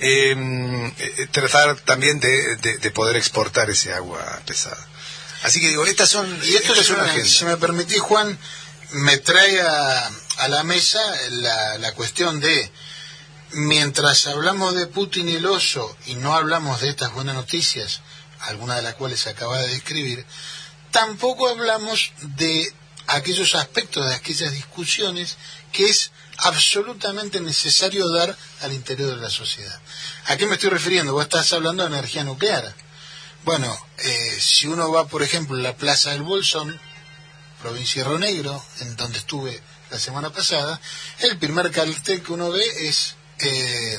[0.00, 4.86] eh, eh, tratar también de, de- de poder exportar ese agua pesada.
[5.42, 7.28] Así que digo, estas son Y esto, si, una agenda.
[7.28, 8.36] si me permitís, Juan,
[8.90, 11.00] me trae a, a la mesa
[11.30, 12.70] la, la cuestión de,
[13.52, 18.00] mientras hablamos de Putin y el oso y no hablamos de estas buenas noticias,
[18.40, 20.24] algunas de las cuales se acaba de describir,
[20.90, 22.72] tampoco hablamos de
[23.06, 25.36] aquellos aspectos de aquellas discusiones
[25.72, 29.78] que es absolutamente necesario dar al interior de la sociedad.
[30.26, 31.12] ¿A qué me estoy refiriendo?
[31.12, 32.74] Vos estás hablando de energía nuclear.
[33.44, 36.78] Bueno, eh, si uno va, por ejemplo, a la Plaza del Bolsón,
[37.62, 39.60] provincia de Río Negro, en donde estuve
[39.90, 40.80] la semana pasada,
[41.20, 43.98] el primer cartel que uno ve es eh,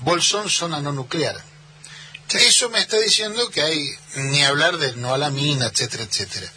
[0.00, 1.36] Bolsón zona no nuclear.
[2.30, 6.50] Eso me está diciendo que hay, ni hablar de no a la mina, etcétera, etcétera.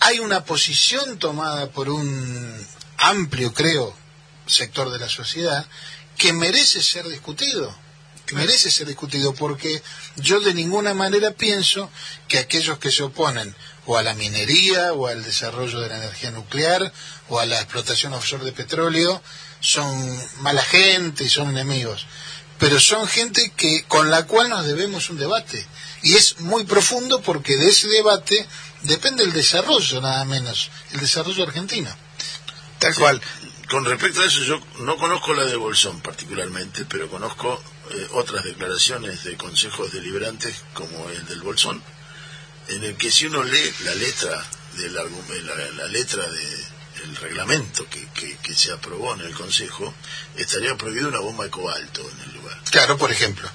[0.00, 2.66] Hay una posición tomada por un
[2.98, 3.96] amplio, creo,
[4.46, 5.66] sector de la sociedad
[6.16, 7.74] que merece ser discutido
[8.34, 9.82] merece ser discutido porque
[10.16, 11.90] yo de ninguna manera pienso
[12.28, 13.54] que aquellos que se oponen
[13.86, 16.92] o a la minería o al desarrollo de la energía nuclear
[17.28, 19.22] o a la explotación offshore de petróleo
[19.60, 22.06] son mala gente y son enemigos.
[22.58, 25.64] Pero son gente que con la cual nos debemos un debate.
[26.02, 28.46] Y es muy profundo porque de ese debate
[28.82, 31.90] depende el desarrollo nada menos el desarrollo argentino
[32.78, 33.20] Tal cual.
[33.70, 38.44] Con respecto a eso, yo no conozco la de Bolsón particularmente, pero conozco eh, otras
[38.44, 41.82] declaraciones de consejos deliberantes como el del Bolsón,
[42.68, 44.44] en el que si uno lee la letra
[44.74, 49.34] del argu- la, la letra de el reglamento que, que, que se aprobó en el
[49.34, 49.92] Consejo,
[50.36, 52.58] estaría prohibido una bomba de cobalto en el lugar.
[52.70, 53.48] claro por ejemplo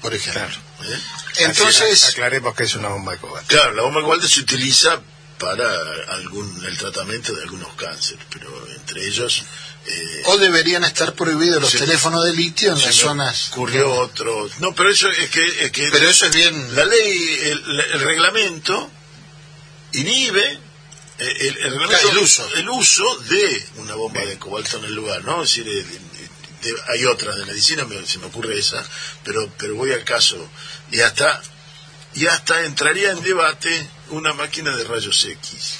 [0.00, 0.42] por ejemplo
[0.84, 1.00] ¿eh?
[1.38, 3.46] entonces aclaremos que es una bomba de cobalto.
[3.48, 5.00] Claro, la bomba de cobalto se utiliza
[5.42, 5.68] para
[6.14, 9.42] algún el tratamiento de algunos cánceres, pero entre ellos
[9.86, 14.72] eh, o deberían estar prohibidos los teléfonos de litio en las zonas ocurrió otro no
[14.76, 18.88] pero eso es que, es que pero eso es bien la ley el, el reglamento
[19.92, 20.58] inhibe
[21.18, 22.48] eh, el, el reglamento- el uso.
[22.56, 25.84] el uso de una bomba de cobalto en el lugar no es decir eh,
[26.62, 28.86] de- hay otras de medicina, me- se me ocurre esa,
[29.24, 30.36] pero, pero voy al caso.
[30.92, 31.42] Y hasta,
[32.14, 35.74] y hasta entraría en debate una máquina de rayos X.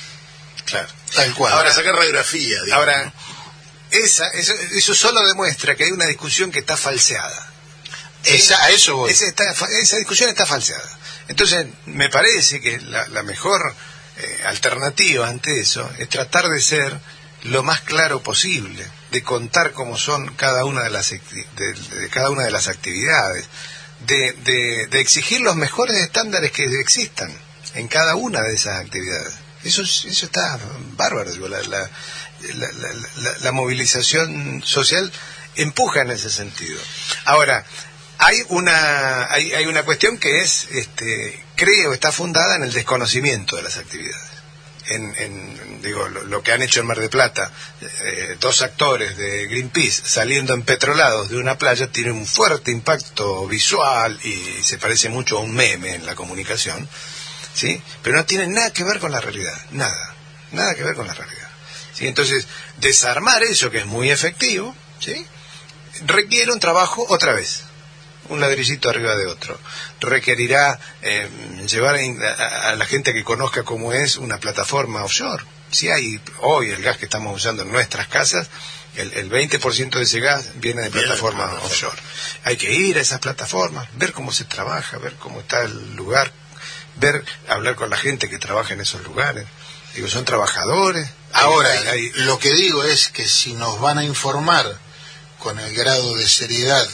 [0.65, 0.89] Claro.
[1.15, 1.53] Tal cual.
[1.53, 3.13] Para sacar radiografía, digamos, Ahora, ¿no?
[3.91, 7.49] esa, eso, eso solo demuestra que hay una discusión que está falseada.
[8.25, 9.11] Esa- a eso voy.
[9.11, 10.99] Esa, está- esa discusión está falseada.
[11.29, 13.75] Entonces, me parece que la, la mejor
[14.19, 16.99] eh, alternativa ante eso es tratar de ser
[17.45, 21.21] lo más claro posible, de contar cómo son cada una de las, de,
[22.01, 23.47] de cada una de las actividades,
[24.07, 27.37] de, de- de exigir los mejores estándares que existan
[27.75, 29.35] en cada una de esas actividades.
[29.65, 30.59] Eso, es- eso está
[30.97, 31.31] bárbaro.
[31.31, 31.91] digo, la, la-
[32.55, 35.11] la- la- movilización social
[35.57, 36.81] empuja en ese sentido.
[37.27, 37.65] Ahora,
[38.19, 43.57] hay una, hay, hay una cuestión que es, este, creo, está fundada en el desconocimiento
[43.57, 44.31] de las actividades.
[44.89, 47.51] En, en, digo, lo, lo que han hecho en Mar de Plata,
[47.81, 54.19] eh, dos actores de Greenpeace saliendo empetrolados de una playa tiene un fuerte impacto visual
[54.25, 56.89] y se parece mucho a un meme en la comunicación,
[57.55, 57.83] ¿sí?
[58.03, 60.15] Pero no tiene nada que ver con la realidad, nada,
[60.53, 61.49] nada que ver con la realidad.
[61.93, 62.07] ¿sí?
[62.07, 62.47] Entonces,
[62.79, 65.27] desarmar eso que es muy efectivo, ¿sí?
[66.07, 67.65] requiere un trabajo otra vez,
[68.29, 69.59] un ladrillito arriba de otro.
[70.01, 71.29] Requerirá eh,
[71.69, 75.45] llevar a la gente que conozca cómo es una plataforma offshore.
[75.71, 78.49] Si hay hoy el gas que estamos usando en nuestras casas,
[78.97, 81.97] el, el 20% de ese gas viene de plataformas offshore.
[82.45, 86.31] Hay que ir a esas plataformas, ver cómo se trabaja, ver cómo está el lugar,
[86.97, 89.47] ver, hablar con la gente que trabaja en esos lugares.
[89.95, 91.09] Digo, son trabajadores.
[91.33, 94.79] Ahora, Hay- hay- lo que digo es que si nos van a informar
[95.39, 96.87] con el grado de seriedad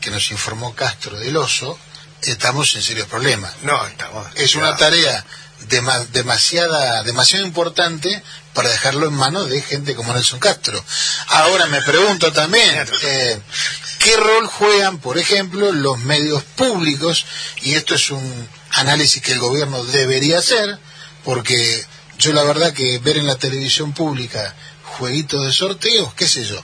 [0.00, 1.78] que nos informó Castro del Oso,
[2.22, 3.52] estamos en serios problemas.
[3.62, 4.26] no, estamos.
[4.34, 5.24] Es una tarea
[5.68, 8.22] dema- demasiada, demasiado importante
[8.54, 10.84] para dejarlo en manos de gente como Nelson Castro.
[11.28, 13.40] Ahora me pregunto también, eh,
[13.98, 17.26] ¿qué rol juegan, por ejemplo, los medios públicos?
[17.62, 20.78] Y esto es un análisis que el gobierno debería hacer,
[21.24, 21.84] porque
[22.18, 24.54] yo la verdad que ver en la televisión pública
[24.84, 26.62] jueguitos de sorteos, qué sé yo,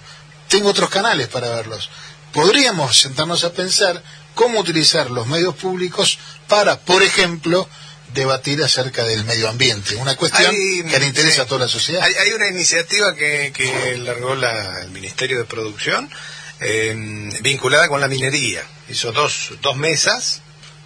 [0.48, 1.90] tengo otros canales para verlos.
[2.32, 4.02] Podríamos sentarnos a pensar
[4.35, 7.69] cómo utilizar los medios públicos para, por ejemplo,
[8.12, 11.40] debatir acerca del medio ambiente, una cuestión Hay, que le interesa sí.
[11.43, 12.02] a toda la sociedad.
[12.02, 16.11] Hay, hay una iniciativa que, que largó la- el Ministerio de Producción
[16.60, 16.94] eh,
[17.40, 18.62] vinculada con la minería.
[18.89, 20.43] Hizo dos, dos mesas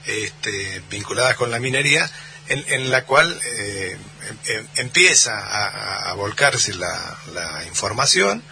[0.07, 2.11] este, vinculadas con la minería
[2.49, 3.97] en, en la cual eh,
[4.28, 5.39] em- em- empieza
[6.11, 8.43] a, volcarse la, información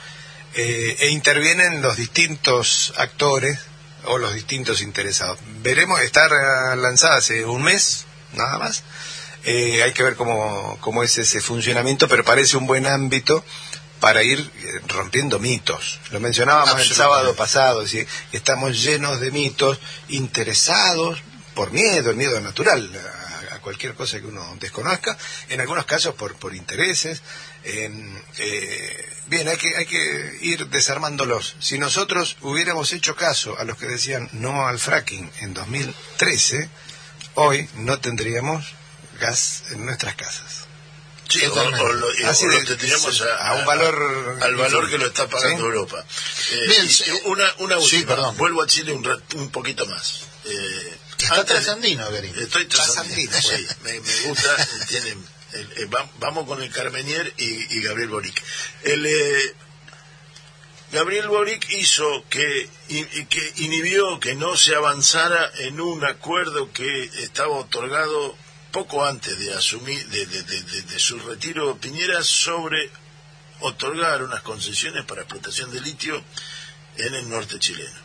[0.54, 3.58] eh, e intervienen los distintos actores
[4.04, 5.38] o los distintos interesados.
[5.62, 6.30] Veremos, estar
[6.76, 8.82] lanzada hace un mes, nada más.
[9.44, 13.44] Eh, hay que ver cómo, cómo es ese funcionamiento, pero parece un buen ámbito
[14.00, 16.00] para ir eh, rompiendo mitos.
[16.10, 19.78] Lo mencionábamos el sábado pasado, es decir, estamos llenos de mitos
[20.08, 21.22] interesados
[21.54, 25.16] por miedo, el miedo natural a, a cualquier cosa que uno desconozca,
[25.48, 27.22] en algunos casos por, por intereses.
[27.64, 31.56] en, eh, bien, hay que, hay que ir desarmándolos.
[31.58, 36.68] Si nosotros hubiéramos hecho caso a los que decían no al fracking en 2013,
[37.34, 38.74] hoy no tendríamos
[39.18, 40.65] gas en nuestras casas.
[41.28, 41.80] Sí, o, Totalmente.
[41.84, 45.06] o lo, Así o lo de- tendríamos a, a un valor- al valor que lo
[45.06, 45.64] está pagando ¿Sí?
[45.64, 46.04] Europa.
[46.52, 48.36] Eh, Bien, y- una, una Sí, última, perdón.
[48.36, 50.20] vuelvo a Chile un, un poquito más.
[50.44, 52.06] Eh, Está trasandino.
[52.08, 57.76] Estoy trasandino, sí, me, me gusta, tienen, el- eh, va- vamos con el Carmenier y,
[57.78, 58.40] y Gabriel Boric.
[58.84, 59.54] El, eh,
[60.92, 62.68] Gabriel Boric hizo que,
[63.28, 68.36] que inhibió que no se avanzara en un acuerdo que estaba otorgado
[68.76, 72.90] poco antes de asumir de, su retiro Piñera sobre
[73.60, 76.22] otorgar unas concesiones para explotación de litio
[76.98, 77.98] en el norte chileno.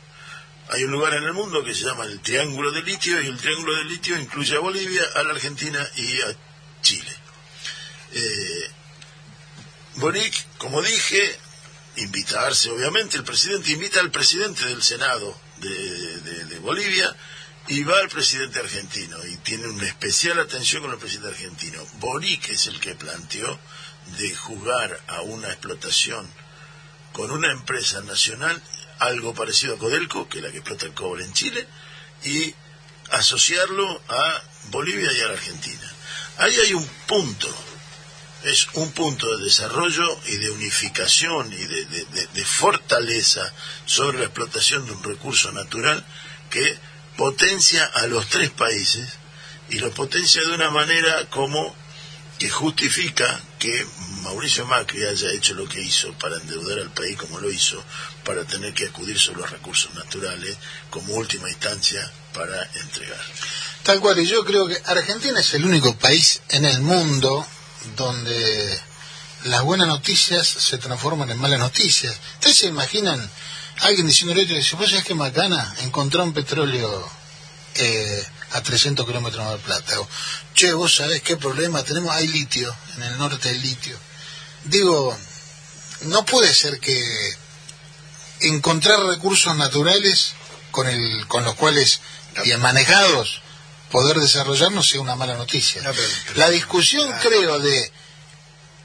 [0.69, 3.37] Hay un lugar en el mundo que se llama el Triángulo de Litio y el
[3.37, 6.37] Triángulo de Litio incluye a Bolivia, a la Argentina y a
[6.81, 7.15] Chile.
[8.13, 8.71] Eh,
[9.95, 11.37] Boric, como dije,
[11.97, 17.13] invitarse, obviamente, el presidente invita al presidente del Senado de Bolivia
[17.71, 21.79] y va al presidente argentino y tiene una especial atención con el presidente argentino.
[21.99, 23.57] Boric es el que planteó
[24.19, 26.29] de jugar a una explotación
[27.13, 28.61] con una empresa nacional,
[28.99, 31.65] algo parecido a Codelco, que es la que explota el cobre en Chile,
[32.25, 32.53] y
[33.11, 35.93] asociarlo a Bolivia y a la Argentina.
[36.39, 37.47] Ahí hay un punto,
[38.43, 43.53] es un punto de desarrollo y de unificación y de- de- de fortaleza
[43.85, 46.05] sobre la explotación de un recurso natural
[46.49, 46.90] que
[47.21, 49.07] potencia a los tres países
[49.69, 51.75] y los potencia de una manera como
[52.39, 53.85] que justifica que
[54.23, 57.79] Mauricio Macri haya hecho lo que hizo para endeudar al país como lo hizo,
[58.25, 60.57] para tener que acudir sobre los recursos naturales
[60.89, 63.21] como última instancia para entregar.
[63.83, 67.45] Tal cual, y yo creo que Argentina es el único país en el mundo
[67.97, 68.81] donde
[69.43, 72.17] las buenas noticias se transforman en malas noticias.
[72.39, 73.29] ¿Ustedes se imaginan
[73.79, 77.09] alguien diciendo ahorita, dice, vos sabés que Macana encontró un petróleo
[77.75, 79.99] eh, a 300 kilómetros de Plata?
[79.99, 80.07] O,
[80.53, 83.97] che, vos sabés qué problema tenemos, hay litio, en el norte hay litio.
[84.65, 85.17] Digo,
[86.01, 87.01] no puede ser que
[88.41, 90.33] encontrar recursos naturales
[90.71, 91.99] con, el, con los cuales,
[92.43, 93.41] bien manejados,
[93.91, 95.81] poder desarrollarnos sea una mala noticia.
[95.81, 97.91] No, pero- pero- La discusión, creo, de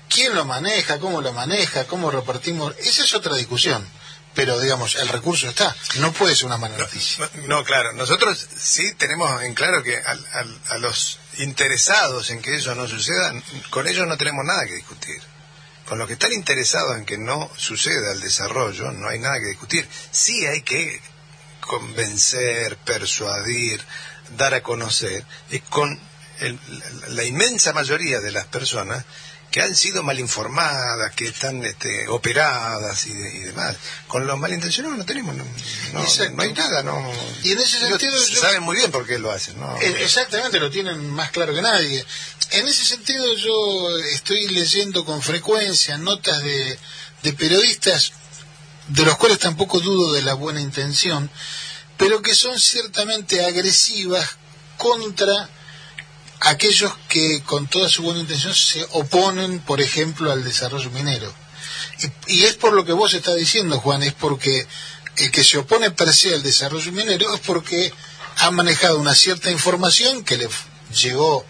[0.09, 3.87] quién lo maneja, cómo lo maneja, cómo repartimos, esa es otra discusión.
[4.37, 5.75] Pero, digamos, el recurso está.
[5.97, 7.29] No puede ser una mala noticia.
[7.47, 12.55] No, claro, nosotros sí tenemos en claro que al- al- a los interesados en que
[12.57, 13.33] eso no suceda,
[13.71, 15.21] con ellos no tenemos nada que discutir.
[15.89, 19.47] Con los que están interesados en que no suceda el desarrollo, no hay nada que
[19.47, 19.89] discutir.
[20.13, 21.01] Sí hay que
[21.61, 23.81] convencer, persuadir,
[24.37, 25.99] dar a conocer, y con
[26.41, 26.59] el-
[27.09, 29.05] la inmensa mayoría de las personas
[29.57, 33.75] que han sido mal informadas, que están este, operadas y, de- y demás.
[34.07, 35.45] Con los malintencionados no tenemos, no,
[35.95, 37.11] no- hay nada, no.
[37.43, 39.75] Y en ese Ellos sentido yo- saben muy bien por qué lo hacen, ¿no?
[39.81, 42.05] Eh, Exactamente, lo tienen más claro que nadie.
[42.51, 46.79] En ese sentido yo estoy leyendo con frecuencia notas de,
[47.23, 48.13] de periodistas,
[48.89, 51.31] de los cuales tampoco dudo de la buena intención,
[51.97, 54.37] pero que son ciertamente agresivas
[54.77, 55.49] contra
[56.41, 61.33] aquellos que con toda su buena intención se oponen, por ejemplo, al desarrollo minero.
[62.27, 64.67] Y, es por lo que vos estás diciendo, Juan, es porque
[65.17, 67.93] el que se opone per se al desarrollo minero es porque
[68.39, 70.49] ha manejado una cierta información que le
[70.95, 71.45] llegó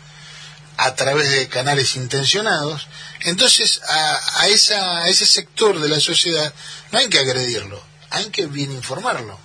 [0.76, 2.86] a través de canales intencionados.
[3.20, 6.52] Entonces, a, a esa, a ese sector de la sociedad
[6.92, 9.38] no hay que agredirlo, hay que bien informarlo.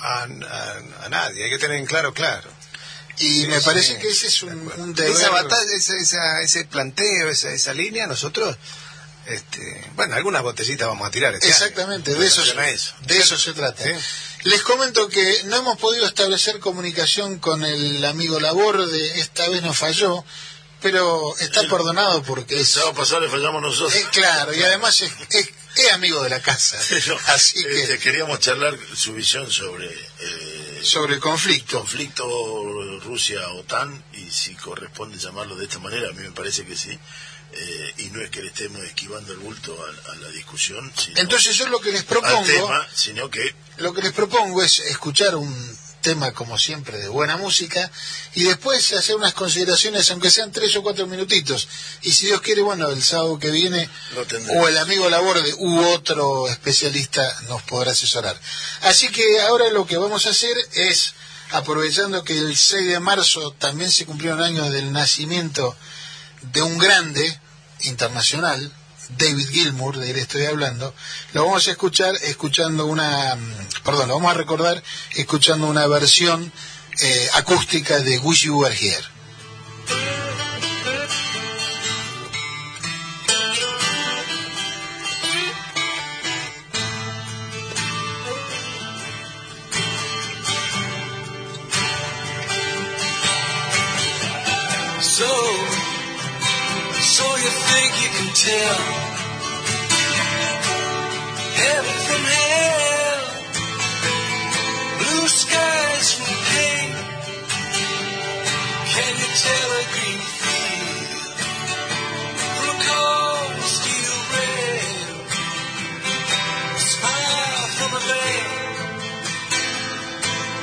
[0.00, 2.50] A, a- a nadie, hay que tener en claro, claro.
[3.20, 5.12] Y Sí, me sí, parece que ese es un, un deber.
[5.12, 8.56] Esa batalla, esa, esa- ese planteo, esa, esa línea, nosotros,
[9.26, 11.34] este, bueno, algunas botellitas vamos a tirar.
[11.34, 12.94] este Exactamente, año, de eso, eso.
[13.02, 13.82] de eso se trata.
[13.84, 13.90] Sí.
[14.44, 19.76] Les comento que no hemos podido establecer comunicación con el amigo Laborde, esta vez nos
[19.76, 20.24] falló,
[20.80, 23.94] pero está perdonado porque El sábado pasado le fallamos nosotros.
[23.96, 26.78] es claro, y además es, es- es amigo de la casa.
[26.88, 31.78] Pero, Así que, este, queríamos charlar su visión sobre eh, sobre el conflicto.
[31.78, 36.98] conflicto Rusia-OTAN y si corresponde llamarlo de esta manera, a mí me parece que sí.
[37.52, 41.18] eh, y no es que le estemos esquivando el bulto a, a la discusión, sino
[41.20, 45.34] Entonces yo lo que les propongo, tema, sino que lo que les propongo es escuchar
[45.34, 45.78] un
[46.08, 47.90] tema como siempre de buena música
[48.34, 51.68] y después hacer unas consideraciones aunque sean tres o cuatro minutitos
[52.00, 53.90] y si Dios quiere bueno el sábado que viene
[54.56, 58.40] o el amigo Laborde u otro especialista nos podrá asesorar.
[58.80, 61.12] Así que ahora lo que vamos a hacer es,
[61.50, 65.76] aprovechando que el 6 de marzo también se cumplieron años del nacimiento
[66.40, 67.38] de un grande
[67.80, 68.72] internacional,
[69.16, 70.94] David Gilmour, de él estoy hablando,
[71.32, 74.82] lo vamos a escuchar escuchando una, mm, perdón, lo vamos a recordar
[75.16, 76.52] escuchando una versión
[77.00, 79.17] eh, acústica de Wish You Were Here.
[97.48, 98.78] You think you can tell
[101.64, 103.24] heaven from hell,
[105.00, 106.90] blue skies from pain?
[108.92, 111.20] Can you tell a green field
[112.60, 114.92] from a steel rail?
[116.76, 118.52] A smile from a veil.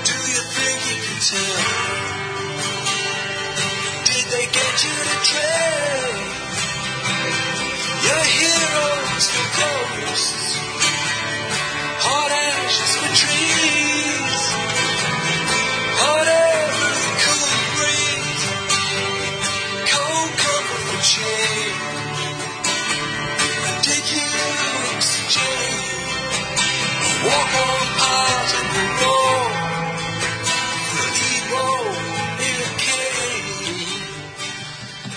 [0.05, 1.61] Do you think you can tell?
[4.05, 6.34] Did they get you to trail
[8.07, 10.47] your heroes for ghosts,
[12.05, 14.43] hot ashes for trees,
[16.01, 18.43] the cool breeze,
[19.91, 20.31] cold
[20.87, 21.01] for
[24.13, 25.85] you
[27.25, 29.24] walk on piles and the road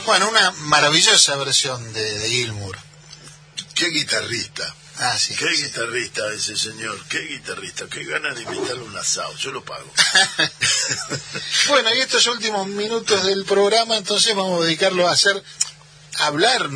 [0.08, 2.78] Bueno, una maravillosa versión de, de Gilmour.
[3.74, 4.74] qué guitarrista.
[5.00, 5.34] Ah, sí.
[5.36, 9.92] Qué guitarrista ese señor, qué guitarrista, qué ganas de invitarle un asado, yo lo pago.
[11.68, 15.44] Bueno, y estos últimos minutos del programa, entonces vamos a dedicarlo a hacer
[16.20, 16.70] hablar,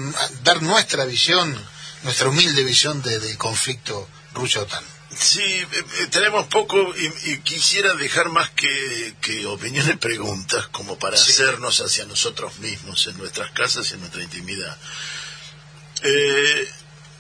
[0.44, 1.58] dar nuestra visión,
[2.02, 4.84] nuestra humilde visión de- del conflicto Rusia-OTAN.
[5.14, 10.98] Sí, eh, eh, tenemos poco y, y quisiera dejar más que, que opiniones, preguntas, como
[10.98, 14.76] para hacernos hacia nosotros mismos, en nuestras casas y en nuestra intimidad.
[16.02, 16.68] Eh,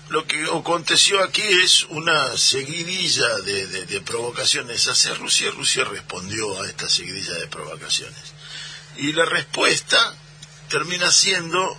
[0.08, 5.50] lo que aconteció aquí es una seguidilla de, de- de provocaciones hacia Rusia.
[5.50, 8.20] Rusia respondió a esta seguidilla de provocaciones.
[8.98, 10.14] Y la respuesta
[10.68, 11.78] termina siendo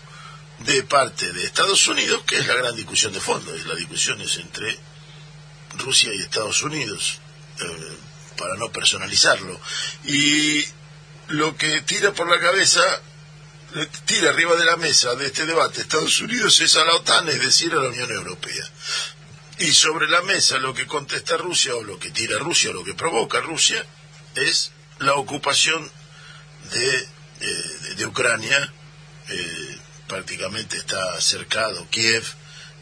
[0.60, 4.20] de parte de Estados Unidos, que es la gran discusión de fondo, y la discusión
[4.22, 4.80] es entre
[5.78, 7.20] Rusia y Estados Unidos,
[7.60, 7.98] eh,
[8.38, 9.60] para no personalizarlo.
[10.06, 10.66] Y
[11.30, 12.82] lo que tira por la cabeza,
[14.06, 17.40] tira arriba de la mesa de este debate Estados Unidos es a la OTAN, es
[17.40, 18.66] decir, a la Unión Europea.
[19.60, 22.84] Y sobre la mesa lo que contesta Rusia, o lo que tira Rusia, o lo
[22.84, 23.86] que provoca Rusia,
[24.36, 25.90] es la ocupación
[26.72, 27.08] de, eh,
[27.82, 28.74] de, de Ucrania.
[29.30, 29.78] eh,
[30.08, 32.24] prácticamente está cercado Kiev,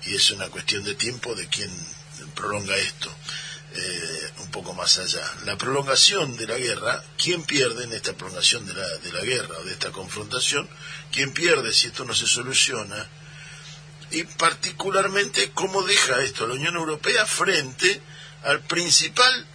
[0.03, 1.71] y es una cuestión de tiempo de quién
[2.31, 3.13] prolonga esto
[3.73, 5.23] eh, un poco más allá.
[5.45, 9.57] La prolongación de la guerra, ¿quién pierde en esta prolongación de la, de la guerra
[9.59, 10.69] o de esta confrontación?
[11.11, 13.07] ¿Quién pierde si esto no se soluciona?
[14.11, 18.01] Y particularmente, ¿cómo deja esto la Unión Europea frente
[18.43, 19.47] al principal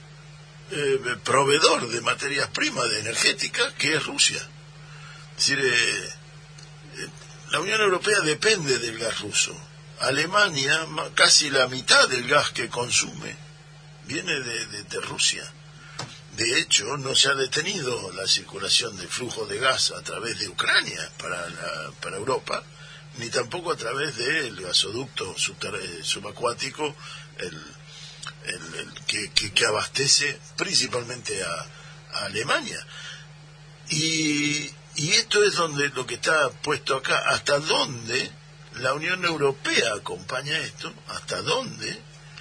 [0.70, 4.40] eh, proveedor de materias primas de energética, que es Rusia?
[5.38, 6.14] Es decir, eh,
[6.96, 7.08] eh,
[7.50, 9.54] la Unión Europea depende del gas ruso.
[10.00, 13.36] Alemania, ma- casi la mitad del gas que consume
[14.06, 14.66] viene de,
[15.00, 15.44] Rusia.
[16.36, 20.48] De hecho, no se ha detenido la circulación de flujo de gas a través de
[20.48, 22.62] Ucrania para, la- para Europa,
[23.18, 26.94] ni tampoco a través del gasoducto eh, subacuático
[27.38, 27.62] el,
[28.44, 31.66] el- que- que abastece principalmente a,
[32.12, 32.86] a Alemania.
[33.88, 38.30] Y, y esto es donde lo que está puesto acá, hasta dónde
[38.78, 42.00] la Unión Europea acompaña esto, hasta dónde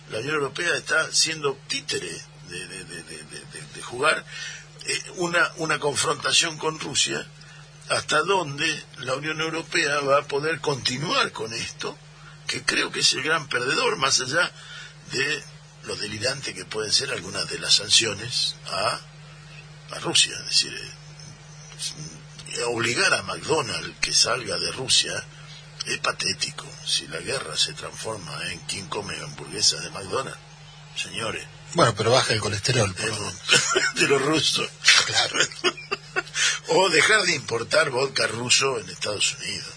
[0.10, 2.12] la Unión Europea está siendo títere
[2.50, 4.24] de, jugar
[4.86, 7.26] eh, una, una confrontación con Rusia,
[7.90, 11.98] hasta dónde la Unión Europea va a poder continuar con esto,
[12.48, 14.52] que creo que es el gran perdedor, más allá
[15.12, 15.44] de
[15.84, 19.00] lo delirante que pueden ser algunas de las sanciones a,
[19.92, 20.36] a Rusia.
[20.40, 20.74] Es decir,
[22.54, 25.14] eh, obligar a McDonald's que salga de Rusia
[25.86, 26.66] es patético.
[26.86, 30.40] Si la guerra se transforma en quien come hamburguesas de McDonald's,
[30.96, 32.94] señores, Bueno, pero baja el colesterol.
[32.94, 34.70] por de los rusos.
[35.06, 35.38] Claro.
[36.70, 39.68] o dejar de importar vodka ruso en Estados Unidos.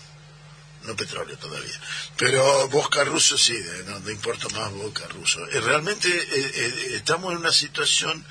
[0.85, 1.79] No petróleo todavía.
[2.17, 5.45] Pero vodka ruso sí, de- no, no importa más vodka ruso.
[5.49, 8.25] Eh, realmente eh, eh, estamos en una situación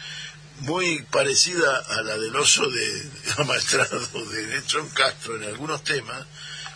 [0.62, 4.00] muy parecida a la del oso de amaestrado
[4.30, 6.26] de Nelson Castro en algunos temas,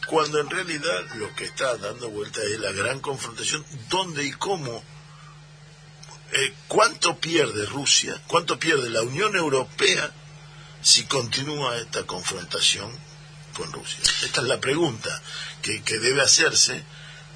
[0.07, 4.83] cuando en realidad lo que está dando vuelta es la gran confrontación, dónde y cómo
[6.33, 10.11] eh, ¿cuánto pierde Rusia, cuánto pierde la Unión Europea
[10.81, 12.89] si continúa esta confrontación
[13.53, 13.99] con Rusia?
[14.23, 15.09] Esta es la pregunta
[15.61, 16.83] que, que debe hacerse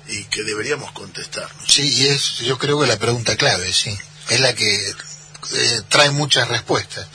[0.08, 1.68] y que deberíamos contestarnos.
[1.68, 3.98] Sí, y es, yo creo que la pregunta clave, sí.
[4.30, 7.08] Es la que eh, trae muchas respuestas.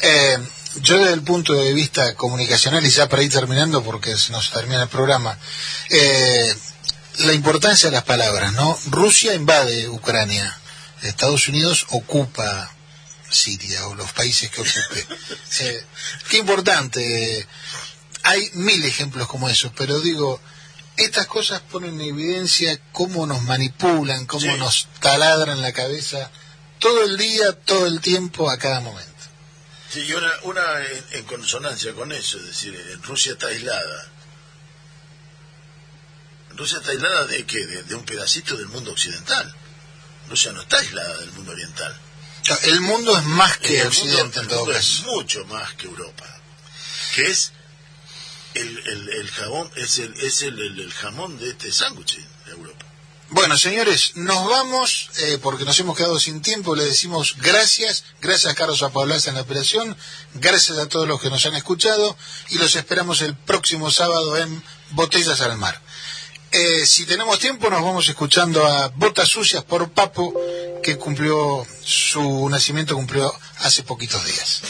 [0.00, 0.38] Eh,
[0.80, 4.50] yo desde el punto de vista comunicacional, y ya para ir terminando, porque se nos
[4.50, 5.38] termina el programa,
[5.90, 6.54] eh,
[7.18, 8.78] la importancia de las palabras, ¿no?
[8.86, 10.58] Rusia invade Ucrania,
[11.02, 12.70] Estados Unidos ocupa
[13.30, 15.06] Siria o los países que ocupe.
[15.60, 15.84] Eh,
[16.28, 17.46] qué importante.
[18.24, 20.40] Hay mil ejemplos como esos, pero digo,
[20.96, 24.58] estas cosas ponen en evidencia cómo nos manipulan, cómo Sí.
[24.58, 26.30] nos taladran la cabeza
[26.78, 29.12] todo el día, todo el tiempo, a cada momento.
[29.96, 34.08] Sí, y una, una en, en consonancia con eso, es decir, Rusia está aislada.
[36.50, 37.66] Rusia está aislada de qué?
[37.66, 39.54] De, de un pedacito del mundo occidental.
[40.28, 41.96] Rusia no está aislada del mundo oriental.
[42.64, 44.78] El mundo es más que El Occidente mundo- en el mundo caso.
[44.78, 46.40] es mucho más que Europa.
[47.14, 47.52] Que es
[48.54, 52.52] el, el, el jabón, es el, es el, el- el jamón de este sándwich de
[52.52, 52.85] Europa.
[53.30, 56.76] Bueno, señores, nos vamos eh, porque nos hemos quedado sin tiempo.
[56.76, 59.96] Le decimos gracias, gracias a Carlos Apablaza en la operación,
[60.34, 62.16] gracias a todos los que nos han escuchado
[62.50, 65.80] y los esperamos el próximo sábado en Botellas al Mar.
[66.52, 70.32] Eh, si tenemos tiempo, nos vamos escuchando a Botas Sucias por Papo,
[70.82, 74.62] que cumplió su nacimiento, cumplió hace poquitos días.